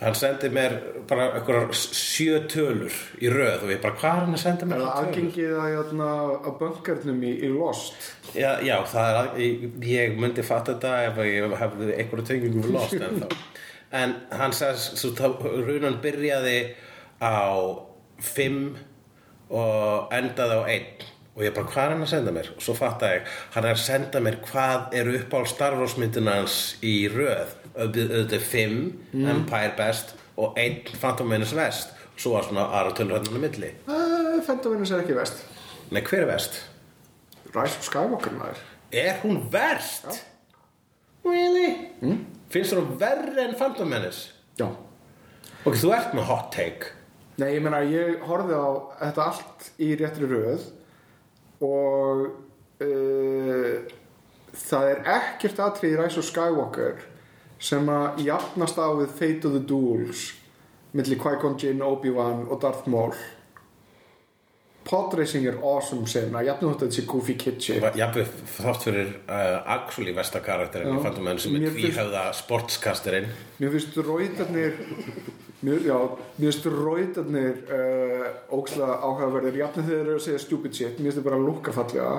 hann 0.00 0.16
sendi 0.18 0.48
mér 0.50 0.74
bara 1.08 1.28
eitthvað 1.38 1.74
sjö 1.76 2.40
tölur 2.50 2.94
í 3.22 3.30
röð 3.30 3.66
og 3.66 3.72
ég 3.74 3.82
bara, 3.82 3.94
hvað 4.00 4.16
er 4.16 4.24
hann 4.24 4.38
að 4.38 4.42
senda 4.42 4.66
Er 4.66 4.70
mér 4.72 4.80
það 4.82 4.88
tölur? 4.94 5.08
aðgengið 5.08 5.52
að, 5.58 5.68
hérna, 5.76 6.08
að 6.34 6.56
bunkernum 6.62 7.20
í, 7.22 7.32
í 7.46 7.50
Lost? 7.54 8.08
Já, 8.34 8.50
já, 8.66 8.74
það 8.90 9.20
er 9.20 9.38
ég, 9.44 9.68
ég 9.92 10.18
myndi 10.18 10.46
fatta 10.46 10.74
þetta 10.74 10.94
ef 11.10 11.20
ég 11.28 11.56
hefði 11.62 11.92
einhverju 11.94 12.26
tengingum 12.30 12.66
við 12.66 12.74
lost 12.74 12.98
en 12.98 13.22
þá 13.22 13.28
en 14.00 14.16
hann 14.34 14.56
sagði, 14.56 14.98
svo 14.98 15.12
þá 15.14 15.46
runan 15.68 16.00
byrjaði 16.02 16.58
á 17.22 17.46
fimm 18.24 18.74
og 19.54 20.14
endaði 20.14 20.58
á 20.58 20.62
einn 20.74 21.10
og 21.34 21.42
ég 21.42 21.54
bara, 21.56 21.66
hvað 21.66 21.84
er 21.88 21.94
hann 21.94 22.04
að 22.06 22.12
senda 22.12 22.32
mér? 22.34 22.48
og 22.54 22.62
svo 22.62 22.74
fattaði 22.78 23.16
ég, 23.20 23.32
hann 23.56 23.64
er 23.66 23.74
að 23.74 23.82
senda 23.84 24.20
mér 24.22 24.36
hvað 24.46 24.94
eru 25.00 25.16
upp 25.18 25.34
á 25.34 25.40
Star 25.50 25.74
Wars 25.80 25.96
myndinans 25.98 26.58
í 26.86 26.94
röð 27.10 27.54
auðvitað 27.74 28.44
fimm, 28.46 28.84
Empire 29.14 29.72
Best 29.78 30.14
og 30.38 30.54
einn 30.58 30.80
Phantom 31.00 31.28
Menace 31.30 31.56
West 31.58 31.90
og 32.14 32.20
svo 32.22 32.36
var 32.36 32.46
svona 32.46 32.68
aðra 32.70 32.94
tölur 32.94 33.18
hann 33.18 33.34
á 33.34 33.42
milli 33.42 33.72
Uh, 33.90 34.38
Fendovinus 34.46 34.92
er 34.94 35.02
ekki 35.02 35.16
vest 35.18 35.42
Nei, 35.90 36.00
hver 36.06 36.22
er 36.24 36.30
West? 36.30 36.60
Rise 37.54 37.78
of 37.78 37.86
Skywalker 37.86 38.34
maður 38.38 38.62
Er 38.94 39.18
hún 39.24 39.40
verst? 39.50 40.22
Really? 41.24 41.90
Mm? 42.02 42.20
Finnst 42.52 42.74
hún 42.76 42.94
verri 43.00 43.42
en 43.42 43.54
Phantom 43.58 43.90
Menace? 43.90 44.30
Já 44.58 44.68
Ok, 45.64 45.78
þú 45.80 45.90
ert 45.96 46.14
með 46.14 46.28
hot 46.30 46.50
take 46.54 46.92
Nei, 47.40 47.54
ég 47.56 47.62
meina, 47.64 47.80
ég 47.82 48.22
horfði 48.28 48.54
á 48.58 48.66
þetta 49.00 49.24
allt 49.30 49.68
í 49.82 49.90
réttri 49.98 50.28
röð 50.30 50.66
og 51.64 52.24
uh, 52.84 53.74
það 54.54 54.88
er 54.92 55.04
ekkert 55.16 55.66
atrið 55.66 55.94
í 55.94 56.00
Rise 56.00 56.20
of 56.20 56.28
Skywalker 56.28 57.04
sem 57.64 57.88
að 57.88 58.24
jafnast 58.26 58.80
á 58.80 58.88
við 58.92 59.14
Fate 59.16 59.48
of 59.48 59.56
the 59.56 59.62
Duels 59.64 60.26
milli 60.94 61.16
Qui-Gon 61.18 61.56
Jinn, 61.58 61.82
Obi-Wan 61.82 62.44
og 62.46 62.60
Darth 62.62 62.86
Maul. 62.90 63.16
Podracing 64.84 65.46
er 65.48 65.56
awesome 65.64 66.04
sena 66.06 66.42
jafnum 66.44 66.74
þetta 66.74 66.90
sé 66.92 67.06
goofy 67.08 67.38
kid 67.40 67.56
shit 67.64 67.84
Jafnveg 67.96 68.34
þátt 68.52 68.82
fyrir 68.84 69.14
uh, 69.24 69.62
actually 69.78 70.12
versta 70.12 70.42
karakterin 70.44 70.90
Já. 70.92 70.98
Phantom 71.00 71.24
Menace 71.24 71.48
sem 71.48 71.56
er 71.56 71.72
tvíhöfða 71.72 72.24
sportskasturinn 72.36 73.30
Mér 73.62 73.72
finnst 73.72 73.96
rautarnir 73.96 74.76
mér, 75.64 75.84
Já, 75.88 75.98
mér 76.38 76.50
finnst 76.52 76.66
rautarnir 76.70 77.60
uh, 77.68 78.26
ógslag 78.54 79.04
áhugaverðir. 79.04 79.60
Jafnir 79.62 79.86
þegar 79.88 80.00
þeir 80.00 80.08
eru 80.08 80.16
að 80.18 80.26
segja 80.28 80.42
stupid 80.44 80.76
shit 80.78 80.98
Mér 80.98 81.10
finnst 81.10 81.20
það 81.20 81.28
bara 81.30 81.40
að 81.40 81.46
lúka 81.48 81.74
fallega. 81.76 82.16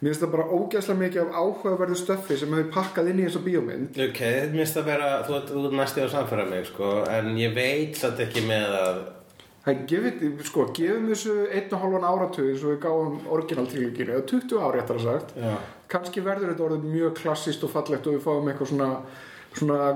Mér 0.00 0.10
finnst 0.10 0.24
það 0.24 0.32
bara 0.34 0.48
ógæslega 0.58 1.00
mikið 1.00 1.22
af 1.24 1.36
áhugaverðu 1.40 1.98
stöffi 2.02 2.38
sem 2.40 2.56
hefur 2.58 2.72
pakkað 2.74 3.10
inn 3.12 3.20
í 3.22 3.26
þessa 3.28 3.44
bíómynd. 3.48 4.00
Ok, 4.08 4.22
þetta 4.22 4.56
minnst 4.58 4.80
að 4.80 4.88
vera, 4.92 5.10
þú 5.26 5.36
ert 5.40 5.52
ert 5.54 5.76
næstu 5.80 6.04
að 6.04 6.14
samfæra 6.18 6.48
mig, 6.50 6.66
sko, 6.68 6.94
en 7.14 7.36
ég 7.40 7.54
veit 7.56 8.00
satt 8.00 8.24
ekki 8.26 8.46
með 8.48 8.80
að 8.80 9.04
Það 9.64 9.78
gefið, 9.88 10.24
sko, 10.44 10.64
gefum 10.76 11.06
þessu 11.08 11.34
einn 11.48 11.70
og 11.72 11.80
hálfan 11.80 12.02
áratug 12.04 12.48
eins 12.50 12.64
og 12.66 12.74
við 12.74 12.82
gáum 12.82 13.14
orginaltrygginginu 13.32 14.12
eða 14.12 14.24
20 14.28 14.58
ári 14.60 14.80
eftir 14.82 14.98
að 14.98 15.06
sagt 15.06 15.30
kannski 15.94 16.24
verður 16.24 16.52
þetta 16.52 16.66
orðið 16.66 16.90
mjög 16.90 17.14
klassist 17.20 17.64
og 17.64 17.72
fallegt 17.72 18.08
og 18.08 18.16
við 18.16 18.26
fáum 18.26 18.50
eitthvað 18.50 18.70
svona 18.72 18.88
svona 19.58 19.90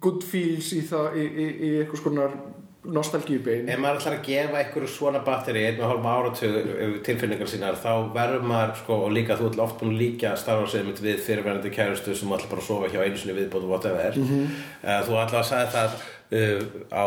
good 0.00 0.24
feels 0.24 0.72
í 0.76 0.82
það 0.86 1.18
í, 1.20 1.26
í, 1.26 1.48
í 1.48 1.72
eitthvað 1.80 2.02
skonar 2.02 2.38
nostalgíubein. 2.86 3.66
Ef 3.66 3.80
maður 3.82 4.00
ætlar 4.00 4.14
að 4.14 4.26
gefa 4.28 4.58
einhverju 4.60 4.90
svona 4.92 5.20
batteri 5.26 5.64
einn 5.66 5.80
og 5.82 5.90
hálfum 5.90 6.06
áratug 6.06 6.98
tilfinningar 7.06 7.50
sínar 7.50 7.78
þá 7.82 8.12
verður 8.14 8.44
maður, 8.46 8.74
sko, 8.82 8.98
og 9.08 9.14
líka 9.14 9.38
þú 9.38 9.48
ætla 9.50 9.64
oft 9.64 9.80
búin 9.80 9.94
að 9.96 10.02
líka 10.04 10.34
starfarsið 10.38 10.86
mitt 10.86 11.02
við 11.02 11.24
fyrirverandi 11.26 11.72
kærustu 11.74 12.14
sem 12.14 12.36
ætla 12.36 12.52
bara 12.52 12.62
að 12.62 12.68
sofa 12.68 12.92
hjá 12.92 13.00
einu 13.02 13.18
sinni 13.18 13.34
viðbóð 13.40 13.66
og 13.66 13.72
whatever. 13.74 14.20
Mm. 14.20 14.28
-hmm. 14.30 15.02
Þú 15.08 15.18
ætla 15.24 15.40
að 15.40 15.48
sagði 15.50 15.72
það 15.74 15.90
uh, 16.38 16.62
á 16.94 17.06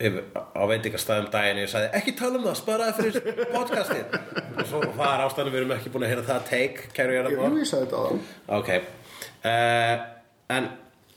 á 0.00 0.62
veitingastæðum 0.64 1.26
daginn 1.32 1.58
ég 1.60 1.68
sagði 1.68 1.88
ekki 1.92 2.12
tala 2.16 2.38
um 2.38 2.44
það, 2.44 2.54
sparaði 2.56 2.92
fyrir 3.02 3.50
podcastið. 3.56 4.04
Og 4.56 4.66
svo 4.66 4.80
er 4.80 5.24
ástæðan 5.26 5.52
við 5.52 5.60
erum 5.60 5.76
ekki 5.76 5.92
búin 5.92 6.04
að 6.04 6.12
heyra 6.12 6.22
það 6.22 6.48
take, 6.48 6.88
kæru 6.96 7.12
ég 7.12 7.20
á 7.20 7.28
það 7.28 7.36
Ok. 8.48 8.70
Uh, 9.44 10.20
En 10.50 10.66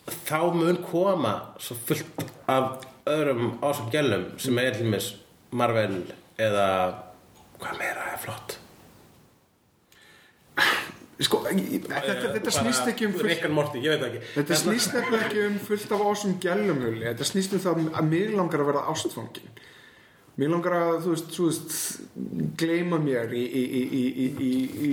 þá 0.07 0.39
mun 0.55 0.77
koma 0.83 1.33
svo 1.63 1.75
fullt 1.87 2.25
af 2.51 2.83
öðrum 3.07 3.57
ásum 3.63 3.89
gælum 3.93 4.25
sem 4.39 4.57
er 4.59 4.75
til 4.75 4.89
mis 4.91 5.13
Marvel 5.51 6.01
eða 6.41 6.67
hvað 7.61 7.77
meira 7.79 8.09
er 8.13 8.19
flott. 8.23 8.57
Sko, 11.23 11.39
ég- 11.55 11.85
þetta, 11.87 12.31
þetta 12.35 12.51
snýst 12.51 12.87
ekki 12.89 13.05
um 13.07 13.13
fullt 13.13 13.29
Rick 13.29 13.45
and 13.47 13.53
Morty, 13.55 13.79
ég 13.79 13.93
veit 13.93 14.01
það 14.01 14.07
ekki. 14.09 14.21
Þetta 14.35 14.57
snýst 14.59 14.95
nefnilega 14.97 15.27
ekki 15.27 15.43
um 15.47 15.59
fullt 15.67 15.91
af 15.95 16.01
ásum 16.09 16.33
gælumhuli 16.41 17.05
Þetta 17.05 17.27
snýst 17.29 17.53
um 17.53 17.61
það 17.63 17.83
að 18.01 18.09
mér 18.09 18.33
langar 18.35 18.63
að 18.63 18.69
vera 18.71 18.81
ástfangin 18.91 19.61
Mér 20.41 20.49
langar 20.51 20.73
að, 20.79 20.97
þú 21.05 21.13
veist, 21.13 21.29
þú 21.37 21.45
veist 21.47 21.77
gleyma 22.59 22.97
mér 23.05 23.31
í, 23.37 23.43
í, 23.45 23.63
í, 23.63 23.83
í, 24.01 24.03
í, 24.17 24.51
í, 24.89 24.91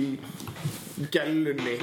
í 1.01 1.09
gælunni 1.11 1.75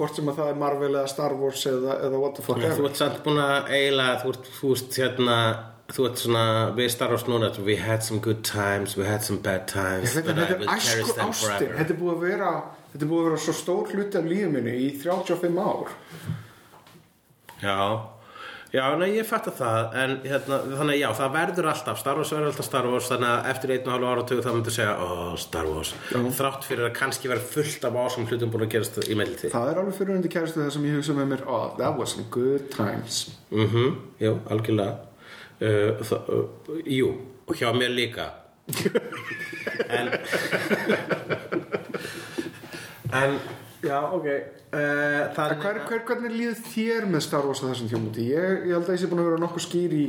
hvort 0.00 0.16
sem 0.18 0.30
að 0.32 0.40
það 0.40 0.52
er 0.52 0.60
Marvel 0.64 0.90
eða 0.94 1.12
Star 1.12 1.36
Wars 1.38 1.66
eða, 1.70 1.98
eða 2.08 2.22
what 2.22 2.38
the 2.38 2.46
fuck 2.46 2.64
Þú 2.64 2.88
ert 2.88 3.02
samt 3.02 3.20
búin 3.26 3.42
að 3.44 3.70
eiginlega 3.76 4.16
þú 4.24 4.34
ert, 4.34 4.50
þú 4.56 4.72
ert 4.76 5.00
hérna 5.04 5.38
þú 5.90 6.04
ert 6.06 6.20
svona, 6.22 6.44
við 6.76 6.92
starfast 6.94 7.30
núna 7.30 7.50
we 7.66 7.76
had 7.76 8.04
some 8.06 8.20
good 8.24 8.44
times, 8.46 8.96
we 8.96 9.06
had 9.06 9.26
some 9.26 9.40
bad 9.44 9.66
times 9.68 10.14
Þetta, 10.16 10.34
but 10.34 10.38
I 10.38 10.58
will 10.58 10.70
er 10.70 10.84
cherish 10.84 11.16
them 11.18 11.32
forever. 11.34 11.74
Þetta 11.78 11.96
er 11.96 11.98
búið 12.00 12.14
að 12.14 12.28
vera 12.28 12.52
Þetta 12.90 13.04
er 13.06 13.10
búið 13.10 13.20
að 13.20 13.28
vera 13.28 13.42
svo 13.44 13.52
stór 13.54 13.92
hluti 13.94 14.18
af 14.18 14.24
lífið 14.26 14.54
minni 14.56 14.72
í 14.82 14.86
35 14.98 15.58
ár. 15.62 15.92
Já, 17.60 17.76
já, 18.72 18.84
nei, 19.00 19.08
ég 19.16 19.26
fatta 19.28 19.50
það 19.54 19.96
en 20.02 20.12
hérna, 20.24 20.58
þannig 20.78 20.98
já, 21.00 21.08
það 21.18 21.32
verður 21.36 21.68
alltaf 21.72 22.00
Star 22.02 22.20
Wars 22.20 22.32
verður 22.34 22.50
alltaf 22.52 22.68
Star 22.68 22.88
Wars 22.90 23.08
þannig 23.10 23.30
að 23.32 23.48
eftir 23.52 23.72
einn 23.74 23.88
og 23.88 23.94
halvu 23.96 24.08
áratug 24.12 24.42
þá 24.44 24.50
myndu 24.54 24.74
segja, 24.74 24.94
ó, 24.96 25.08
Star 25.40 25.66
Wars. 25.70 25.92
Þrátt 26.38 26.66
fyrir 26.68 26.86
að 26.88 26.94
kannski 27.00 27.30
vera 27.32 27.44
fullt 27.54 27.86
af 27.90 27.98
ásum 28.04 28.26
hlutum 28.30 28.52
búin 28.54 28.66
að 28.68 28.72
gerast 28.76 29.00
í 29.06 29.18
meðliti. 29.18 29.50
Það 29.54 29.72
er 29.72 29.82
alveg 29.82 29.98
fyrir 30.00 30.14
undir 30.16 30.34
kæristu 30.36 30.62
það 30.62 30.72
sem 30.76 30.88
ég 30.90 30.98
hugsa 31.00 31.16
með 31.18 31.30
mér 31.34 31.46
Oh, 31.50 31.66
that 31.80 31.98
was 31.98 32.14
some 32.14 32.26
good 32.30 32.68
times. 32.74 33.22
Mhm, 33.50 33.96
jú, 34.22 34.36
algjörlega. 34.50 34.98
Uh, 35.60 35.98
það, 36.06 36.30
uh, 36.32 36.78
Jú, 36.86 37.10
og 37.50 37.58
hjá 37.58 37.72
mér 37.76 37.90
líka. 37.96 38.30
En 39.90 40.06
En, 43.10 43.32
já, 43.82 43.98
ok. 44.12 44.26
Uh, 44.70 45.34
hver, 45.34 45.80
hver, 45.88 46.02
hvernig 46.06 46.34
líður 46.36 46.60
þér 46.68 47.06
með 47.10 47.24
Star 47.26 47.46
Wars 47.48 47.62
á 47.64 47.70
þessum 47.72 47.88
þjómuti? 47.90 48.26
Ég, 48.30 48.66
ég 48.68 48.76
held 48.76 48.86
að 48.86 48.94
ég 48.94 49.00
sé 49.02 49.10
búin 49.10 49.22
að 49.24 49.28
vera 49.30 49.40
nokkuð 49.42 49.64
skýr 49.64 49.96
í 49.96 50.04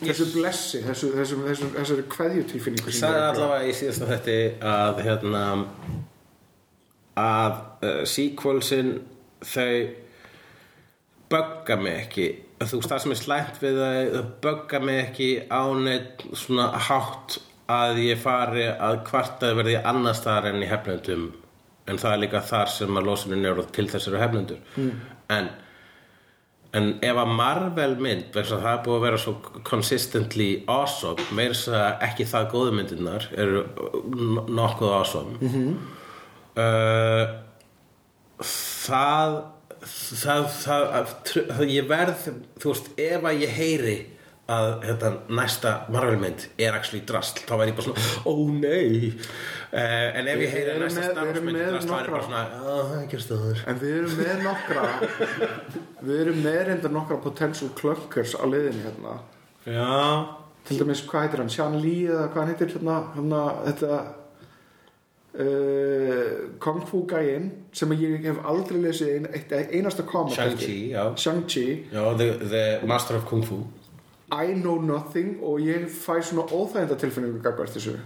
þessu 0.00 0.28
blessi, 0.32 0.80
þessu, 0.86 1.10
þessu, 1.18 1.40
þessu, 1.44 1.68
þessari 1.74 2.06
kveðjutilfinningu 2.14 2.94
ég 2.94 3.04
er 3.10 3.26
allavega 3.26 3.68
í 3.68 3.76
síðasta 3.76 4.10
þetta 4.14 4.38
að 4.72 5.02
hérna 5.04 5.44
að 7.20 7.60
uh, 7.60 8.02
sequelsin 8.08 8.92
þau 9.44 9.70
bugga 11.32 11.80
mig 11.80 12.02
ekki. 12.06 12.28
Þú 12.62 12.80
veist 12.80 12.92
það 12.92 13.02
sem 13.04 13.12
er 13.12 13.20
slæmt 13.20 13.58
við 13.60 13.80
þau 13.82 14.12
þau 14.14 14.28
bugga 14.46 14.84
mig 14.86 15.02
ekki 15.02 15.32
á 15.52 15.62
neitt 15.76 16.24
svona 16.32 16.70
hátt 16.88 17.40
að 17.68 18.06
ég 18.06 18.20
fari 18.22 18.70
að 18.70 19.02
kvartaði 19.08 19.58
verði 19.58 19.82
annars 19.82 20.22
þar 20.24 20.52
en 20.52 20.62
í 20.62 20.70
hefnendum 20.70 21.34
en 21.86 22.00
það 22.02 22.12
er 22.12 22.22
líka 22.24 22.42
þar 22.46 22.72
sem 22.72 22.98
að 22.98 23.08
losunin 23.10 23.46
eru 23.46 23.64
til 23.74 23.86
þessari 23.90 24.22
hefnendur 24.22 24.60
mm. 24.76 24.92
en 25.36 25.54
En 26.76 26.88
ef 27.04 27.16
að 27.16 27.30
Marvel 27.32 27.94
mynd, 28.02 28.34
það 28.34 28.66
er 28.68 28.80
búið 28.84 28.96
að 28.96 29.04
vera 29.06 29.18
svo 29.22 29.34
consistently 29.64 30.48
awesome, 30.68 31.22
meira 31.36 31.54
þess 31.54 31.70
að 31.72 32.02
ekki 32.08 32.26
það 32.28 32.48
góðu 32.52 32.74
myndirnar 32.76 33.28
eru 33.38 33.62
nokkuð 34.58 34.92
awesome, 34.92 35.38
-hmm. 35.40 35.70
það, 38.42 39.38
það, 39.86 40.50
það, 40.58 41.14
það, 41.30 41.64
ég 41.70 41.88
verð, 41.88 42.28
þú 42.60 42.74
veist, 42.74 42.92
ef 43.06 43.30
að 43.30 43.46
ég 43.46 43.56
heyri 43.60 43.96
að 44.46 44.66
hérna, 44.86 45.08
næsta 45.40 45.70
Marvel-mynd 45.90 46.44
er 46.62 46.76
actually 46.78 47.00
drasl. 47.08 47.40
Þá 47.48 47.52
væri 47.58 47.72
ég 47.72 47.78
bara 47.80 47.86
svona, 47.88 48.04
ó 48.30 48.34
nei. 48.54 49.10
Uh, 49.72 50.08
en 50.20 50.28
ef 50.30 50.42
ég 50.44 50.52
heyri 50.54 50.76
næsta 50.78 51.00
með- 51.02 51.08
Star 51.10 51.16
við 51.16 51.26
Wars 51.26 51.36
erum 51.36 51.46
mynd 51.48 51.58
með 51.58 51.70
drasl 51.72 51.88
þá 51.88 51.94
væri 51.96 52.06
ég 52.06 52.14
bara 52.14 52.26
svona, 52.28 52.42
að 52.46 52.76
það 52.78 52.92
er 52.96 53.00
ekki 53.06 53.20
stöður 53.24 53.62
En 53.72 53.80
við 53.82 53.96
erum 54.00 54.14
með 54.20 54.44
nokkra. 54.46 54.84
Við 56.06 56.20
erum 56.22 56.38
með 56.44 56.58
reyndar 56.68 56.92
nokkra 56.94 57.16
potential 57.24 57.70
clunkers 57.80 58.36
á 58.38 58.44
liðinni 58.46 58.84
hérna. 58.86 59.16
Já, 59.66 60.36
Til 60.66 60.78
dæmis, 60.80 61.02
hvað 61.06 61.26
heitir 61.26 61.42
hann? 61.42 61.50
Sean 61.54 61.74
Lee 61.82 62.06
eða 62.10 62.28
hvað 62.30 62.40
hann 62.42 62.52
heitir 62.54 62.70
hérna, 62.76 62.94
hérna 63.16 63.42
þetta 63.66 63.98
uh, 65.42 66.58
Kung 66.62 66.80
Fu 66.88 67.02
gæinn 67.10 67.50
sem 67.76 67.92
ég 67.98 68.24
hef 68.26 68.38
aldrei 68.46 68.80
lesið 68.86 69.12
ein, 69.16 69.26
einasta 69.74 70.06
koma 70.08 70.30
Shang-Chi, 70.34 70.78
já. 70.94 71.04
Shang-Chi. 71.18 71.66
The, 71.90 72.30
the 72.46 72.64
Master 72.86 73.16
of 73.20 73.26
Kung 73.26 73.42
Fu 73.46 73.60
I 74.32 74.54
know 74.54 74.80
nothing 74.82 75.36
og 75.42 75.60
ég 75.62 75.84
fæ 75.92 76.16
svona 76.26 76.46
óþæginda 76.50 76.96
tilfinningu 76.98 77.42
gagvart 77.44 77.70
þessu. 77.76 77.96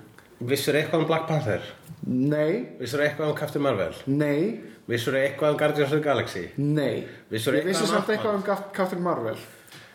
Vissur 0.40 0.76
eitthvað 0.76 1.02
um 1.02 1.06
Black 1.08 1.26
Panther? 1.28 1.60
Nei, 2.06 2.66
vissur 2.80 3.00
eitthvað 3.04 3.30
um 3.32 3.36
Captain 3.36 3.62
Marvel? 3.62 3.94
Nei, 4.06 4.60
vissur 4.88 5.16
eitthvað 5.16 5.54
um 5.54 5.58
Guardians 5.60 5.92
of 5.92 5.96
the 5.98 6.04
Galaxy? 6.04 6.46
Nei. 6.56 7.06
Vissirðu 7.32 7.60
Ég 7.62 7.70
vissi 7.70 7.84
um 7.86 7.90
samt 7.94 8.08
eitthvað 8.12 8.34
um 8.38 8.44
Gaf- 8.46 8.70
Captain 8.76 9.02
Marvel. 9.04 9.36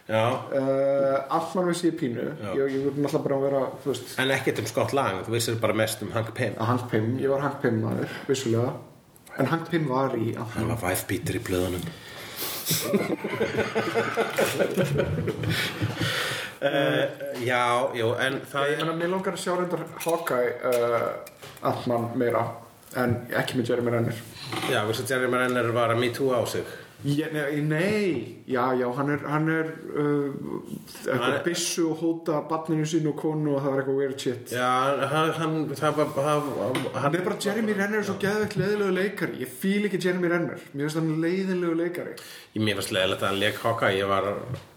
Já, 0.06 0.22
uh, 0.54 1.34
Altman 1.34 1.66
vissi 1.72 1.90
ég 1.90 1.96
pínu. 1.98 2.26
Ég, 2.54 2.74
ég 2.76 2.84
voru 2.86 3.02
náttúrulega 3.02 3.24
bara 3.26 3.36
að 3.40 3.46
vera, 3.48 3.62
þú 3.84 3.90
veist 3.94 4.20
en 4.22 4.34
ekkert 4.36 4.60
um 4.62 4.68
Scott 4.70 4.94
Lang 4.94 5.24
þú 5.26 5.34
vissir 5.34 5.56
bara 5.62 5.74
mest 5.74 6.04
um 6.06 6.12
Hank 6.14 6.30
Pym. 6.38 6.54
Að 6.62 6.70
Hank 6.74 6.90
Pym, 6.92 7.08
ég 7.22 7.30
var 7.34 7.42
Hank 7.42 7.62
Pym 7.64 7.80
maður, 7.82 8.10
vissulega. 8.30 8.74
En 9.42 9.50
Hank 9.50 9.70
Pym 9.72 9.88
var 9.90 10.14
í 10.18 10.36
hann 10.38 10.70
var 10.70 10.78
væðbítur 10.84 11.40
í 11.40 11.42
blöðunum 11.50 11.82
uh, 16.66 17.06
já, 17.46 17.66
jú, 17.94 18.08
en 18.26 18.34
það 18.52 18.70
Ég 18.72 18.80
er 18.82 18.94
mér 18.94 19.12
langar 19.14 19.34
að 19.36 19.44
sjá 19.44 19.54
reyndar 19.56 19.84
Hawkeye 20.06 20.50
uh, 20.66 21.10
Ant-Man 21.70 22.04
meira 22.18 22.44
En 22.96 23.12
ekki 23.36 23.58
með 23.60 23.70
Jeremy 23.74 23.92
Renner. 23.92 24.18
Já, 24.72 24.80
vissi 24.88 25.04
Jeremy 25.10 25.38
Renner 25.42 25.68
var 25.76 25.92
að 25.92 26.00
me 26.00 26.10
too 26.16 26.32
á 26.32 26.40
sig 26.48 26.64
ég, 27.06 27.32
nei, 27.34 27.62
nei, 27.62 28.44
já, 28.50 28.74
já, 28.78 28.88
hann 28.98 29.12
er 29.14 29.26
Hann 29.30 29.50
er 29.50 29.70
uh, 29.96 30.34
eitthvað 31.06 31.38
byssu 31.46 31.88
og 31.92 32.02
hóta 32.02 32.42
barninu 32.50 32.86
sínu 32.90 33.14
og 33.14 33.20
konu 33.20 33.56
og 33.56 33.64
það 33.64 33.72
var 33.72 33.82
eitthvað 33.84 34.02
weird 34.02 34.26
shit. 34.26 34.54
Já, 34.56 34.72
hann, 35.14 35.32
hann 35.40 35.56
það 35.78 36.02
var 36.02 36.12
hann, 36.98 37.16
er 37.16 37.26
bara 37.30 37.40
Jeremy 37.46 37.78
Renner 37.78 38.02
er 38.02 38.08
svo 38.10 38.18
geðveikt 38.22 38.60
leiðilegu 38.60 38.98
leikari. 39.00 39.40
Ég 39.46 39.56
fíl 39.64 39.88
ekki 39.90 40.02
Jeremy 40.02 40.34
Renner. 40.34 40.68
Mér 40.74 40.88
finnst 40.88 41.02
hann 41.02 41.16
leiðilegu 41.24 41.80
leikari. 41.80 42.20
Ég 42.56 42.66
mér 42.66 42.82
var 42.82 42.90
slegilegt 42.90 43.26
að 43.26 43.34
hann 43.34 43.42
leik 43.46 43.64
Hawkeye. 43.64 43.98
Ég 44.02 44.12
var, 44.12 44.32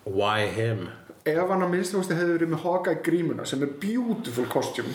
why 0.08 0.48
him 0.52 0.88
Ef 1.28 1.50
hann 1.52 1.64
að 1.64 1.72
minnstakosti 1.74 2.16
hefði 2.16 2.36
verið 2.36 2.52
með 2.52 2.62
Hawkeye 2.64 3.00
grímuna 3.04 3.46
sem 3.48 3.62
er 3.64 3.72
beautiful 3.82 4.46
costume. 4.50 4.94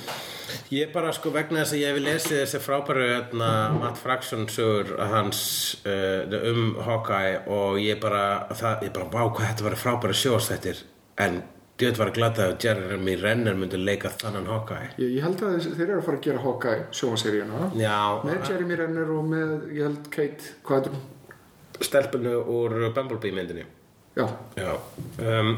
Ég 0.73 0.91
bara 0.93 1.13
sko 1.13 1.31
vegna 1.33 1.61
þess 1.61 1.75
að 1.75 1.81
ég 1.81 1.93
hef 1.93 2.03
lesið 2.03 2.39
þessi 2.41 2.61
frábæru 2.63 3.07
hérna, 3.09 3.49
Matt 3.77 4.01
Fraction 4.01 4.47
sögur 4.51 4.95
hans 5.13 5.41
uh, 5.85 6.37
um 6.49 6.75
Hawkeye 6.87 7.43
og 7.53 7.79
ég 7.81 8.01
bara, 8.01 8.25
það, 8.53 8.87
ég 8.87 8.95
bara, 8.95 9.09
vá 9.13 9.23
hvað 9.27 9.49
þetta 9.49 9.67
var 9.67 9.79
frábæru 9.85 10.17
sjóastættir 10.17 10.83
en 11.21 11.41
djöð 11.81 12.01
var 12.01 12.13
glad 12.15 12.41
að 12.41 12.53
Jeremy 12.63 13.15
Renner 13.21 13.57
myndi 13.57 13.79
leika 13.81 14.11
þannan 14.13 14.49
Hawkeye. 14.49 14.91
Ég, 15.01 15.17
ég 15.17 15.25
held 15.25 15.41
að 15.45 15.57
þeir, 15.69 15.87
eru 15.87 16.01
að 16.01 16.05
fara 16.09 16.21
að 16.21 16.27
gera 16.27 16.43
Hawkeye 16.45 16.85
sjómaseríuna 16.99 17.71
Með 17.73 18.45
Jeremy 18.51 18.77
Renner 18.81 19.17
og 19.17 19.25
með, 19.29 19.57
ég 19.73 19.89
held, 19.89 20.13
Kate, 20.13 20.55
hvað 20.65 20.79
heitir 20.81 20.95
hún? 20.97 21.09
stelpunu 21.83 22.35
úr 22.47 22.93
Bumblebee 22.93 23.33
myndinni. 23.33 23.65
Já, 24.15 24.27
Já 24.55 24.77
um, 25.19 25.57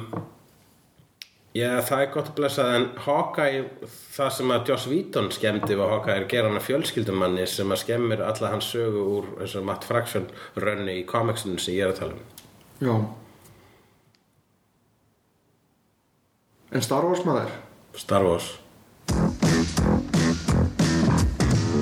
Já, 1.56 1.70
það 1.88 2.02
er 2.04 2.10
gott 2.12 2.30
að 2.34 2.36
blessa 2.36 2.64
en 2.76 2.86
Hawkeye, 3.06 3.60
það 4.12 4.32
sem 4.36 4.50
að 4.52 4.70
Joss 4.74 4.88
Whedon 4.92 5.30
skemmdi 5.32 5.78
var 5.80 5.94
Hawkeye 5.94 6.18
er 6.20 6.26
gera 6.28 6.50
hann 6.50 6.60
að 6.60 6.66
fjölskyldumanni 6.68 7.46
sem 7.48 7.72
að 7.72 7.80
skemmir 7.86 8.24
alla 8.28 8.50
hans 8.52 8.68
sögu 8.74 9.04
úr 9.14 9.30
eins 9.40 9.54
og 9.56 9.64
Matt 9.70 9.88
Fraction 9.88 10.26
rönni 10.60 10.98
í 11.00 11.06
komiksinu 11.08 11.56
sem 11.64 11.78
ég 11.78 11.86
er 11.86 11.94
að 11.94 12.00
tala 12.02 12.14
um. 12.18 12.24
Já. 12.84 12.96
En 16.76 16.82
Star 16.84 17.04
Wars 17.08 17.24
maður? 17.24 17.52
Star 18.04 18.24
Wars. 18.28 18.48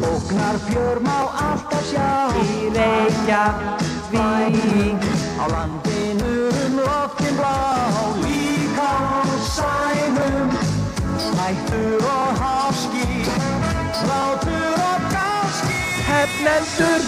Ógnar 0.03 0.57
fjör 0.69 0.97
má 1.01 1.17
alltaf 1.47 1.83
sjá. 1.89 2.29
Í 2.45 2.69
Reykjavík 2.77 4.21
Á 5.41 5.43
landinu 5.49 6.33
um 6.61 6.73
loftin 6.77 7.33
blá. 7.41 7.57
á 7.89 8.02
sínum 10.13 10.49
Hættur 11.39 12.05
og 12.05 12.27
háski 12.41 13.07
Látur 14.09 14.75
og 14.91 14.99
gáski. 15.13 15.77
Hefnendur 16.09 17.01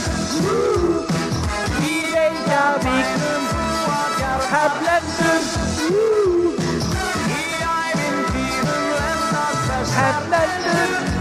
Í 1.91 1.95
Eigavíknum 2.25 3.43
Hefnendur 4.53 5.43
Í 7.29 7.43
æfintýrum 7.77 9.21
Hefnendur 9.97 11.14